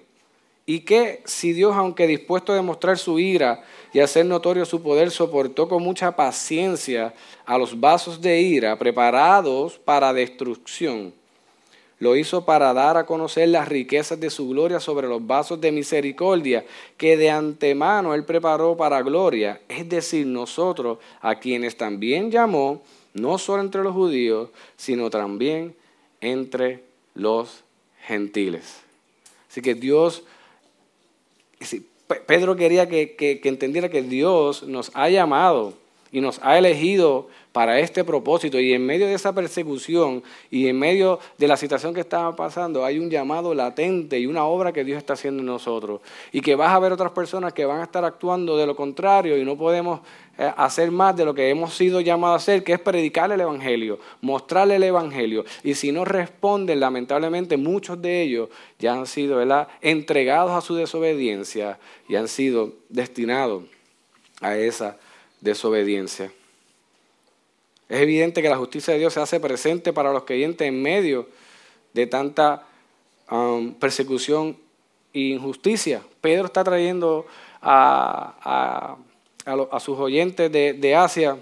¿Y 0.65 0.79
qué 0.81 1.21
si 1.25 1.51
Dios, 1.51 1.75
aunque 1.75 2.07
dispuesto 2.07 2.53
a 2.53 2.55
demostrar 2.55 2.97
su 2.97 3.19
ira 3.19 3.63
y 3.91 3.99
hacer 3.99 4.25
notorio 4.25 4.65
su 4.65 4.81
poder, 4.81 5.11
soportó 5.11 5.67
con 5.67 5.83
mucha 5.83 6.15
paciencia 6.15 7.13
a 7.45 7.57
los 7.57 7.77
vasos 7.77 8.21
de 8.21 8.39
ira 8.39 8.79
preparados 8.79 9.77
para 9.77 10.13
destrucción? 10.13 11.13
Lo 11.99 12.15
hizo 12.15 12.43
para 12.43 12.73
dar 12.73 12.97
a 12.97 13.05
conocer 13.05 13.49
las 13.49 13.67
riquezas 13.67 14.19
de 14.19 14.29
su 14.29 14.49
gloria 14.49 14.79
sobre 14.79 15.07
los 15.07 15.25
vasos 15.25 15.61
de 15.61 15.71
misericordia 15.71 16.65
que 16.97 17.15
de 17.17 17.29
antemano 17.29 18.13
Él 18.13 18.25
preparó 18.25 18.75
para 18.75 19.01
gloria, 19.01 19.61
es 19.69 19.87
decir, 19.87 20.25
nosotros 20.25 20.97
a 21.21 21.35
quienes 21.35 21.77
también 21.77 22.31
llamó, 22.31 22.81
no 23.13 23.37
solo 23.37 23.61
entre 23.61 23.83
los 23.83 23.93
judíos, 23.93 24.49
sino 24.75 25.09
también 25.09 25.75
entre 26.19 26.83
los 27.13 27.63
gentiles. 28.05 28.81
Así 29.49 29.61
que 29.61 29.75
Dios, 29.75 30.23
Pedro 32.25 32.55
quería 32.55 32.89
que, 32.89 33.15
que 33.15 33.49
entendiera 33.49 33.89
que 33.89 34.01
Dios 34.01 34.63
nos 34.63 34.91
ha 34.95 35.09
llamado 35.09 35.73
y 36.11 36.21
nos 36.21 36.39
ha 36.43 36.57
elegido 36.57 37.27
para 37.53 37.79
este 37.79 38.03
propósito. 38.03 38.59
Y 38.59 38.73
en 38.73 38.85
medio 38.85 39.05
de 39.05 39.13
esa 39.13 39.33
persecución 39.33 40.21
y 40.51 40.67
en 40.67 40.77
medio 40.77 41.19
de 41.37 41.47
la 41.47 41.55
situación 41.55 41.93
que 41.93 42.01
estaba 42.01 42.35
pasando, 42.35 42.83
hay 42.83 42.99
un 42.99 43.09
llamado 43.09 43.53
latente 43.53 44.19
y 44.19 44.25
una 44.25 44.43
obra 44.43 44.73
que 44.73 44.83
Dios 44.83 44.97
está 44.97 45.13
haciendo 45.13 45.39
en 45.41 45.45
nosotros. 45.45 46.01
Y 46.31 46.41
que 46.41 46.55
vas 46.55 46.73
a 46.73 46.79
ver 46.79 46.91
otras 46.91 47.11
personas 47.11 47.53
que 47.53 47.65
van 47.65 47.79
a 47.79 47.83
estar 47.83 48.03
actuando 48.03 48.57
de 48.57 48.65
lo 48.65 48.75
contrario 48.75 49.37
y 49.37 49.45
no 49.45 49.55
podemos 49.55 50.01
eh, 50.37 50.51
hacer 50.57 50.89
más 50.89 51.15
de 51.15 51.25
lo 51.25 51.35
que 51.35 51.47
hemos 51.47 51.75
sido 51.75 52.01
llamados 52.01 52.33
a 52.33 52.43
hacer, 52.43 52.63
que 52.63 52.73
es 52.73 52.79
predicar 52.79 53.31
el 53.31 53.39
Evangelio, 53.39 53.99
mostrarle 54.21 54.77
el 54.77 54.83
Evangelio. 54.83 55.45
Y 55.63 55.75
si 55.75 55.91
no 55.91 56.05
responden, 56.05 56.79
lamentablemente 56.79 57.55
muchos 57.55 58.01
de 58.01 58.23
ellos 58.23 58.49
ya 58.79 58.93
han 58.93 59.05
sido 59.05 59.39
entregados 59.81 60.51
a 60.51 60.61
su 60.61 60.73
desobediencia 60.73 61.77
y 62.09 62.15
han 62.15 62.27
sido 62.27 62.73
destinados 62.89 63.63
a 64.41 64.57
esa 64.57 64.97
desobediencia. 65.39 66.31
Es 67.89 68.01
evidente 68.01 68.41
que 68.41 68.49
la 68.49 68.57
justicia 68.57 68.93
de 68.93 68.99
Dios 68.99 69.13
se 69.13 69.19
hace 69.19 69.39
presente 69.39 69.93
para 69.93 70.11
los 70.11 70.23
creyentes 70.23 70.67
en 70.67 70.81
medio 70.81 71.27
de 71.93 72.07
tanta 72.07 72.65
um, 73.29 73.73
persecución 73.73 74.57
e 75.13 75.19
injusticia. 75.19 76.01
Pedro 76.21 76.45
está 76.45 76.63
trayendo 76.63 77.25
a, 77.61 78.97
sus 79.79 79.99
oyentes 79.99 80.51
de, 80.51 80.95
Asia 80.95 81.37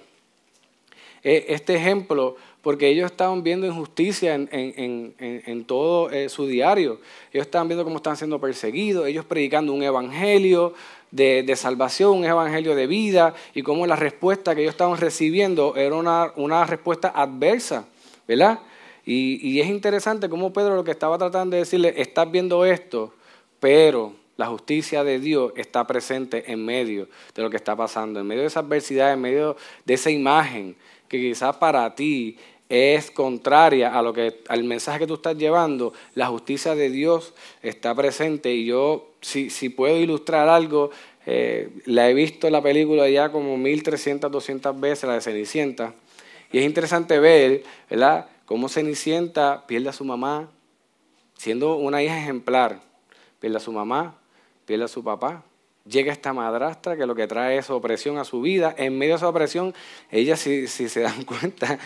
eh, 1.23 1.45
este 1.49 1.75
ejemplo 1.75 2.35
porque 2.61 2.89
ellos 2.89 3.11
estaban 3.11 3.43
viendo 3.43 3.65
injusticia 3.65 4.35
en, 4.35 5.65
todo 5.65 6.11
eh, 6.11 6.29
su 6.29 6.45
diario. 6.45 6.99
Ellos 7.33 7.47
estaban 7.47 7.67
viendo 7.67 7.83
cómo 7.83 7.97
están 7.97 8.17
siendo 8.17 8.39
perseguidos, 8.39 9.07
ellos 9.07 9.25
predicando 9.25 9.73
un 9.73 9.81
evangelio 9.83 10.73
de, 11.09 11.55
salvación, 11.55 12.19
un 12.19 12.25
evangelio 12.25 12.75
de 12.75 12.87
vida, 12.87 13.33
y 13.53 13.63
cómo 13.63 13.87
la 13.87 13.95
respuesta 13.95 14.55
que 14.55 14.61
ellos 14.61 14.73
estaban 14.73 14.97
recibiendo 14.97 15.75
era 15.75 15.95
una, 15.95 16.65
respuesta 16.65 17.09
adversa, 17.09 17.87
¿verdad? 18.27 18.59
Y, 19.05 19.39
y, 19.47 19.59
es 19.59 19.67
interesante 19.67 20.29
cómo 20.29 20.53
Pedro 20.53 20.75
lo 20.75 20.83
que 20.83 20.91
estaba 20.91 21.17
tratando 21.17 21.55
de 21.55 21.61
decirle, 21.61 21.93
estás 21.97 22.29
viendo 22.29 22.63
esto, 22.65 23.13
pero 23.59 24.13
la 24.37 24.45
justicia 24.45 25.03
de 25.03 25.19
Dios 25.19 25.51
está 25.55 25.85
presente 25.85 26.51
en 26.51 26.63
medio 26.63 27.07
de 27.33 27.41
lo 27.41 27.49
que 27.49 27.57
está 27.57 27.75
pasando, 27.75 28.19
en 28.19 28.27
medio 28.27 28.41
de 28.41 28.47
esa 28.47 28.59
adversidad, 28.59 29.11
en 29.11 29.21
medio 29.21 29.57
de 29.85 29.93
esa 29.95 30.11
imagen 30.11 30.75
que 31.11 31.19
quizás 31.19 31.57
para 31.57 31.93
ti 31.93 32.37
es 32.69 33.11
contraria 33.11 33.93
a 33.93 34.01
lo 34.01 34.13
que, 34.13 34.39
al 34.47 34.63
mensaje 34.63 34.99
que 34.99 35.07
tú 35.07 35.15
estás 35.15 35.35
llevando, 35.35 35.91
la 36.15 36.27
justicia 36.27 36.73
de 36.73 36.89
Dios 36.89 37.33
está 37.61 37.93
presente. 37.93 38.53
Y 38.53 38.63
yo, 38.63 39.11
si, 39.19 39.49
si 39.49 39.67
puedo 39.67 39.97
ilustrar 39.97 40.47
algo, 40.47 40.89
eh, 41.25 41.69
la 41.85 42.09
he 42.09 42.13
visto 42.13 42.47
en 42.47 42.53
la 42.53 42.61
película 42.61 43.09
ya 43.09 43.29
como 43.29 43.57
1300, 43.57 44.31
200 44.31 44.79
veces, 44.79 45.03
la 45.03 45.15
de 45.15 45.21
Cenicienta. 45.21 45.93
Y 46.49 46.59
es 46.59 46.65
interesante 46.65 47.19
ver, 47.19 47.63
¿verdad?, 47.89 48.27
cómo 48.45 48.69
Cenicienta 48.69 49.67
pierde 49.67 49.89
a 49.89 49.93
su 49.93 50.05
mamá, 50.05 50.49
siendo 51.37 51.75
una 51.75 52.01
hija 52.01 52.17
ejemplar. 52.17 52.79
Pierde 53.41 53.57
a 53.57 53.59
su 53.59 53.73
mamá, 53.73 54.15
pierde 54.65 54.85
a 54.85 54.87
su 54.87 55.03
papá, 55.03 55.43
llega 55.85 56.11
esta 56.11 56.33
madrastra 56.33 56.97
que 56.97 57.05
lo 57.05 57.15
que 57.15 57.27
trae 57.27 57.57
es 57.57 57.69
opresión 57.69 58.17
a 58.17 58.23
su 58.23 58.41
vida. 58.41 58.73
En 58.77 58.97
medio 58.97 59.13
de 59.13 59.17
esa 59.17 59.29
opresión, 59.29 59.73
ella, 60.09 60.35
si, 60.35 60.67
si 60.67 60.89
se 60.89 61.01
dan 61.01 61.23
cuenta, 61.25 61.79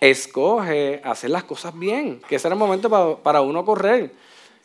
escoge 0.00 1.00
hacer 1.04 1.30
las 1.30 1.44
cosas 1.44 1.78
bien, 1.78 2.20
que 2.28 2.36
ese 2.36 2.48
era 2.48 2.54
el 2.54 2.58
momento 2.58 2.88
para, 2.90 3.16
para 3.16 3.40
uno 3.40 3.64
correr. 3.64 4.12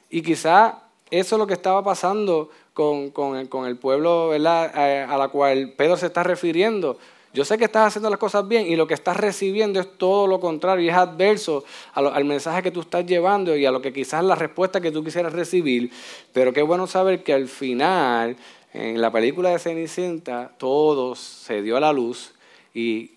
Y 0.10 0.22
quizá 0.22 0.84
eso 1.10 1.36
es 1.36 1.40
lo 1.40 1.48
que 1.48 1.54
estaba 1.54 1.84
pasando 1.84 2.50
con, 2.74 3.12
con, 3.12 3.36
el, 3.36 3.78
pueblo. 3.78 4.32
A, 4.34 4.64
a 4.64 5.18
la 5.18 5.28
cual 5.30 5.74
Pedro 5.78 5.98
se 5.98 6.08
está 6.08 6.24
refiriendo. 6.24 6.98
Yo 7.34 7.46
sé 7.46 7.58
que 7.58 7.66
estás 7.66 7.88
haciendo 7.88 8.12
las 8.12 8.20
cosas 8.20 8.48
bien 8.48 8.68
y 8.68 8.76
lo 8.76 8.86
que 8.86 8.94
estás 8.94 9.18
recibiendo 9.18 9.80
es 9.80 9.98
todo 9.98 10.28
lo 10.28 10.40
contrario 10.40 10.86
y 10.86 10.90
es 10.90 10.96
adverso 10.96 11.64
al 11.96 12.26
mensaje 12.26 12.62
que 12.62 12.70
tú 12.70 12.82
estás 12.82 13.08
llevando 13.08 13.58
y 13.58 13.66
a 13.66 13.72
lo 13.72 13.82
que 13.82 13.92
quizás 13.92 14.24
la 14.24 14.36
respuesta 14.36 14.82
que 14.82 14.92
tú 14.92 15.04
quisieras 15.04 15.34
recibir. 15.34 15.92
Pero 16.32 16.54
qué 16.54 16.62
bueno 16.62 16.86
saber 16.86 17.24
que 17.24 17.34
al 17.34 17.48
final, 17.48 18.38
en 18.72 19.02
la 19.02 19.12
película 19.12 19.50
de 19.50 19.58
Cenicienta, 19.58 20.52
todo 20.60 21.16
se 21.16 21.64
dio 21.64 21.76
a 21.76 21.80
la 21.80 21.92
luz 21.92 22.34
y 22.72 23.10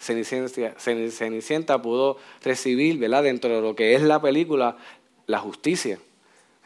Cenicienta, 0.00 0.74
Cenicienta 0.78 1.82
pudo 1.82 2.16
recibir, 2.42 2.98
¿verdad? 2.98 3.24
Dentro 3.24 3.54
de 3.54 3.60
lo 3.60 3.76
que 3.76 3.94
es 3.94 4.00
la 4.00 4.22
película, 4.22 4.78
la 5.26 5.40
justicia, 5.40 5.98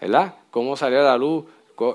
¿verdad? 0.01 0.37
Cómo 0.53 0.77
salió 0.77 1.01
a 1.01 1.05
la 1.05 1.17
luz 1.17 1.47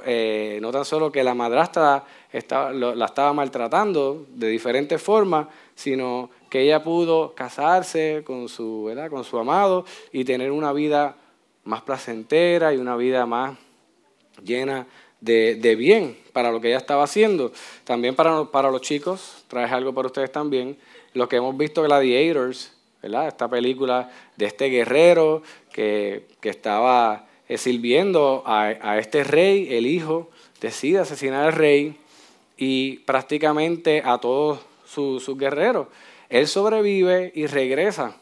eh, 0.06 0.60
no 0.62 0.72
tan 0.72 0.86
solo 0.86 1.12
que 1.12 1.24
la 1.24 1.34
madrastra 1.34 2.04
la 2.32 3.06
estaba 3.06 3.34
maltratando 3.34 4.26
de 4.30 4.48
diferentes 4.48 5.02
formas, 5.02 5.48
sino 5.76 6.30
que 6.50 6.62
ella 6.62 6.84
pudo 6.84 7.34
casarse 7.36 8.24
con 8.26 8.50
su, 8.50 8.94
con 9.10 9.24
su 9.24 9.38
amado 9.38 9.86
y 10.12 10.26
tener 10.26 10.52
una 10.52 10.74
vida 10.74 11.16
más 11.64 11.82
placentera 11.82 12.74
y 12.74 12.78
una 12.78 12.96
vida 12.96 13.26
más 13.26 13.58
llena 14.44 14.88
de, 15.20 15.76
bien 15.78 16.18
para 16.34 16.52
lo 16.52 16.62
que 16.62 16.70
ella 16.70 16.78
estaba 16.78 17.04
haciendo. 17.04 17.52
También 17.84 18.16
para, 18.16 18.46
para 18.46 18.72
los 18.72 18.82
chicos, 18.82 19.44
traje 19.48 19.74
algo 19.74 19.94
para 19.94 20.08
ustedes 20.08 20.32
también, 20.32 20.78
lo 21.14 21.28
que 21.28 21.38
hemos 21.38 21.56
visto 21.58 21.84
Gladiators, 21.84 22.74
¿verdad? 23.02 23.28
esta 23.28 23.48
película 23.48 24.10
de 24.36 24.46
este 24.46 24.68
guerrero 24.68 25.42
que, 25.72 26.28
que 26.40 26.50
estaba 26.50 27.27
sirviendo 27.56 28.44
a, 28.46 28.98
este 28.98 29.24
rey, 29.24 29.76
el 29.76 29.88
hijo 29.88 30.30
decide 30.60 31.00
asesinar 31.00 31.46
al 31.46 31.54
rey 31.54 31.96
y 32.58 32.98
prácticamente 33.00 34.02
a 34.04 34.18
todos 34.18 34.60
sus, 34.86 35.26
guerreros. 35.38 35.88
Él 36.30 36.48
sobrevive 36.48 37.32
y 37.36 37.48
regresa 37.48 38.18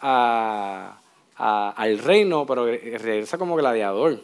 al 0.00 1.98
reino, 1.98 2.46
pero 2.46 2.66
regresa 2.66 3.38
como 3.38 3.54
gladiador. 3.54 4.20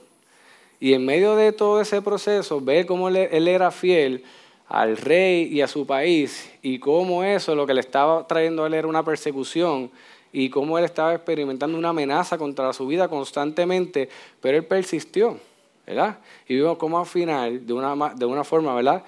Y 0.80 0.92
en 0.94 1.06
medio 1.06 1.36
de 1.36 1.52
todo 1.52 1.80
ese 1.80 2.02
proceso, 2.02 2.60
ve 2.60 2.84
cómo 2.84 3.08
él, 3.08 3.16
él, 3.16 3.48
era 3.48 3.70
fiel 3.70 4.24
al 4.68 4.96
rey 4.96 5.44
y 5.44 5.60
a 5.60 5.68
su 5.68 5.86
país 5.86 6.52
y 6.62 6.80
cómo 6.80 7.22
eso, 7.24 7.54
lo 7.54 7.66
que 7.66 7.74
le 7.74 7.80
estaba 7.80 8.26
trayendo 8.26 8.64
a 8.64 8.66
él 8.66 8.74
era 8.74 8.88
una 8.88 9.04
persecución 9.04 9.90
y 10.38 10.50
cómo 10.50 10.76
él 10.76 10.84
estaba 10.84 11.14
experimentando 11.14 11.78
una 11.78 11.88
amenaza 11.88 12.36
contra 12.36 12.70
su 12.74 12.86
vida 12.86 13.08
constantemente, 13.08 14.10
pero 14.38 14.58
él 14.58 14.66
persistió, 14.66 15.40
¿verdad? 15.86 16.18
Y 16.46 16.56
vimos 16.56 16.76
cómo 16.76 16.98
al 16.98 17.06
final, 17.06 17.66
de 17.66 17.72
una, 17.72 18.12
de 18.14 18.26
una 18.26 18.44
forma, 18.44 18.74
¿verdad? 18.74 19.02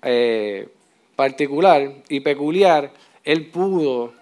Eh, 0.00 0.68
particular 1.14 1.96
y 2.08 2.20
peculiar, 2.20 2.92
él 3.24 3.50
pudo, 3.50 4.14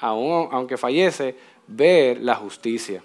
aún, 0.00 0.48
aunque 0.50 0.76
fallece, 0.76 1.36
ver 1.68 2.20
la 2.20 2.34
justicia. 2.34 3.04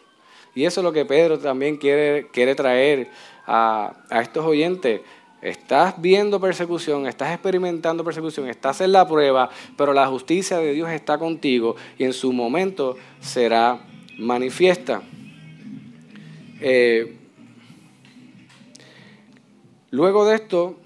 Y 0.56 0.66
eso 0.66 0.82
es 0.82 0.84
lo 0.84 0.91
que 0.91 1.06
Pedro 1.06 1.38
también 1.38 1.78
quiere, 1.78 2.30
quiere 2.30 2.56
traer 2.56 3.12
a, 3.45 3.97
a 4.10 4.22
estos 4.22 4.43
oyentes. 4.43 5.01
Estás 5.46 6.02
viendo 6.02 6.39
persecución, 6.39 7.06
estás 7.06 7.32
experimentando 7.32 8.04
persecución, 8.04 8.50
estás 8.50 8.82
en 8.82 8.91
la 8.91 9.08
prueba, 9.08 9.48
pero 9.78 9.93
la 9.93 10.08
justicia 10.08 10.58
de 10.58 10.74
Dios 10.74 10.89
está 10.89 11.20
contigo 11.20 11.76
y 12.00 12.04
en 12.04 12.14
su 12.14 12.34
momento 12.34 12.98
será 13.20 13.86
manifiesta. 14.18 15.04
Eh, 16.62 17.16
luego 19.91 20.26
de 20.26 20.34
esto, 20.34 20.78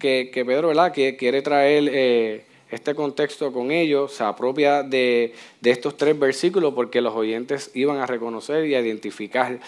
que, 0.00 0.32
Pedro 0.34 0.66
¿verdad? 0.66 0.90
Que 0.90 1.16
quiere 1.16 1.40
traer 1.40 1.88
eh, 1.92 2.46
este 2.72 2.96
contexto 2.96 3.52
con 3.52 3.70
ellos, 3.70 4.14
se 4.14 4.24
apropia 4.24 4.82
de, 4.82 5.32
de, 5.60 5.70
estos 5.70 5.96
tres 5.96 6.18
versículos 6.18 6.74
porque 6.74 7.00
los 7.00 7.14
oyentes 7.14 7.70
iban 7.74 7.98
a 7.98 8.06
reconocer 8.06 8.66
y 8.66 8.74
a 8.74 8.80
identificar 8.80 9.60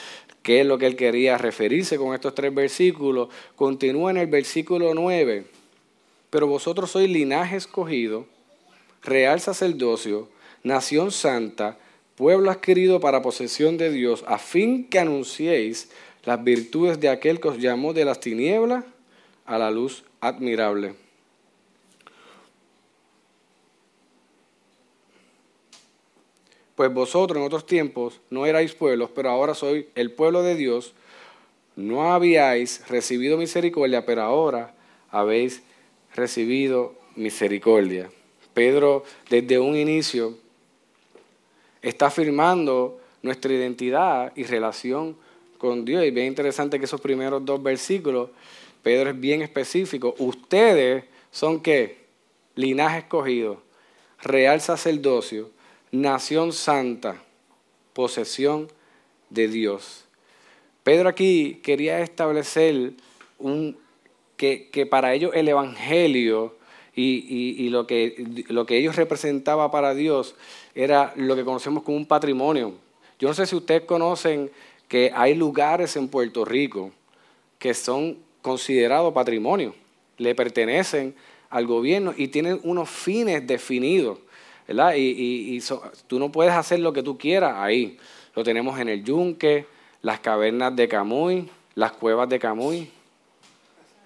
qué 0.45 0.61
es 0.61 0.67
lo 0.67 0.79
que 0.79 0.87
él 0.87 0.95
quería 0.95 1.39
referirse 1.39 1.97
con 1.97 2.15
estos 2.15 2.35
tres 2.35 2.55
versículos. 2.55 3.31
Continúa 3.57 4.13
en 4.13 4.19
el 4.19 4.29
versículo 4.29 4.95
9. 4.95 5.47
Pero 6.31 6.47
vosotros 6.47 6.91
sois 6.93 7.11
linaje 7.11 7.57
escogido, 7.57 8.27
real 9.03 9.41
sacerdocio, 9.41 10.29
nación 10.63 11.11
santa, 11.11 11.79
pueblo 12.15 12.51
adquirido 12.51 13.01
para 13.01 13.23
posesión 13.23 13.79
de 13.79 13.91
Dios, 13.91 14.23
a 14.29 14.39
fin 14.39 14.85
que 14.85 14.99
anunciéis 14.99 15.91
las 16.25 16.45
virtudes 16.45 17.01
de 17.01 17.09
aquel 17.09 17.41
que 17.41 17.49
os 17.49 17.59
llamó 17.59 17.95
de 17.95 18.05
las 18.05 18.21
tinieblas 18.21 18.85
a 19.47 19.59
la 19.59 19.71
luz 19.71 20.05
admirable. 20.21 21.04
Pues 26.75 26.93
vosotros 26.93 27.39
en 27.39 27.45
otros 27.45 27.67
tiempos 27.67 28.21
no 28.31 28.47
erais 28.47 28.75
pueblos, 28.75 29.11
pero 29.15 29.31
ahora 29.31 29.55
sois 29.55 29.87
el 29.95 30.11
pueblo 30.11 30.43
de 30.43 30.57
Dios. 30.57 30.95
No 31.77 32.13
habíais 32.13 32.87
recibido 32.89 33.37
misericordia, 33.37 34.05
pero 34.05 34.23
ahora 34.23 34.75
habéis 35.11 35.63
recibido 36.15 36.95
misericordia. 37.17 38.11
Pedro 38.55 39.05
desde 39.31 39.59
un 39.59 39.77
inicio 39.77 40.37
está 41.83 42.07
afirmando 42.07 43.01
nuestra 43.23 43.53
identidad 43.53 44.33
y 44.37 44.45
relación 44.45 45.17
con 45.59 45.85
Dios. 45.85 46.05
Y 46.05 46.11
bien 46.11 46.27
interesante 46.27 46.79
que 46.79 46.85
esos 46.85 47.01
primeros 47.01 47.45
dos 47.45 47.63
versículos, 47.63 48.31
Pedro 48.83 49.11
es 49.11 49.21
bien 49.21 49.43
específico. 49.43 50.15
Ustedes 50.19 51.05
son 51.31 51.61
qué? 51.61 52.05
Linaje 52.55 52.99
escogido, 52.99 53.63
real 54.23 54.61
sacerdocio, 54.61 55.51
nación 55.95 56.53
santa, 56.53 57.23
posesión 57.93 58.69
de 59.31 59.49
Dios. 59.49 60.05
Pedro 60.83 61.09
aquí 61.09 61.61
quería 61.63 62.01
establecer 62.01 62.93
un, 63.39 63.77
que, 64.37 64.87
para 64.91 65.15
ellos 65.15 65.33
el 65.35 65.49
Evangelio 65.49 66.57
y, 66.97 67.69
lo, 67.71 67.87
que, 67.87 68.45
lo 68.49 68.67
que 68.67 68.79
ellos 68.79 68.97
representaban 68.97 69.71
para 69.71 69.95
Dios 69.95 70.35
era 70.75 71.13
lo 71.17 71.35
que 71.37 71.45
conocemos 71.45 71.83
como 71.83 71.97
un 71.97 72.07
patrimonio. 72.07 72.75
Yo 73.19 73.29
no 73.29 73.35
sé 73.35 73.47
si 73.47 73.57
ustedes 73.57 73.83
conocen 73.83 74.51
que 74.89 75.11
hay 75.15 75.35
lugares 75.35 75.97
en 75.97 76.09
Puerto 76.09 76.45
Rico 76.45 76.93
que 77.59 77.73
son 77.73 78.19
considerados 78.43 79.15
patrimonio, 79.15 79.75
le 80.19 80.35
pertenecen 80.35 81.15
al 81.49 81.67
gobierno 81.67 82.13
y 82.17 82.29
tienen 82.29 82.61
unos 82.63 82.91
fines 82.91 83.47
definidos. 83.47 84.19
¿Verdad? 84.67 84.95
Y, 84.97 85.61
tú 86.07 86.19
no 86.19 86.31
puedes 86.31 86.53
hacer 86.53 86.81
lo 86.81 86.93
que 86.93 87.03
tú 87.03 87.19
quieras 87.19 87.55
ahí. 87.57 87.99
Lo 88.35 88.43
tenemos 88.43 88.79
en 88.79 88.89
el 88.89 89.05
Yunque, 89.05 89.67
las 90.03 90.21
cavernas 90.21 90.75
de 90.75 90.89
Camuy, 90.89 91.49
las 91.75 91.93
cuevas 91.93 92.29
de 92.29 92.39
Camuy. 92.39 92.91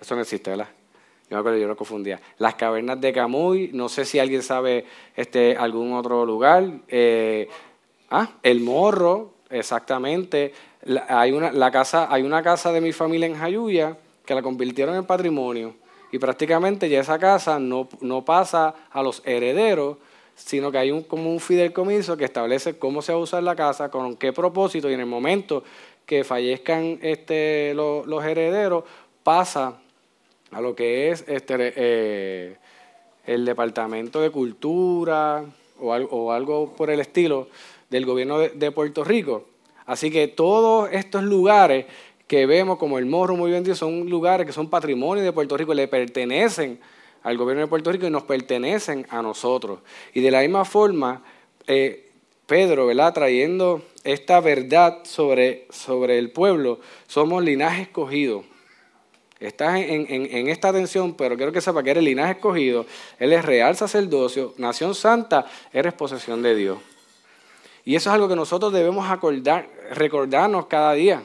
Eso 0.01 0.15
no 0.15 0.21
existe, 0.21 0.51
¿verdad? 0.51 0.69
Yo 1.31 1.37
me 1.37 1.41
acuerdo, 1.41 1.59
yo 1.59 1.69
lo 1.69 1.77
confundía. 1.77 2.21
Las 2.39 2.55
cavernas 2.55 3.01
de 3.01 3.13
Camuy, 3.13 3.71
no 3.73 3.89
sé 3.89 4.05
si 4.05 4.19
alguien 4.19 4.43
sabe 4.43 4.87
este, 5.15 5.57
algún 5.57 5.93
otro 5.93 6.25
lugar. 6.25 6.65
Eh, 6.89 7.49
ah, 8.11 8.31
el 8.43 8.61
Morro, 8.61 9.35
exactamente. 9.51 10.55
hay, 11.09 11.33
una, 11.33 11.53
la 11.53 11.71
casa, 11.71 12.09
hay 12.11 12.23
una 12.23 12.43
casa 12.43 12.73
de 12.73 12.81
mi 12.81 12.93
familia 12.93 13.27
en 13.27 13.35
Jayuya 13.35 13.99
que 14.25 14.35
la 14.35 14.43
convirtieron 14.43 14.97
en 14.97 15.05
patrimonio. 15.05 15.75
Y 16.13 16.19
prácticamente 16.19 16.89
ya 16.89 17.01
esa 17.01 17.19
casa 17.19 17.59
no, 17.59 17.89
no 18.01 18.25
pasa 18.25 18.75
a 18.91 19.03
los 19.03 19.23
herederos, 19.27 19.99
sino 20.39 20.71
que 20.71 20.79
hay 20.79 20.91
un, 20.91 21.03
como 21.03 21.31
un 21.31 21.41
fideicomiso 21.41 22.17
que 22.17 22.25
establece 22.25 22.79
cómo 22.79 23.03
se 23.03 23.13
va 23.13 23.19
a 23.19 23.23
usar 23.23 23.43
la 23.43 23.57
casa, 23.57 23.91
con 23.91 24.17
qué 24.17 24.33
propósito, 24.33 24.89
y 24.89 24.95
en 24.95 25.01
el 25.01 25.07
momento 25.07 25.65
que 26.07 26.25
fallezcan 26.25 26.99
este, 27.03 27.75
los, 27.75 28.25
herederos, 28.25 28.85
pasa 29.23 29.79
a 30.53 30.61
lo 30.61 30.75
que 30.75 31.11
es 31.11 31.25
este, 31.29 31.73
eh, 31.77 32.57
el 33.27 33.45
Departamento 33.45 34.21
de 34.21 34.31
Cultura 34.31 35.45
o 35.81 36.33
algo, 36.33 36.73
por 36.77 36.91
el 36.91 37.01
estilo 37.01 37.49
del 37.91 38.07
gobierno 38.07 38.39
de, 38.39 38.51
de, 38.51 38.71
Puerto 38.71 39.05
Rico. 39.05 39.45
Así 39.87 40.11
que 40.11 40.29
todos 40.29 40.89
estos 40.93 41.23
lugares 41.25 41.87
que 42.27 42.47
vemos 42.47 42.79
como 42.79 42.99
el 42.99 43.07
Morro, 43.07 43.37
muy 43.37 43.51
bien 43.51 43.65
dicho, 43.65 43.77
son 43.77 44.09
lugares 44.09 44.47
que 44.47 44.53
son 44.53 44.71
patrimonio 44.71 45.25
de 45.25 45.33
Puerto 45.33 45.57
Rico, 45.57 45.75
le 45.75 45.89
pertenecen 45.89 46.81
al 47.23 47.37
gobierno 47.37 47.63
de 47.63 47.69
Puerto 47.69 47.93
Rico 47.93 48.07
y 48.07 48.11
nos 48.11 48.25
pertenecen 48.25 49.07
a 49.11 49.23
nosotros. 49.23 49.81
Y 50.15 50.21
de 50.21 50.31
la 50.31 50.41
misma 50.41 50.65
forma, 50.65 51.23
eh, 51.67 52.11
Pedro, 52.47 52.87
¿verdad? 52.87 53.13
Trayendo 53.13 53.83
esta 54.05 54.41
verdad 54.41 55.01
sobre, 55.05 55.67
sobre 55.71 56.19
el 56.19 56.31
pueblo, 56.31 56.81
somos 57.07 57.43
linaje 57.45 57.83
escogido, 57.83 58.45
Estás 59.41 59.79
en, 59.79 60.49
esta 60.49 60.71
atención, 60.71 61.15
pero 61.15 61.37
quiero 61.37 61.53
que 61.53 61.61
sepa 61.61 61.85
que 61.85 61.93
eres 61.93 62.03
linaje 62.03 62.33
escogido, 62.33 62.87
Él 63.21 63.33
es 63.33 63.45
real 63.45 63.77
sacerdocio, 63.77 64.53
nación 64.57 64.97
santa, 64.97 65.47
eres 65.73 65.93
posesión 65.93 66.43
de 66.43 66.57
Dios. 66.57 66.79
Y 67.85 67.95
eso 67.95 68.11
es 68.11 68.15
algo 68.15 68.29
que 68.29 68.35
nosotros 68.35 68.73
debemos 68.73 69.09
acordar, 69.09 69.69
recordarnos 69.93 70.67
cada 70.67 70.93
día. 70.95 71.23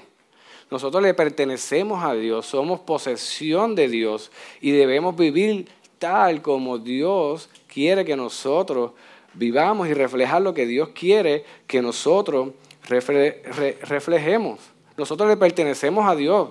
Nosotros 0.70 1.02
le 1.02 1.16
pertenecemos 1.16 2.04
a 2.04 2.14
Dios, 2.14 2.46
somos 2.46 2.82
posesión 2.82 3.74
de 3.74 3.88
Dios 3.88 4.32
y 4.62 4.72
debemos 4.72 5.16
vivir 5.16 5.68
tal 6.04 6.42
como 6.42 6.78
Dios 6.80 7.50
quiere 7.66 8.04
que 8.04 8.18
nosotros 8.18 8.92
vivamos 9.36 9.88
y 9.88 9.94
reflejar 9.94 10.42
lo 10.42 10.54
que 10.54 10.66
Dios 10.66 10.90
quiere 10.90 11.46
que 11.66 11.82
nosotros 11.82 12.50
reflejemos. 12.90 14.60
Nosotros 14.98 15.30
le 15.30 15.38
pertenecemos 15.38 16.06
a 16.06 16.14
Dios. 16.14 16.50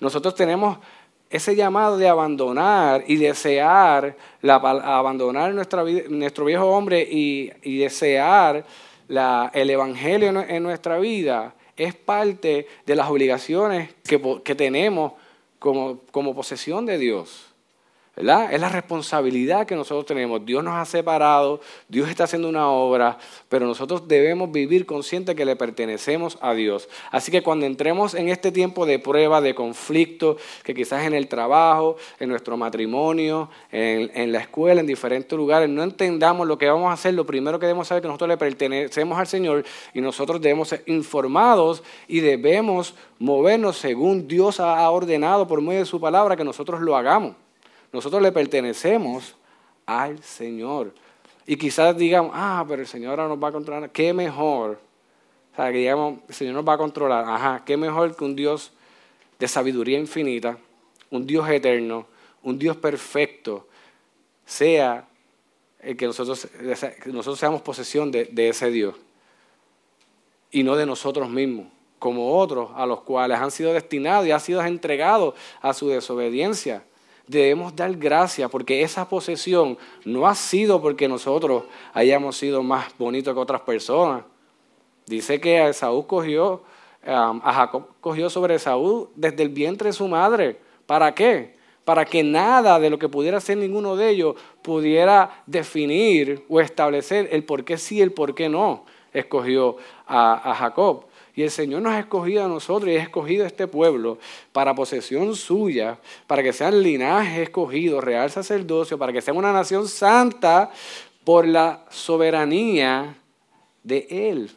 Nosotros 0.00 0.34
tenemos 0.34 0.78
ese 1.30 1.54
llamado 1.54 1.96
de 1.96 2.08
abandonar 2.08 3.04
y 3.06 3.14
desear, 3.14 4.16
abandonar 4.42 5.54
nuestra 5.54 5.84
nuestro 6.08 6.46
viejo 6.46 6.66
hombre 6.66 7.06
y, 7.08 7.78
desear 7.78 8.64
el 9.52 9.70
Evangelio 9.70 10.44
en 10.48 10.60
nuestra 10.60 10.98
vida, 10.98 11.54
es 11.76 11.94
parte 11.94 12.66
de 12.84 12.96
las 12.96 13.08
obligaciones 13.08 13.94
que, 14.02 14.54
tenemos 14.56 15.12
como 15.60 16.34
posesión 16.34 16.84
de 16.84 16.98
Dios. 16.98 17.47
Es 18.18 18.24
la 18.60 18.68
responsabilidad 18.68 19.64
que 19.64 19.76
nosotros 19.76 20.04
tenemos. 20.04 20.44
Dios 20.44 20.64
nos 20.64 20.74
ha 20.74 20.84
separado, 20.84 21.60
Dios 21.88 22.08
está 22.08 22.24
haciendo 22.24 22.48
una 22.48 22.68
obra, 22.68 23.16
pero 23.48 23.64
nosotros 23.64 24.08
debemos 24.08 24.50
vivir 24.50 24.86
conscientes 24.86 25.36
que 25.36 25.44
le 25.44 25.54
pertenecemos 25.54 26.36
a 26.40 26.52
Dios. 26.52 26.88
Así 27.12 27.30
que 27.30 27.44
cuando 27.44 27.64
entremos 27.64 28.14
en 28.14 28.28
este 28.28 28.50
tiempo 28.50 28.86
de 28.86 28.98
prueba, 28.98 29.40
de 29.40 29.54
conflicto, 29.54 30.36
que 30.64 30.74
quizás 30.74 31.06
en 31.06 31.14
el 31.14 31.28
trabajo, 31.28 31.96
en 32.18 32.28
nuestro 32.28 32.56
matrimonio, 32.56 33.50
en, 33.70 34.10
en 34.12 34.32
la 34.32 34.40
escuela, 34.40 34.80
en 34.80 34.88
diferentes 34.88 35.38
lugares, 35.38 35.68
no 35.68 35.84
entendamos 35.84 36.44
lo 36.48 36.58
que 36.58 36.68
vamos 36.68 36.90
a 36.90 36.94
hacer, 36.94 37.14
lo 37.14 37.24
primero 37.24 37.60
que 37.60 37.66
debemos 37.66 37.86
saber 37.86 38.00
es 38.00 38.02
que 38.02 38.08
nosotros 38.08 38.30
le 38.30 38.36
pertenecemos 38.36 39.16
al 39.16 39.28
Señor 39.28 39.64
y 39.94 40.00
nosotros 40.00 40.40
debemos 40.40 40.70
ser 40.70 40.82
informados 40.86 41.84
y 42.08 42.18
debemos 42.18 42.96
movernos 43.20 43.76
según 43.76 44.26
Dios 44.26 44.58
ha 44.58 44.90
ordenado 44.90 45.46
por 45.46 45.62
medio 45.62 45.80
de 45.80 45.86
su 45.86 46.00
palabra 46.00 46.36
que 46.36 46.42
nosotros 46.42 46.80
lo 46.80 46.96
hagamos. 46.96 47.47
Nosotros 47.92 48.22
le 48.22 48.32
pertenecemos 48.32 49.34
al 49.86 50.22
Señor. 50.22 50.92
Y 51.46 51.56
quizás 51.56 51.96
digamos, 51.96 52.32
ah, 52.34 52.64
pero 52.68 52.82
el 52.82 52.88
Señor 52.88 53.12
ahora 53.18 53.28
nos 53.28 53.42
va 53.42 53.48
a 53.48 53.52
controlar. 53.52 53.90
¿Qué 53.90 54.12
mejor? 54.12 54.78
O 55.52 55.56
sea, 55.56 55.72
que 55.72 55.78
digamos, 55.78 56.20
el 56.28 56.34
Señor 56.34 56.54
nos 56.54 56.68
va 56.68 56.74
a 56.74 56.78
controlar. 56.78 57.24
Ajá, 57.24 57.62
¿qué 57.64 57.76
mejor 57.76 58.14
que 58.14 58.24
un 58.24 58.36
Dios 58.36 58.72
de 59.38 59.48
sabiduría 59.48 59.98
infinita, 59.98 60.58
un 61.10 61.26
Dios 61.26 61.48
eterno, 61.48 62.06
un 62.42 62.58
Dios 62.58 62.76
perfecto, 62.76 63.66
sea 64.44 65.08
el 65.80 65.96
que 65.96 66.06
nosotros, 66.06 66.48
nosotros 67.06 67.38
seamos 67.38 67.62
posesión 67.62 68.10
de, 68.10 68.26
de 68.26 68.48
ese 68.48 68.70
Dios 68.70 68.94
y 70.50 70.62
no 70.62 70.76
de 70.76 70.86
nosotros 70.86 71.30
mismos, 71.30 71.66
como 71.98 72.36
otros 72.36 72.70
a 72.74 72.84
los 72.84 73.02
cuales 73.02 73.38
han 73.38 73.50
sido 73.50 73.72
destinados 73.72 74.26
y 74.26 74.32
han 74.32 74.40
sido 74.40 74.62
entregados 74.62 75.34
a 75.60 75.72
su 75.72 75.88
desobediencia 75.88 76.82
debemos 77.28 77.76
dar 77.76 77.94
gracias 77.96 78.50
porque 78.50 78.82
esa 78.82 79.08
posesión 79.08 79.78
no 80.04 80.26
ha 80.26 80.34
sido 80.34 80.80
porque 80.82 81.06
nosotros 81.06 81.64
hayamos 81.92 82.36
sido 82.36 82.62
más 82.62 82.86
bonitos 82.98 83.34
que 83.34 83.40
otras 83.40 83.60
personas. 83.60 84.24
Dice 85.06 85.40
que 85.40 85.58
a 85.58 85.68
Esaú 85.68 86.06
cogió, 86.06 86.62
a 87.06 87.52
Jacob 87.52 87.86
cogió 88.00 88.28
sobre 88.28 88.56
Esaú 88.56 89.10
desde 89.14 89.42
el 89.42 89.50
vientre 89.50 89.90
de 89.90 89.92
su 89.92 90.08
madre. 90.08 90.58
¿Para 90.86 91.14
qué? 91.14 91.56
Para 91.84 92.04
que 92.04 92.22
nada 92.22 92.78
de 92.80 92.90
lo 92.90 92.98
que 92.98 93.08
pudiera 93.08 93.40
ser 93.40 93.58
ninguno 93.58 93.96
de 93.96 94.10
ellos 94.10 94.34
pudiera 94.62 95.42
definir 95.46 96.44
o 96.48 96.60
establecer 96.60 97.28
el 97.32 97.44
por 97.44 97.64
qué 97.64 97.78
sí 97.78 97.96
y 97.96 98.00
el 98.02 98.12
por 98.12 98.34
qué 98.34 98.48
no 98.48 98.84
escogió 99.12 99.76
a 100.06 100.54
Jacob. 100.58 101.04
Y 101.38 101.44
el 101.44 101.52
Señor 101.52 101.82
nos 101.82 101.92
ha 101.92 102.00
escogido 102.00 102.44
a 102.44 102.48
nosotros 102.48 102.90
y 102.90 102.96
ha 102.96 103.02
escogido 103.04 103.44
a 103.44 103.46
este 103.46 103.68
pueblo 103.68 104.18
para 104.50 104.74
posesión 104.74 105.36
suya, 105.36 105.96
para 106.26 106.42
que 106.42 106.52
sean 106.52 106.82
linaje 106.82 107.44
escogido, 107.44 108.00
real 108.00 108.28
sacerdocio, 108.28 108.98
para 108.98 109.12
que 109.12 109.22
sean 109.22 109.36
una 109.36 109.52
nación 109.52 109.86
santa 109.86 110.72
por 111.22 111.46
la 111.46 111.84
soberanía 111.90 113.16
de 113.84 114.08
Él, 114.10 114.50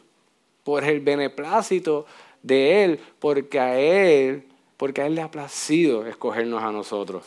por 0.64 0.82
el 0.82 0.98
beneplácito 0.98 2.04
de 2.42 2.82
Él, 2.82 3.00
porque 3.20 3.60
a 3.60 3.78
Él, 3.78 4.42
porque 4.76 5.02
a 5.02 5.06
Él 5.06 5.14
le 5.14 5.22
ha 5.22 5.30
placido 5.30 6.04
escogernos 6.04 6.64
a 6.64 6.72
nosotros. 6.72 7.24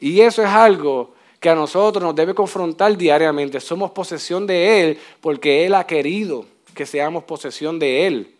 Y 0.00 0.20
eso 0.20 0.42
es 0.42 0.50
algo 0.50 1.14
que 1.40 1.48
a 1.48 1.54
nosotros 1.54 2.04
nos 2.04 2.14
debe 2.14 2.34
confrontar 2.34 2.94
diariamente. 2.98 3.58
Somos 3.58 3.90
posesión 3.92 4.46
de 4.46 4.82
Él 4.82 4.98
porque 5.22 5.64
Él 5.64 5.76
ha 5.76 5.86
querido 5.86 6.44
que 6.74 6.84
seamos 6.84 7.24
posesión 7.24 7.78
de 7.78 8.06
Él. 8.06 8.31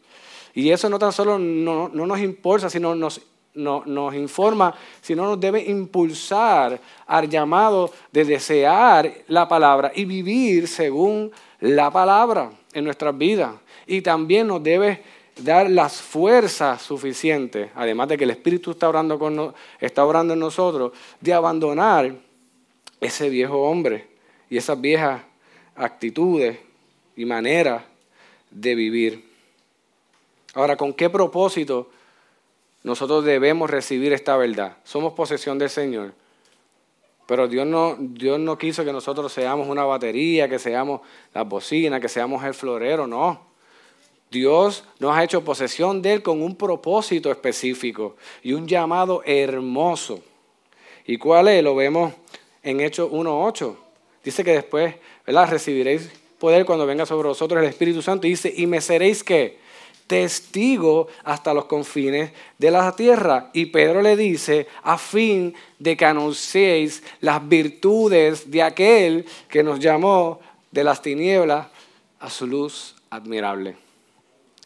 Y 0.54 0.70
eso 0.70 0.88
no 0.88 0.98
tan 0.98 1.12
solo 1.12 1.38
no, 1.38 1.88
nos 1.88 2.20
importa, 2.20 2.68
sino 2.68 2.94
nos, 2.94 3.20
nos 3.54 4.14
informa, 4.14 4.74
sino 5.00 5.24
nos 5.24 5.40
debe 5.40 5.62
impulsar 5.62 6.78
al 7.06 7.28
llamado 7.28 7.90
de 8.10 8.24
desear 8.24 9.12
la 9.28 9.48
palabra 9.48 9.92
y 9.94 10.04
vivir 10.04 10.68
según 10.68 11.30
la 11.60 11.90
palabra 11.90 12.50
en 12.72 12.84
nuestras 12.84 13.16
vidas. 13.16 13.54
Y 13.86 14.02
también 14.02 14.46
nos 14.46 14.62
debe 14.62 15.02
dar 15.36 15.70
las 15.70 16.00
fuerzas 16.00 16.82
suficientes, 16.82 17.70
además 17.74 18.08
de 18.08 18.18
que 18.18 18.24
el 18.24 18.30
Espíritu 18.30 18.72
está 18.72 18.88
orando, 18.88 19.18
con 19.18 19.54
está 19.80 20.04
orando 20.04 20.34
en 20.34 20.40
nosotros, 20.40 20.92
de 21.20 21.32
abandonar 21.32 22.14
ese 23.00 23.28
viejo 23.28 23.62
hombre 23.62 24.06
y 24.50 24.56
esas 24.56 24.80
viejas 24.80 25.22
actitudes 25.74 26.58
y 27.16 27.24
maneras 27.24 27.82
de 28.50 28.74
vivir. 28.74 29.31
Ahora, 30.54 30.76
¿con 30.76 30.92
qué 30.92 31.08
propósito 31.08 31.90
nosotros 32.82 33.24
debemos 33.24 33.70
recibir 33.70 34.12
esta 34.12 34.36
verdad? 34.36 34.76
Somos 34.84 35.14
posesión 35.14 35.58
del 35.58 35.70
Señor. 35.70 36.14
Pero 37.26 37.48
Dios 37.48 37.66
no, 37.66 37.96
Dios 37.98 38.38
no 38.38 38.58
quiso 38.58 38.84
que 38.84 38.92
nosotros 38.92 39.32
seamos 39.32 39.68
una 39.68 39.84
batería, 39.84 40.48
que 40.48 40.58
seamos 40.58 41.00
la 41.32 41.44
bocina, 41.44 42.00
que 42.00 42.08
seamos 42.08 42.44
el 42.44 42.52
florero, 42.52 43.06
no. 43.06 43.52
Dios 44.30 44.84
nos 44.98 45.14
ha 45.16 45.22
hecho 45.22 45.44
posesión 45.44 46.02
de 46.02 46.14
Él 46.14 46.22
con 46.22 46.42
un 46.42 46.56
propósito 46.56 47.30
específico 47.30 48.16
y 48.42 48.54
un 48.54 48.66
llamado 48.66 49.22
hermoso. 49.24 50.20
¿Y 51.06 51.18
cuál 51.18 51.48
es? 51.48 51.62
Lo 51.62 51.74
vemos 51.74 52.12
en 52.62 52.80
Hechos 52.80 53.10
1.8. 53.10 53.76
Dice 54.24 54.44
que 54.44 54.52
después, 54.52 54.94
¿verdad? 55.26 55.50
Recibiréis 55.50 56.10
poder 56.38 56.64
cuando 56.64 56.86
venga 56.86 57.06
sobre 57.06 57.28
vosotros 57.28 57.62
el 57.62 57.68
Espíritu 57.68 58.02
Santo. 58.02 58.26
Y 58.26 58.30
dice, 58.30 58.52
y 58.56 58.66
me 58.66 58.80
seréis 58.80 59.22
que 59.22 59.58
testigo 60.06 61.08
hasta 61.24 61.54
los 61.54 61.66
confines 61.66 62.32
de 62.58 62.70
la 62.70 62.94
tierra. 62.94 63.50
Y 63.52 63.66
Pedro 63.66 64.02
le 64.02 64.16
dice, 64.16 64.66
a 64.82 64.98
fin 64.98 65.54
de 65.78 65.96
que 65.96 66.04
anunciéis 66.04 67.02
las 67.20 67.46
virtudes 67.48 68.50
de 68.50 68.62
aquel 68.62 69.26
que 69.48 69.62
nos 69.62 69.78
llamó 69.78 70.40
de 70.70 70.84
las 70.84 71.02
tinieblas 71.02 71.66
a 72.20 72.30
su 72.30 72.46
luz 72.46 72.94
admirable. 73.10 73.76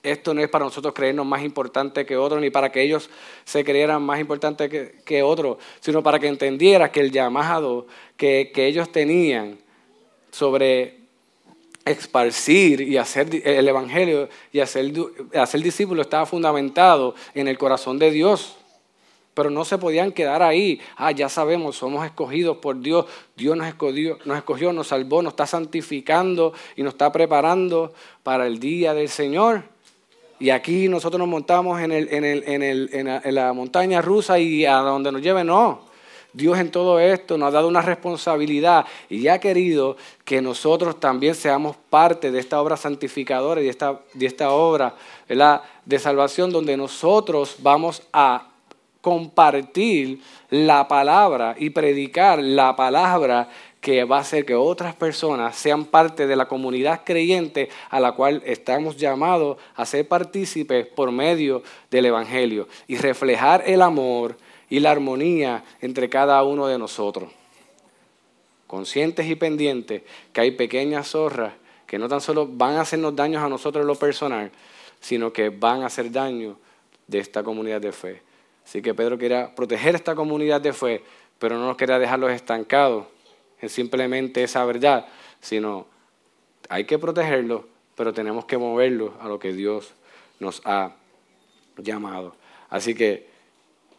Esto 0.02 0.34
no 0.34 0.40
es 0.40 0.48
para 0.48 0.64
nosotros 0.64 0.94
creernos 0.94 1.26
más 1.26 1.42
importante 1.42 2.06
que 2.06 2.16
otros, 2.16 2.40
ni 2.40 2.50
para 2.50 2.70
que 2.70 2.80
ellos 2.80 3.10
se 3.44 3.64
creyeran 3.64 4.02
más 4.02 4.20
importantes 4.20 4.70
que, 4.70 5.00
que 5.04 5.22
otros, 5.22 5.58
sino 5.80 6.00
para 6.00 6.20
que 6.20 6.28
entendiera 6.28 6.92
que 6.92 7.00
el 7.00 7.10
llamado 7.10 7.88
que, 8.16 8.52
que 8.54 8.66
ellos 8.66 8.92
tenían 8.92 9.58
sobre 10.30 11.05
esparcir 11.86 12.80
y 12.80 12.98
hacer 12.98 13.28
el 13.44 13.66
Evangelio 13.66 14.28
y 14.52 14.60
hacer, 14.60 14.92
hacer 15.34 15.62
discípulos 15.62 16.06
estaba 16.06 16.26
fundamentado 16.26 17.14
en 17.34 17.48
el 17.48 17.56
corazón 17.56 17.98
de 17.98 18.10
Dios. 18.10 18.56
Pero 19.32 19.50
no 19.50 19.64
se 19.64 19.78
podían 19.78 20.12
quedar 20.12 20.42
ahí. 20.42 20.80
Ah, 20.96 21.12
ya 21.12 21.28
sabemos, 21.28 21.76
somos 21.76 22.04
escogidos 22.04 22.56
por 22.56 22.80
Dios. 22.80 23.06
Dios 23.36 23.56
nos 23.56 23.68
escogió, 23.68 24.18
nos 24.24 24.36
escogió, 24.38 24.72
nos 24.72 24.88
salvó, 24.88 25.22
nos 25.22 25.34
está 25.34 25.46
santificando 25.46 26.52
y 26.74 26.82
nos 26.82 26.94
está 26.94 27.12
preparando 27.12 27.92
para 28.22 28.46
el 28.46 28.58
día 28.58 28.92
del 28.92 29.08
Señor. 29.08 29.62
Y 30.38 30.50
aquí 30.50 30.88
nosotros 30.88 31.18
nos 31.18 31.28
montamos 31.28 31.80
en, 31.80 31.92
el, 31.92 32.12
en, 32.12 32.24
el, 32.24 32.44
en, 32.46 32.62
el, 32.62 32.90
en 32.92 33.34
la 33.34 33.52
montaña 33.52 34.02
rusa 34.02 34.38
y 34.38 34.64
a 34.66 34.76
donde 34.76 35.12
nos 35.12 35.22
lleve, 35.22 35.44
no. 35.44 35.85
Dios 36.36 36.58
en 36.58 36.70
todo 36.70 37.00
esto 37.00 37.38
nos 37.38 37.48
ha 37.48 37.52
dado 37.52 37.66
una 37.66 37.80
responsabilidad 37.80 38.84
y 39.08 39.26
ha 39.28 39.40
querido 39.40 39.96
que 40.22 40.42
nosotros 40.42 41.00
también 41.00 41.34
seamos 41.34 41.76
parte 41.88 42.30
de 42.30 42.38
esta 42.38 42.60
obra 42.60 42.76
santificadora 42.76 43.62
y 43.62 43.64
de 43.64 43.70
esta, 43.70 44.00
de 44.12 44.26
esta 44.26 44.50
obra 44.50 44.94
de 45.26 45.98
salvación 45.98 46.52
donde 46.52 46.76
nosotros 46.76 47.56
vamos 47.60 48.02
a 48.12 48.48
compartir 49.00 50.20
la 50.50 50.86
palabra 50.86 51.56
y 51.58 51.70
predicar 51.70 52.42
la 52.42 52.76
palabra 52.76 53.48
que 53.80 54.04
va 54.04 54.18
a 54.18 54.20
hacer 54.20 54.44
que 54.44 54.54
otras 54.54 54.94
personas 54.94 55.56
sean 55.56 55.86
parte 55.86 56.26
de 56.26 56.36
la 56.36 56.48
comunidad 56.48 57.00
creyente 57.02 57.70
a 57.88 57.98
la 57.98 58.12
cual 58.12 58.42
estamos 58.44 58.98
llamados 58.98 59.56
a 59.74 59.86
ser 59.86 60.06
partícipes 60.06 60.86
por 60.86 61.10
medio 61.12 61.62
del 61.90 62.06
Evangelio 62.06 62.68
y 62.88 62.96
reflejar 62.98 63.62
el 63.64 63.80
amor 63.80 64.36
y 64.68 64.80
la 64.80 64.90
armonía 64.90 65.64
entre 65.80 66.08
cada 66.08 66.42
uno 66.42 66.66
de 66.66 66.78
nosotros. 66.78 67.30
Conscientes 68.66 69.26
y 69.26 69.36
pendientes 69.36 70.02
que 70.32 70.40
hay 70.40 70.50
pequeñas 70.52 71.08
zorras 71.08 71.52
que 71.86 71.98
no 71.98 72.08
tan 72.08 72.20
solo 72.20 72.46
van 72.46 72.74
a 72.74 72.80
hacernos 72.80 73.14
daños 73.14 73.42
a 73.42 73.48
nosotros 73.48 73.82
en 73.82 73.86
lo 73.86 73.94
personal, 73.94 74.50
sino 75.00 75.32
que 75.32 75.50
van 75.50 75.82
a 75.82 75.86
hacer 75.86 76.10
daño 76.10 76.58
de 77.06 77.20
esta 77.20 77.42
comunidad 77.42 77.80
de 77.80 77.92
fe. 77.92 78.22
Así 78.64 78.82
que 78.82 78.94
Pedro 78.94 79.16
quería 79.16 79.54
proteger 79.54 79.94
esta 79.94 80.16
comunidad 80.16 80.60
de 80.60 80.72
fe, 80.72 81.02
pero 81.38 81.56
no 81.56 81.66
nos 81.66 81.76
quería 81.76 81.98
dejarlos 82.00 82.32
estancados 82.32 83.06
en 83.60 83.68
simplemente 83.68 84.42
esa 84.42 84.64
verdad, 84.64 85.06
sino 85.40 85.86
hay 86.68 86.84
que 86.84 86.98
protegerlos, 86.98 87.62
pero 87.94 88.12
tenemos 88.12 88.44
que 88.44 88.58
moverlos 88.58 89.12
a 89.20 89.28
lo 89.28 89.38
que 89.38 89.52
Dios 89.52 89.94
nos 90.40 90.60
ha 90.64 90.96
llamado. 91.78 92.34
Así 92.68 92.94
que 92.94 93.28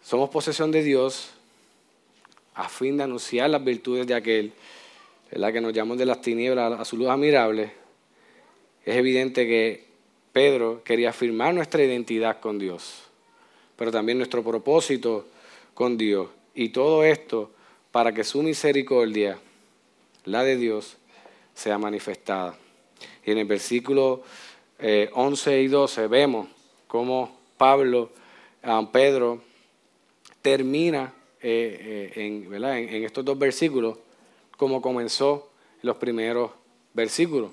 somos 0.07 0.29
posesión 0.29 0.71
de 0.71 0.83
Dios 0.83 1.31
a 2.55 2.69
fin 2.69 2.95
de 2.95 3.03
anunciar 3.03 3.49
las 3.49 3.61
virtudes 3.61 4.07
de 4.07 4.13
aquel 4.13 4.53
la 5.31 5.51
que 5.51 5.59
nos 5.59 5.73
llamamos 5.73 5.97
de 5.97 6.05
las 6.05 6.21
tinieblas 6.21 6.79
a 6.79 6.85
su 6.85 6.95
luz 6.95 7.09
admirable. 7.09 7.73
Es 8.85 8.95
evidente 8.95 9.45
que 9.45 9.83
Pedro 10.31 10.81
quería 10.85 11.09
afirmar 11.09 11.53
nuestra 11.53 11.83
identidad 11.83 12.39
con 12.39 12.57
Dios, 12.57 13.03
pero 13.75 13.91
también 13.91 14.17
nuestro 14.17 14.41
propósito 14.45 15.27
con 15.73 15.97
Dios. 15.97 16.29
Y 16.55 16.69
todo 16.69 17.03
esto 17.03 17.51
para 17.91 18.13
que 18.13 18.23
su 18.23 18.41
misericordia, 18.41 19.37
la 20.23 20.41
de 20.45 20.55
Dios, 20.55 20.95
sea 21.53 21.77
manifestada. 21.77 22.57
Y 23.25 23.31
en 23.31 23.39
el 23.39 23.45
versículo 23.45 24.23
11 24.79 25.57
eh, 25.57 25.61
y 25.63 25.67
12 25.67 26.07
vemos 26.07 26.47
cómo 26.87 27.37
Pablo, 27.57 28.09
ah, 28.63 28.87
Pedro, 28.89 29.41
termina 30.47 31.13
eh, 31.41 32.13
eh, 32.15 32.25
en, 32.25 32.53
en 32.53 33.03
estos 33.03 33.25
dos 33.25 33.37
versículos 33.37 33.97
como 34.55 34.81
comenzó 34.81 35.51
en 35.83 35.87
los 35.87 35.97
primeros 35.97 36.51
versículos. 36.93 37.51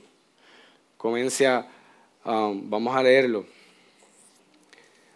Comienza, 0.96 1.66
um, 2.24 2.70
vamos 2.70 2.94
a 2.94 3.02
leerlo. 3.02 3.46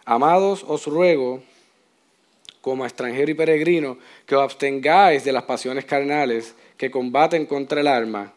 Amados, 0.03 0.65
os 0.67 0.87
ruego, 0.87 1.41
como 2.59 2.85
extranjero 2.85 3.31
y 3.31 3.33
peregrino, 3.33 3.97
que 4.25 4.35
os 4.35 4.43
abstengáis 4.43 5.23
de 5.23 5.31
las 5.31 5.43
pasiones 5.43 5.85
carnales 5.85 6.55
que 6.75 6.91
combaten 6.91 7.45
contra 7.45 7.79
el 7.79 7.87
alma, 7.87 8.33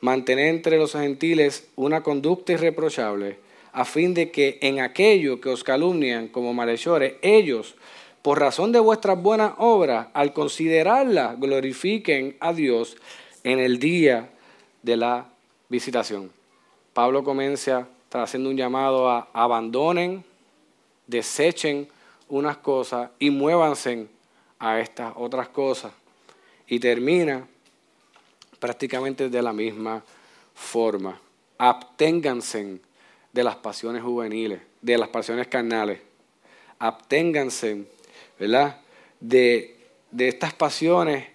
mantened 0.00 0.48
entre 0.48 0.78
los 0.78 0.92
gentiles 0.92 1.68
una 1.76 2.02
conducta 2.02 2.54
irreprochable, 2.54 3.36
a 3.74 3.84
fin 3.84 4.14
de 4.14 4.30
que 4.30 4.58
en 4.62 4.80
aquello 4.80 5.38
que 5.38 5.50
os 5.50 5.62
calumnian 5.62 6.28
como 6.28 6.54
malhechores, 6.54 7.16
ellos, 7.20 7.74
por 8.26 8.40
razón 8.40 8.72
de 8.72 8.80
vuestras 8.80 9.22
buenas 9.22 9.52
obras, 9.58 10.08
al 10.12 10.32
considerarlas, 10.32 11.38
glorifiquen 11.38 12.36
a 12.40 12.52
Dios 12.52 12.96
en 13.44 13.60
el 13.60 13.78
día 13.78 14.30
de 14.82 14.96
la 14.96 15.28
visitación. 15.68 16.32
Pablo 16.92 17.22
comienza 17.22 17.86
haciendo 18.10 18.50
un 18.50 18.56
llamado 18.56 19.08
a 19.08 19.28
abandonen, 19.32 20.24
desechen 21.06 21.86
unas 22.28 22.56
cosas 22.56 23.10
y 23.20 23.30
muévanse 23.30 24.08
a 24.58 24.80
estas 24.80 25.12
otras 25.14 25.48
cosas. 25.50 25.92
Y 26.66 26.80
termina 26.80 27.46
prácticamente 28.58 29.30
de 29.30 29.40
la 29.40 29.52
misma 29.52 30.02
forma. 30.52 31.20
Abténganse 31.58 32.80
de 33.32 33.44
las 33.44 33.54
pasiones 33.54 34.02
juveniles, 34.02 34.62
de 34.82 34.98
las 34.98 35.10
pasiones 35.10 35.46
carnales. 35.46 36.00
Abténganse 36.80 37.94
¿verdad? 38.38 38.80
De, 39.20 39.76
estas 40.18 40.54
pasiones 40.54 41.26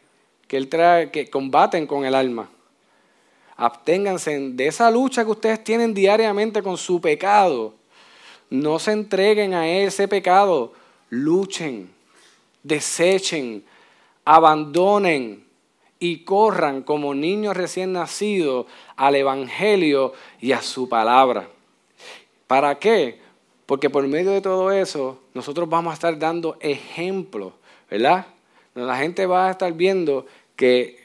que 0.48 0.58
Él 0.58 0.68
trae, 0.68 1.12
que 1.12 1.30
combaten 1.30 1.88
con 1.88 2.06
el 2.06 2.16
alma. 2.16 2.50
Abténganse 3.58 4.40
de 4.40 4.68
esa 4.68 4.90
lucha 4.90 5.24
que 5.24 5.32
ustedes 5.32 5.64
tienen 5.64 5.94
diariamente 5.94 6.64
con 6.64 6.78
su 6.78 7.00
pecado. 7.00 7.76
No 8.50 8.80
se 8.80 8.92
entreguen 8.92 9.54
a 9.54 9.68
ese 9.68 10.08
pecado. 10.08 10.74
Luchen, 11.10 11.92
desechen, 12.64 13.64
abandonen 14.26 15.46
y 16.00 16.24
corran 16.24 16.82
como 16.82 17.14
niños 17.14 17.56
recién 17.56 17.94
nacidos 17.94 18.66
al 18.96 19.16
Evangelio 19.16 20.14
y 20.40 20.52
a 20.52 20.62
su 20.62 20.90
palabra. 20.90 21.48
¿Para 22.48 22.80
qué? 22.80 23.21
Porque 23.72 23.90
por 23.90 24.06
medio 24.06 24.32
de 24.32 24.42
todo 24.42 24.70
eso, 24.70 25.18
nosotros 25.34 25.70
vamos 25.70 25.92
a 25.92 25.94
estar 25.94 26.20
dando 26.20 26.58
ejemplos, 26.60 27.54
¿verdad? 27.90 28.26
La 28.76 28.98
gente 28.98 29.26
va 29.26 29.48
a 29.48 29.52
estar 29.52 29.72
viendo 29.72 30.26
que 30.58 31.00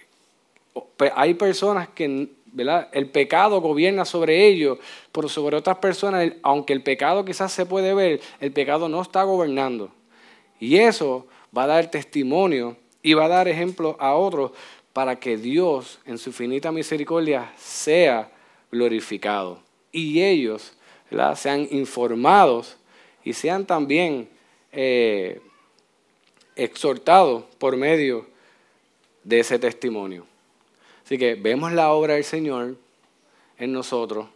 hay 1.14 1.34
personas 1.34 1.86
que, 1.86 2.28
¿verdad? 2.46 2.88
El 2.90 3.08
pecado 3.08 3.60
gobierna 3.60 4.04
sobre 4.04 4.48
ellos, 4.48 4.78
pero 5.12 5.28
sobre 5.28 5.56
otras 5.56 5.78
personas, 5.78 6.32
aunque 6.42 6.72
el 6.72 6.82
pecado 6.82 7.24
quizás 7.24 7.52
se 7.52 7.66
puede 7.66 7.94
ver, 7.94 8.20
el 8.40 8.50
pecado 8.50 8.88
no 8.88 9.00
está 9.00 9.22
gobernando. 9.22 9.92
Y 10.58 10.78
eso 10.78 11.28
va 11.56 11.62
a 11.62 11.68
dar 11.68 11.88
testimonio 11.88 12.76
y 13.00 13.14
va 13.14 13.26
a 13.26 13.28
dar 13.28 13.46
ejemplo 13.46 13.96
a 14.00 14.16
otros 14.16 14.50
para 14.92 15.20
que 15.20 15.36
Dios, 15.36 16.00
en 16.04 16.18
su 16.18 16.32
finita 16.32 16.72
misericordia, 16.72 17.52
sea 17.56 18.28
glorificado. 18.72 19.60
Y 19.92 20.20
ellos 20.20 20.76
sean 21.36 21.66
informados 21.70 22.76
y 23.24 23.32
sean 23.32 23.66
también 23.66 24.28
eh, 24.72 25.40
exhortados 26.54 27.44
por 27.58 27.76
medio 27.76 28.26
de 29.24 29.40
ese 29.40 29.58
testimonio. 29.58 30.26
Así 31.04 31.18
que 31.18 31.34
vemos 31.34 31.72
la 31.72 31.92
obra 31.92 32.14
del 32.14 32.24
Señor 32.24 32.76
en 33.58 33.72
nosotros 33.72 34.26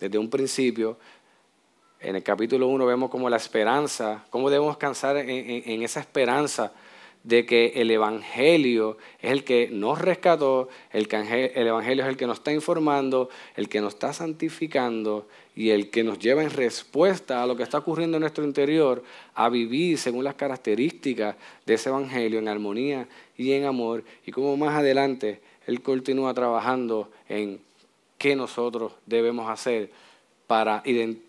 desde 0.00 0.18
un 0.18 0.30
principio. 0.30 0.98
En 2.00 2.16
el 2.16 2.22
capítulo 2.22 2.66
1 2.68 2.86
vemos 2.86 3.10
como 3.10 3.30
la 3.30 3.36
esperanza, 3.36 4.24
cómo 4.30 4.50
debemos 4.50 4.76
cansar 4.76 5.16
en 5.16 5.82
esa 5.82 6.00
esperanza 6.00 6.72
de 7.24 7.46
que 7.46 7.72
el 7.76 7.90
Evangelio 7.90 8.98
es 9.20 9.30
el 9.30 9.44
que 9.44 9.68
nos 9.70 10.00
rescató, 10.00 10.68
el, 10.90 11.08
el 11.12 11.66
Evangelio 11.66 12.04
es 12.04 12.10
el 12.10 12.16
que 12.16 12.26
nos 12.26 12.38
está 12.38 12.52
informando, 12.52 13.28
el 13.54 13.68
que 13.68 13.80
nos 13.80 13.94
está 13.94 14.12
santificando 14.12 15.28
y 15.54 15.70
el 15.70 15.90
que 15.90 16.02
nos 16.02 16.18
lleva 16.18 16.42
en 16.42 16.50
respuesta 16.50 17.42
a 17.42 17.46
lo 17.46 17.56
que 17.56 17.62
está 17.62 17.78
ocurriendo 17.78 18.16
en 18.16 18.22
nuestro 18.22 18.44
interior 18.44 19.02
a 19.34 19.48
vivir 19.48 19.98
según 19.98 20.24
las 20.24 20.34
características 20.34 21.36
de 21.66 21.74
ese 21.74 21.90
Evangelio 21.90 22.38
en 22.38 22.48
armonía 22.48 23.06
y 23.36 23.52
en 23.52 23.64
amor 23.64 24.04
y 24.24 24.30
como 24.32 24.56
más 24.56 24.74
adelante 24.78 25.40
Él 25.66 25.82
continúa 25.82 26.32
trabajando 26.32 27.10
en 27.28 27.60
qué 28.16 28.34
nosotros 28.34 28.92
debemos 29.04 29.50
hacer 29.50 29.90
para, 30.46 30.82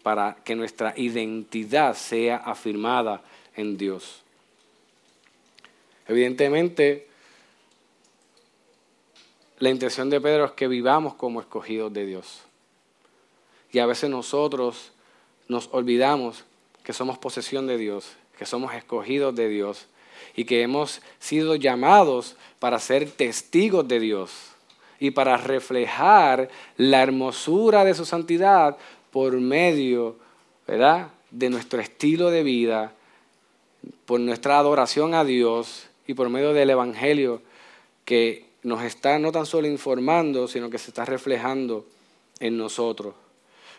para 0.03 0.37
que 0.43 0.55
nuestra 0.55 0.93
identidad 0.95 1.95
sea 1.95 2.37
afirmada 2.37 3.23
en 3.55 3.77
Dios. 3.77 4.21
Evidentemente, 6.07 7.07
la 9.59 9.69
intención 9.69 10.09
de 10.09 10.19
Pedro 10.19 10.45
es 10.45 10.51
que 10.51 10.67
vivamos 10.67 11.13
como 11.13 11.39
escogidos 11.39 11.93
de 11.93 12.05
Dios. 12.05 12.43
Y 13.73 13.79
a 13.79 13.85
veces 13.87 14.09
nosotros 14.09 14.91
nos 15.49 15.67
olvidamos 15.71 16.45
que 16.83 16.93
somos 16.93 17.17
posesión 17.17 17.65
de 17.67 17.77
Dios, 17.77 18.13
que 18.37 18.45
somos 18.45 18.73
escogidos 18.75 19.35
de 19.35 19.49
Dios 19.49 19.87
y 20.35 20.45
que 20.45 20.61
hemos 20.61 21.01
sido 21.19 21.55
llamados 21.55 22.37
para 22.59 22.79
ser 22.79 23.09
testigos 23.09 23.87
de 23.87 23.99
Dios 23.99 24.31
y 24.99 25.11
para 25.11 25.37
reflejar 25.37 26.49
la 26.77 27.01
hermosura 27.01 27.83
de 27.83 27.95
su 27.95 28.05
santidad 28.05 28.77
por 29.11 29.33
medio, 29.33 30.17
¿verdad?, 30.67 31.09
de 31.31 31.49
nuestro 31.49 31.81
estilo 31.81 32.29
de 32.29 32.43
vida, 32.43 32.93
por 34.05 34.19
nuestra 34.19 34.59
adoración 34.59 35.15
a 35.15 35.25
Dios 35.25 35.87
y 36.05 36.13
por 36.13 36.29
medio 36.29 36.53
del 36.53 36.69
Evangelio 36.69 37.41
que 38.05 38.45
nos 38.61 38.83
está 38.83 39.17
no 39.17 39.31
tan 39.31 39.47
solo 39.47 39.67
informando, 39.67 40.47
sino 40.47 40.69
que 40.69 40.77
se 40.77 40.91
está 40.91 41.05
reflejando 41.05 41.85
en 42.39 42.55
nosotros. 42.55 43.15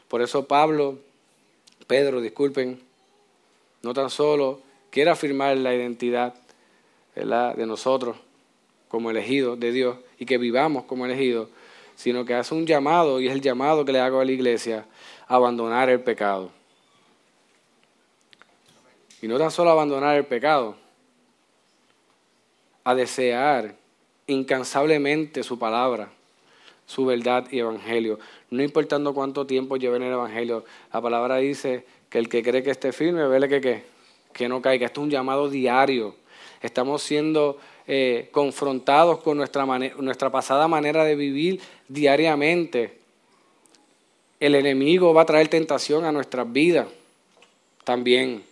Por 0.08 0.22
eso 0.22 0.46
Pablo, 0.46 0.98
Pedro, 1.86 2.20
disculpen, 2.20 2.80
no 3.82 3.94
tan 3.94 4.10
solo 4.10 4.60
quiere 4.90 5.10
afirmar 5.10 5.56
la 5.56 5.74
identidad 5.74 6.34
de 7.14 7.66
nosotros 7.66 8.16
como 8.88 9.10
elegidos 9.10 9.58
de 9.58 9.72
Dios 9.72 9.98
y 10.18 10.26
que 10.26 10.38
vivamos 10.38 10.84
como 10.84 11.04
elegidos, 11.04 11.48
sino 11.96 12.24
que 12.24 12.34
hace 12.34 12.54
un 12.54 12.66
llamado, 12.66 13.20
y 13.20 13.28
es 13.28 13.32
el 13.32 13.40
llamado 13.40 13.84
que 13.84 13.92
le 13.92 14.00
hago 14.00 14.20
a 14.20 14.24
la 14.24 14.32
iglesia, 14.32 14.86
a 15.26 15.34
abandonar 15.36 15.90
el 15.90 16.00
pecado. 16.00 16.50
Y 19.22 19.28
no 19.28 19.38
tan 19.38 19.50
solo 19.50 19.70
abandonar 19.70 20.16
el 20.16 20.26
pecado, 20.26 20.76
a 22.84 22.94
desear 22.94 23.74
incansablemente 24.26 25.42
su 25.42 25.58
palabra, 25.58 26.10
su 26.86 27.04
verdad 27.04 27.46
y 27.50 27.58
evangelio. 27.58 28.18
No 28.50 28.62
importando 28.62 29.14
cuánto 29.14 29.46
tiempo 29.46 29.76
lleve 29.76 29.96
en 29.96 30.04
el 30.04 30.12
evangelio, 30.12 30.64
la 30.92 31.00
palabra 31.00 31.36
dice 31.38 31.84
que 32.08 32.18
el 32.18 32.28
que 32.28 32.42
cree 32.42 32.62
que 32.62 32.70
esté 32.70 32.92
firme, 32.92 33.26
vele 33.26 33.48
que, 33.48 33.82
que 34.32 34.48
no 34.48 34.60
caiga. 34.62 34.86
Esto 34.86 35.00
es 35.00 35.04
un 35.04 35.10
llamado 35.10 35.48
diario. 35.48 36.14
Estamos 36.60 37.02
siendo 37.02 37.58
eh, 37.86 38.28
confrontados 38.32 39.20
con 39.20 39.36
nuestra, 39.36 39.66
nuestra 39.66 40.30
pasada 40.30 40.68
manera 40.68 41.04
de 41.04 41.16
vivir 41.16 41.60
diariamente. 41.88 42.98
El 44.40 44.54
enemigo 44.54 45.12
va 45.12 45.22
a 45.22 45.26
traer 45.26 45.48
tentación 45.48 46.04
a 46.04 46.12
nuestras 46.12 46.50
vidas 46.52 46.86
también. 47.84 48.42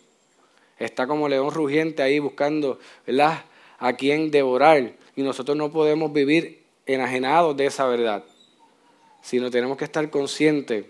Está 0.79 1.07
como 1.07 1.29
león 1.29 1.53
rugiente 1.53 2.03
ahí 2.03 2.19
buscando 2.19 2.79
¿verdad? 3.07 3.45
a 3.79 3.93
quien 3.95 4.31
devorar. 4.31 4.93
Y 5.17 5.23
nosotros 5.23 5.57
no 5.57 5.71
podemos 5.71 6.13
vivir 6.13 6.62
enajenados 6.87 7.57
de 7.57 7.67
esa 7.67 7.87
verdad, 7.87 8.25
sino 9.23 9.51
tenemos 9.51 9.77
que 9.77 9.85
estar 9.85 10.09
conscientes 10.11 10.87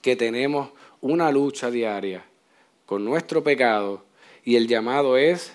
que 0.00 0.16
tenemos 0.16 0.70
una 1.00 1.30
lucha 1.30 1.70
diaria 1.70 2.24
con 2.86 3.04
nuestro 3.04 3.42
pecado 3.42 4.04
y 4.44 4.56
el 4.56 4.68
llamado 4.68 5.16
es 5.16 5.52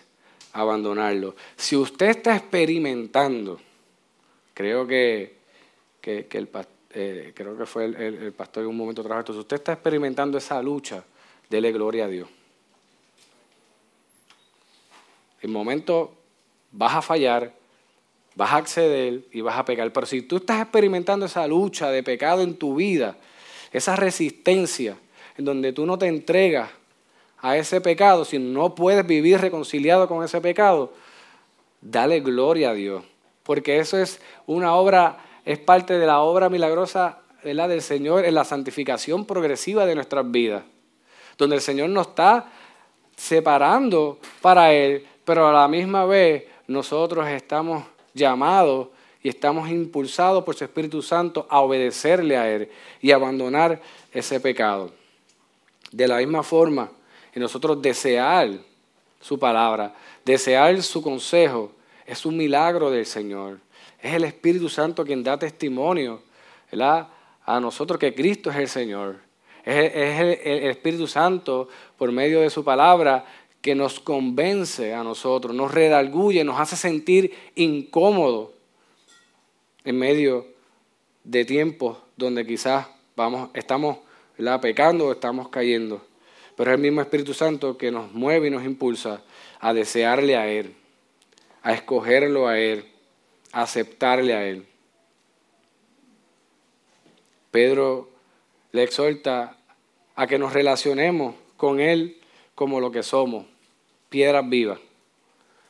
abandonarlo. 0.54 1.36
Si 1.56 1.76
usted 1.76 2.08
está 2.08 2.36
experimentando, 2.36 3.60
creo 4.54 4.88
que, 4.88 5.38
el, 6.02 6.50
eh, 6.94 7.32
creo 7.36 7.58
que 7.58 7.66
fue 7.66 7.86
el, 7.86 8.34
pastor 8.34 8.64
en 8.64 8.70
un 8.70 8.78
momento 8.78 9.04
trabajo, 9.04 9.34
si 9.34 9.40
usted 9.40 9.58
está 9.58 9.74
experimentando 9.74 10.38
esa 10.38 10.62
lucha, 10.62 11.04
dele 11.50 11.72
gloria 11.72 12.06
a 12.06 12.08
Dios. 12.08 12.30
En 15.42 15.52
momento 15.52 16.16
vas 16.72 16.96
a 16.96 17.02
fallar, 17.02 17.54
vas 18.38 18.52
a 18.52 18.58
acceder 18.58 19.24
y 19.32 19.42
vas 19.42 19.58
a 19.58 19.66
pecar. 19.66 19.92
Pero 19.92 20.06
si 20.06 20.22
tú 20.22 20.38
estás 20.38 20.62
experimentando 20.62 21.26
esa 21.26 21.48
lucha 21.48 21.90
de 21.90 22.04
pecado 22.04 22.44
en 22.44 22.56
tu 22.56 22.76
vida, 22.76 23.18
esa 23.72 23.96
resistencia, 23.96 24.96
en 25.38 25.44
donde 25.44 25.74
tú 25.74 25.88
no 25.88 25.98
te 25.98 26.06
entregas 26.06 26.70
a 27.40 27.58
ese 27.58 27.82
pecado, 27.82 28.26
si 28.26 28.38
no 28.38 28.76
puedes 28.76 29.06
vivir 29.08 29.42
reconciliado 29.42 30.08
con 30.08 30.24
ese 30.24 30.40
pecado, 30.40 30.94
dale 31.82 32.20
gloria 32.20 32.70
a 32.70 32.74
Dios. 32.76 33.04
Porque 33.42 33.80
eso 33.80 33.98
es 33.98 34.22
una 34.46 34.76
obra, 34.76 35.18
es 35.44 35.58
parte 35.58 35.98
de 35.98 36.06
la 36.06 36.20
obra 36.20 36.48
milagrosa 36.48 37.22
del 37.44 37.82
Señor 37.82 38.26
en 38.26 38.36
la 38.36 38.44
santificación 38.44 39.26
progresiva 39.26 39.86
de 39.88 39.96
nuestras 39.96 40.30
vidas. 40.30 40.64
Donde 41.40 41.56
el 41.56 41.62
Señor 41.62 41.90
nos 41.90 42.10
está 42.10 42.52
separando 43.16 44.20
para 44.42 44.74
Él, 44.74 45.08
pero 45.26 45.48
a 45.48 45.54
la 45.54 45.68
misma 45.68 46.06
vez 46.06 46.44
nosotros 46.68 47.28
estamos 47.30 47.84
llamados 48.18 48.90
y 49.24 49.30
estamos 49.30 49.70
impulsados 49.70 50.44
por 50.44 50.56
su 50.56 50.66
Espíritu 50.66 51.02
Santo 51.02 51.48
a 51.50 51.62
obedecerle 51.62 52.38
a 52.38 52.54
Él 52.54 52.70
y 53.02 53.12
abandonar 53.12 53.82
ese 54.12 54.40
pecado. 54.40 54.92
De 55.92 56.08
la 56.08 56.18
misma 56.18 56.44
forma, 56.44 56.92
y 57.34 57.40
nosotros 57.40 57.82
desear 57.82 58.50
su 59.22 59.40
palabra, 59.40 59.96
desear 60.26 60.82
su 60.82 61.02
consejo, 61.02 61.72
es 62.06 62.26
un 62.26 62.36
milagro 62.36 62.90
del 62.90 63.06
Señor. 63.06 63.60
Es 64.02 64.14
el 64.14 64.24
Espíritu 64.24 64.70
Santo 64.70 65.06
quien 65.06 65.24
da 65.24 65.38
testimonio 65.38 66.22
a 67.46 67.60
nosotros 67.60 68.00
que 68.00 68.14
Cristo 68.14 68.50
es 68.50 68.56
el 68.58 68.68
Señor. 68.68 69.18
Es, 69.64 70.20
el 70.44 70.70
Espíritu 70.70 71.08
Santo, 71.08 71.68
por 71.98 72.12
medio 72.12 72.42
de 72.42 72.50
su 72.50 72.64
palabra, 72.64 73.26
que 73.62 73.76
nos 73.76 74.00
convence 74.00 74.94
a 74.94 75.04
nosotros, 75.04 75.54
nos 75.56 75.74
redarguye, 75.74 76.44
nos 76.44 76.60
hace 76.60 76.76
sentir 76.76 77.34
incómodos 77.56 78.50
en 79.84 79.98
medio 79.98 80.48
de 81.24 81.46
tiempos 81.46 81.98
donde 82.16 82.46
quizás 82.46 82.88
vamos, 83.16 83.50
estamos 83.54 83.98
pecando 84.62 85.08
o 85.08 85.12
estamos 85.12 85.50
cayendo 85.50 86.02
pero 86.58 86.72
es 86.72 86.76
el 86.76 86.82
mismo 86.82 87.02
Espíritu 87.02 87.36
Santo 87.36 87.78
que 87.78 87.92
nos 87.92 88.12
mueve 88.14 88.48
y 88.48 88.50
nos 88.50 88.66
impulsa 88.66 89.22
a 89.60 89.74
desearle 89.74 90.36
a 90.36 90.48
Él, 90.48 90.74
a 91.62 91.72
escogerlo 91.72 92.48
a 92.48 92.58
Él, 92.58 92.84
a 93.52 93.62
aceptarle 93.62 94.34
a 94.34 94.44
Él. 94.44 94.66
Pedro 97.52 98.10
le 98.72 98.82
exhorta 98.82 99.56
a 100.16 100.26
que 100.26 100.40
nos 100.40 100.52
relacionemos 100.52 101.36
con 101.58 101.80
Él 101.80 102.17
como 102.58 102.80
lo 102.80 102.90
que 102.90 103.04
somos, 103.04 103.46
piedras 104.10 104.50
vivas. 104.50 104.80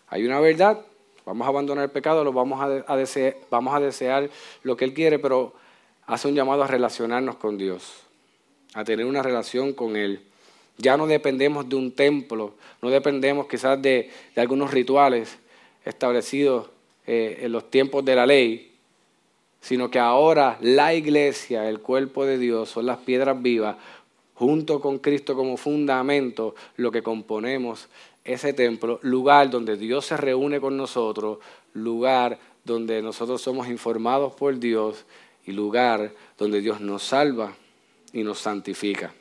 Hay 0.08 0.26
una 0.26 0.40
verdad, 0.40 0.80
vamos 1.26 1.46
a 1.46 1.50
abandonar 1.50 1.84
el 1.84 1.92
pecado, 1.92 2.24
lo 2.24 2.32
vamos 2.32 2.62
a, 2.62 2.96
desear, 2.96 3.36
vamos 3.52 3.76
a 3.76 3.82
desear 3.82 4.30
lo 4.64 4.78
que 4.78 4.86
Él 4.86 4.94
quiere, 4.94 5.20
pero 5.20 5.54
hace 6.06 6.30
un 6.30 6.34
llamado 6.34 6.64
a 6.64 6.68
relacionarnos 6.68 7.36
con 7.36 7.58
Dios, 7.58 8.04
a 8.74 8.86
tener 8.86 9.06
una 9.06 9.22
relación 9.22 9.74
con 9.74 9.98
Él. 9.98 10.22
Ya 10.78 10.96
no 10.96 11.08
dependemos 11.08 11.68
de 11.68 11.76
un 11.76 11.92
templo, 11.92 12.54
no 12.82 12.90
dependemos 12.90 13.48
quizás 13.48 13.82
de, 13.82 14.10
algunos 14.38 14.72
rituales 14.72 15.38
establecidos 15.84 16.70
eh, 17.06 17.40
en 17.42 17.52
los 17.52 17.70
tiempos 17.70 18.06
de 18.06 18.16
la 18.16 18.26
ley, 18.26 18.78
sino 19.60 19.92
que 19.92 20.00
ahora 20.00 20.58
la 20.62 20.94
iglesia, 20.94 21.68
el 21.68 21.82
cuerpo 21.82 22.24
de 22.24 22.38
Dios, 22.38 22.70
son 22.70 22.86
las 22.86 23.00
piedras 23.00 23.42
vivas, 23.42 23.76
junto 24.38 24.80
con 24.80 25.00
Cristo 25.00 25.36
como 25.36 25.58
fundamento, 25.58 26.54
lo 26.76 26.92
que 26.92 27.02
componemos 27.02 27.90
ese 28.24 28.54
templo, 28.54 29.00
lugar 29.02 29.50
donde 29.50 29.78
Dios 29.78 30.06
se 30.06 30.16
reúne 30.16 30.62
con 30.62 30.78
nosotros, 30.78 31.40
lugar 31.74 32.38
donde 32.64 33.02
nosotros 33.02 33.42
somos 33.42 33.68
informados 33.68 34.34
por 34.34 34.60
Dios 34.60 35.06
y 35.46 35.54
lugar 35.54 36.12
donde 36.38 36.62
Dios 36.62 36.82
nos 36.82 37.02
salva 37.02 37.56
y 38.14 38.22
nos 38.22 38.38
santifica 38.38 39.12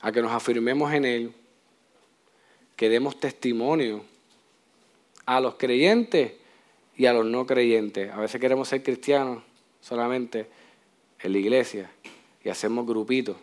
a 0.00 0.10
que 0.10 0.22
nos 0.22 0.32
afirmemos 0.32 0.92
en 0.94 1.04
Él, 1.04 1.32
que 2.76 2.88
demos 2.88 3.20
testimonio 3.20 4.04
a 5.26 5.38
los 5.40 5.56
creyentes 5.56 6.32
y 6.96 7.06
a 7.06 7.12
los 7.12 7.26
no 7.26 7.46
creyentes. 7.46 8.10
A 8.10 8.20
veces 8.20 8.40
queremos 8.40 8.68
ser 8.68 8.82
cristianos 8.82 9.42
solamente 9.82 10.46
en 11.20 11.32
la 11.32 11.38
iglesia 11.38 11.90
y 12.44 12.48
hacemos 12.48 12.86
grupitos. 12.86 13.36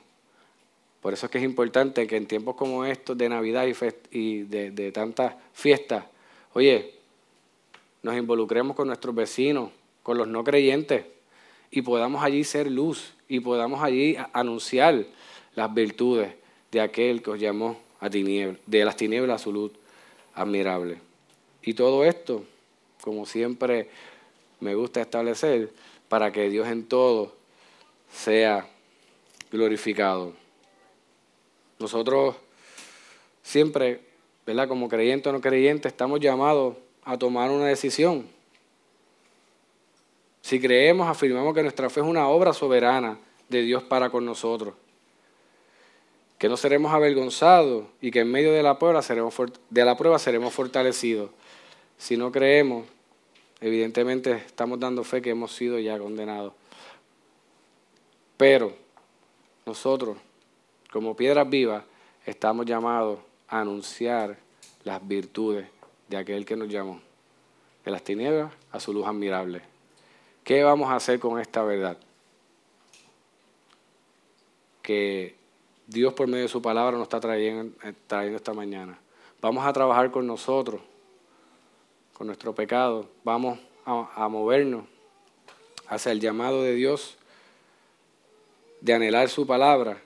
Por 1.01 1.13
eso 1.13 1.25
es 1.25 1.31
que 1.31 1.37
es 1.37 1.43
importante 1.43 2.07
que 2.07 2.17
en 2.17 2.27
tiempos 2.27 2.55
como 2.55 2.83
estos 2.83 3.17
de 3.17 3.29
Navidad 3.29 3.65
y, 4.11 4.43
de, 4.43 4.91
tantas 4.91 5.35
fiestas, 5.53 6.03
oye, 6.53 6.93
nos 8.03 8.17
involucremos 8.17 8.75
con 8.75 8.87
nuestros 8.87 9.15
vecinos, 9.15 9.71
con 10.03 10.17
los 10.17 10.27
no 10.27 10.43
creyentes, 10.43 11.05
y 11.71 11.81
podamos 11.81 12.23
allí 12.23 12.43
ser 12.43 12.69
luz 12.69 13.13
y 13.27 13.39
podamos 13.39 13.81
allí 13.81 14.17
anunciar 14.33 15.05
las 15.55 15.73
virtudes 15.73 16.33
de 16.71 16.81
aquel 16.81 17.21
que 17.21 17.31
os 17.31 17.39
llamó 17.39 17.77
a 17.99 18.09
tinieblas, 18.09 18.57
de 18.65 18.85
las 18.85 18.95
tinieblas 18.95 19.41
a 19.41 19.43
su 19.43 19.53
luz 19.53 19.71
admirable. 20.33 20.97
Y 21.61 21.73
todo 21.75 22.03
esto, 22.03 22.43
como 23.01 23.25
siempre 23.25 23.89
me 24.59 24.75
gusta 24.75 25.01
establecer, 25.01 25.71
para 26.09 26.31
que 26.31 26.49
Dios 26.49 26.67
en 26.67 26.85
todo 26.85 27.35
sea 28.11 28.67
glorificado. 29.51 30.33
Nosotros 31.79 32.35
siempre, 33.41 34.01
¿verdad? 34.45 34.67
Como 34.67 34.89
creyentes 34.89 35.27
o 35.27 35.33
no 35.33 35.41
creyentes, 35.41 35.91
estamos 35.91 36.19
llamados 36.19 36.75
a 37.03 37.17
tomar 37.17 37.49
una 37.49 37.65
decisión. 37.65 38.27
Si 40.41 40.59
creemos, 40.59 41.07
afirmamos 41.07 41.53
que 41.53 41.63
nuestra 41.63 41.89
fe 41.89 42.01
es 42.01 42.05
una 42.05 42.27
obra 42.27 42.53
soberana 42.53 43.17
de 43.49 43.61
Dios 43.61 43.83
para 43.83 44.09
con 44.09 44.25
nosotros 44.25 44.73
que 46.39 46.47
no 46.47 46.55
seremos 46.55 46.93
avergonzados 46.93 47.83
y 48.01 48.11
que 48.11 48.21
en 48.21 48.31
medio 48.31 48.53
de 48.53 48.63
la 48.63 48.79
prueba 48.79 49.01
seremos, 49.01 49.35
de 49.69 49.85
la 49.85 49.97
prueba 49.97 50.17
seremos 50.17 50.53
fortalecidos. 50.53 51.29
Si 51.97 52.15
no 52.15 52.31
creemos, 52.31 52.87
evidentemente 53.59 54.31
estamos 54.31 54.79
dando 54.79 55.03
fe 55.03 55.21
que 55.21 55.31
hemos 55.31 55.53
sido 55.53 55.77
ya 55.79 55.99
condenados. 55.99 56.53
Pero 58.37 58.73
nosotros, 59.69 60.17
como 60.91 61.15
piedras 61.15 61.47
vivas, 61.47 61.83
estamos 62.25 62.65
llamados 62.65 63.19
a 63.47 63.59
anunciar 63.59 64.35
las 64.83 65.07
virtudes 65.07 65.67
de 66.07 66.17
aquel 66.17 66.43
que 66.43 66.55
nos 66.55 66.69
llamó, 66.69 66.99
de 67.85 67.91
las 67.91 68.03
tinieblas 68.03 68.51
a 68.71 68.79
su 68.79 68.91
luz 68.91 69.05
admirable. 69.05 69.61
¿Qué 70.43 70.63
vamos 70.63 70.89
a 70.89 70.95
hacer 70.95 71.19
con 71.19 71.39
esta 71.39 71.61
verdad? 71.61 71.97
Que 74.81 75.35
Dios 75.85 76.15
por 76.15 76.27
medio 76.27 76.45
de 76.45 76.49
su 76.49 76.63
palabra 76.63 76.97
nos 76.97 77.03
está 77.03 77.19
trayendo, 77.19 77.71
eh, 77.83 77.93
esta 78.35 78.53
mañana. 78.53 78.97
Vamos 79.39 79.67
a 79.67 79.71
trabajar 79.71 80.09
con 80.09 80.25
nosotros, 80.25 80.81
con 82.13 82.25
nuestro 82.25 82.55
pecado. 82.55 83.07
Vamos 83.23 83.59
a 83.85 84.27
movernos 84.29 84.85
hacia 85.87 86.11
el 86.11 86.19
llamado 86.19 86.63
de 86.63 86.73
Dios 86.73 87.18
de 88.81 88.93
anhelar 88.93 89.29
su 89.29 89.45
palabra 89.45 90.01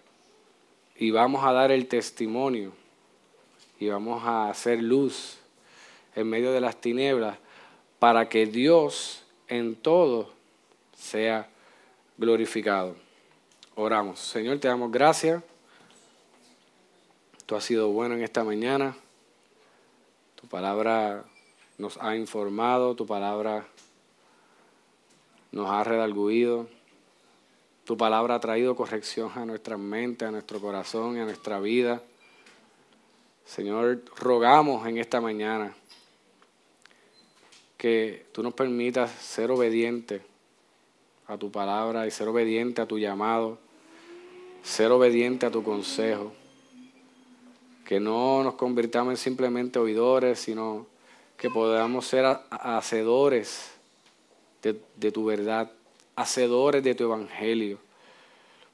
y 0.97 1.11
vamos 1.11 1.43
a 1.43 1.51
dar 1.51 1.71
el 1.71 1.87
testimonio 1.87 2.71
y 3.79 3.89
vamos 3.89 4.23
a 4.23 4.49
hacer 4.49 4.81
luz 4.81 5.37
en 6.15 6.29
medio 6.29 6.51
de 6.51 6.61
las 6.61 6.79
tinieblas 6.79 7.37
para 7.99 8.29
que 8.29 8.45
Dios 8.45 9.23
en 9.47 9.75
todo 9.75 10.31
sea 10.95 11.49
glorificado. 12.17 12.95
Oramos. 13.75 14.19
Señor, 14.19 14.59
te 14.59 14.67
damos 14.67 14.91
gracias. 14.91 15.43
Tú 17.45 17.55
has 17.55 17.63
sido 17.63 17.89
bueno 17.89 18.15
en 18.15 18.23
esta 18.23 18.43
mañana. 18.43 18.95
Tu 20.35 20.47
palabra 20.47 21.25
nos 21.77 21.97
ha 22.01 22.15
informado, 22.15 22.95
tu 22.95 23.05
palabra 23.05 23.67
nos 25.51 25.69
ha 25.69 25.83
redarguido. 25.83 26.67
Tu 27.85 27.97
palabra 27.97 28.35
ha 28.35 28.39
traído 28.39 28.77
corrección 28.77 29.29
a 29.35 29.45
nuestra 29.45 29.77
mente, 29.77 30.23
a 30.23 30.31
nuestro 30.31 30.61
corazón 30.61 31.17
y 31.17 31.19
a 31.19 31.25
nuestra 31.25 31.59
vida. 31.59 32.01
Señor, 33.45 34.03
rogamos 34.15 34.87
en 34.87 34.97
esta 34.97 35.19
mañana 35.19 35.75
que 37.77 38.25
tú 38.31 38.41
nos 38.41 38.53
permitas 38.53 39.11
ser 39.11 39.51
obedientes 39.51 40.21
a 41.27 41.37
tu 41.37 41.51
palabra 41.51 42.07
y 42.07 42.11
ser 42.11 42.29
obediente 42.29 42.81
a 42.81 42.85
tu 42.85 42.97
llamado, 42.97 43.57
ser 44.63 44.89
obediente 44.93 45.45
a 45.45 45.51
tu 45.51 45.61
consejo. 45.61 46.31
Que 47.85 47.99
no 47.99 48.45
nos 48.45 48.53
convirtamos 48.53 49.11
en 49.11 49.17
simplemente 49.17 49.77
oidores, 49.77 50.39
sino 50.39 50.87
que 51.35 51.49
podamos 51.49 52.07
ser 52.07 52.25
hacedores 52.49 53.73
de 54.61 55.11
tu 55.11 55.25
verdad, 55.25 55.69
hacedores 56.15 56.83
de 56.83 56.95
tu 56.95 57.03
evangelio, 57.05 57.79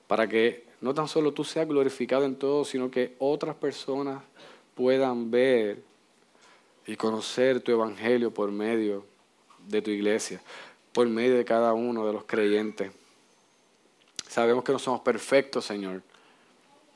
para 0.07 0.27
que 0.27 0.65
no 0.81 0.93
tan 0.93 1.07
solo 1.07 1.33
tú 1.33 1.43
seas 1.43 1.67
glorificado 1.67 2.25
en 2.25 2.35
todo, 2.35 2.65
sino 2.65 2.89
que 2.89 3.15
otras 3.19 3.55
personas 3.55 4.21
puedan 4.75 5.29
ver 5.29 5.81
y 6.85 6.95
conocer 6.95 7.61
tu 7.61 7.71
evangelio 7.71 8.33
por 8.33 8.51
medio 8.51 9.05
de 9.67 9.81
tu 9.81 9.91
iglesia, 9.91 10.41
por 10.91 11.07
medio 11.07 11.37
de 11.37 11.45
cada 11.45 11.73
uno 11.73 12.05
de 12.05 12.13
los 12.13 12.23
creyentes. 12.23 12.91
Sabemos 14.27 14.63
que 14.63 14.71
no 14.71 14.79
somos 14.79 15.01
perfectos, 15.01 15.65
Señor, 15.65 16.01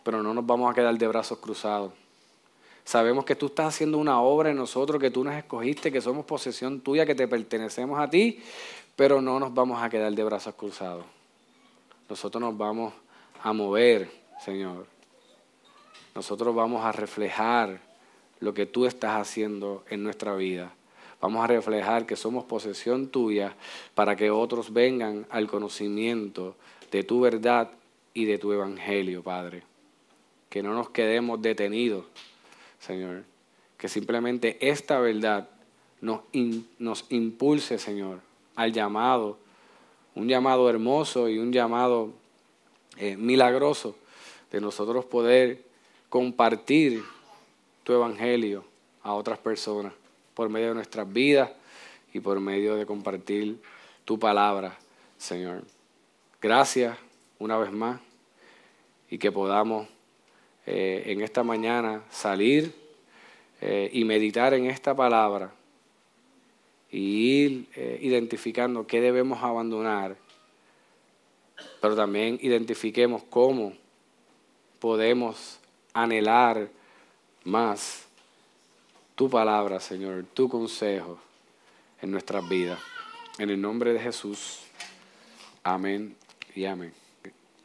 pero 0.03 0.23
no 0.23 0.33
nos 0.33 0.45
vamos 0.45 0.71
a 0.71 0.73
quedar 0.73 0.97
de 0.97 1.07
brazos 1.07 1.39
cruzados. 1.39 1.93
Sabemos 2.85 3.23
que 3.23 3.35
tú 3.35 3.45
estás 3.45 3.67
haciendo 3.67 3.97
una 3.97 4.21
obra 4.21 4.49
en 4.49 4.57
nosotros, 4.57 4.99
que 4.99 5.09
tú 5.09 5.23
nos 5.23 5.35
escogiste, 5.35 5.91
que 5.91 6.01
somos 6.01 6.25
posesión 6.25 6.81
tuya, 6.81 7.05
que 7.05 7.15
te 7.15 7.27
pertenecemos 7.27 7.99
a 7.99 8.09
ti, 8.09 8.41
pero 8.95 9.21
no 9.21 9.39
nos 9.39 9.53
vamos 9.53 9.81
a 9.81 9.89
quedar 9.89 10.13
de 10.13 10.23
brazos 10.23 10.55
cruzados. 10.55 11.05
Nosotros 12.09 12.41
nos 12.41 12.57
vamos 12.57 12.93
a 13.41 13.53
mover, 13.53 14.09
Señor. 14.43 14.85
Nosotros 16.15 16.53
vamos 16.53 16.85
a 16.85 16.91
reflejar 16.91 17.79
lo 18.39 18.53
que 18.53 18.65
tú 18.65 18.85
estás 18.85 19.19
haciendo 19.19 19.83
en 19.89 20.03
nuestra 20.03 20.35
vida. 20.35 20.73
Vamos 21.21 21.43
a 21.43 21.47
reflejar 21.47 22.05
que 22.05 22.17
somos 22.17 22.43
posesión 22.43 23.07
tuya 23.07 23.55
para 23.95 24.15
que 24.15 24.29
otros 24.29 24.73
vengan 24.73 25.25
al 25.29 25.47
conocimiento 25.47 26.55
de 26.91 27.03
tu 27.03 27.21
verdad 27.21 27.71
y 28.13 28.25
de 28.25 28.37
tu 28.37 28.51
evangelio, 28.51 29.23
Padre. 29.23 29.63
Que 30.49 30.61
no 30.61 30.73
nos 30.73 30.89
quedemos 30.89 31.41
detenidos, 31.41 32.05
Señor. 32.79 33.23
Que 33.77 33.87
simplemente 33.87 34.57
esta 34.69 34.99
verdad 34.99 35.49
nos, 36.01 37.05
impulse, 37.09 37.79
Señor, 37.79 38.19
al 38.55 38.71
llamado, 38.71 39.37
un 40.15 40.27
llamado 40.27 40.69
hermoso 40.69 41.29
y 41.29 41.39
un 41.39 41.51
llamado 41.51 42.11
eh, 42.97 43.17
milagroso 43.17 43.95
de 44.51 44.61
nosotros 44.61 45.05
poder 45.05 45.63
compartir 46.09 47.03
tu 47.83 47.93
evangelio 47.93 48.63
a 49.01 49.13
otras 49.13 49.39
personas 49.39 49.93
por 50.33 50.49
medio 50.49 50.69
de 50.69 50.75
nuestras 50.75 51.11
vidas 51.11 51.51
y 52.13 52.19
por 52.19 52.39
medio 52.39 52.75
de 52.75 52.85
compartir 52.85 53.59
tu 54.05 54.19
palabra, 54.19 54.77
Señor. 55.17 55.63
Gracias 56.41 56.97
una 57.39 57.57
vez 57.57 57.71
más 57.71 57.99
y 59.09 59.17
que 59.17 59.31
podamos 59.31 59.87
eh, 60.65 61.03
en 61.07 61.21
esta 61.21 61.43
mañana 61.43 62.03
salir 62.09 62.73
eh, 63.61 63.89
y 63.91 64.05
meditar 64.05 64.53
en 64.53 64.65
esta 64.65 64.95
palabra 64.95 65.51
y 66.93 67.43
ir 67.43 67.65
eh, 67.75 67.97
identificando 68.01 68.85
qué 68.85 69.01
debemos 69.01 69.41
abandonar, 69.41 70.15
pero 71.81 71.95
también 71.95 72.37
identifiquemos 72.41 73.23
cómo 73.23 73.73
podemos 74.79 75.59
anhelar 75.93 76.69
más 77.43 78.05
tu 79.15 79.27
palabra, 79.27 79.79
Señor, 79.79 80.23
tu 80.35 80.47
consejo 80.47 81.17
en 82.01 82.11
nuestras 82.11 82.47
vidas. 82.47 82.79
En 83.39 83.49
el 83.49 83.59
nombre 83.59 83.91
de 83.93 83.99
Jesús. 83.99 84.59
Amén 85.63 86.15
y 86.55 86.65
amén. 86.65 87.02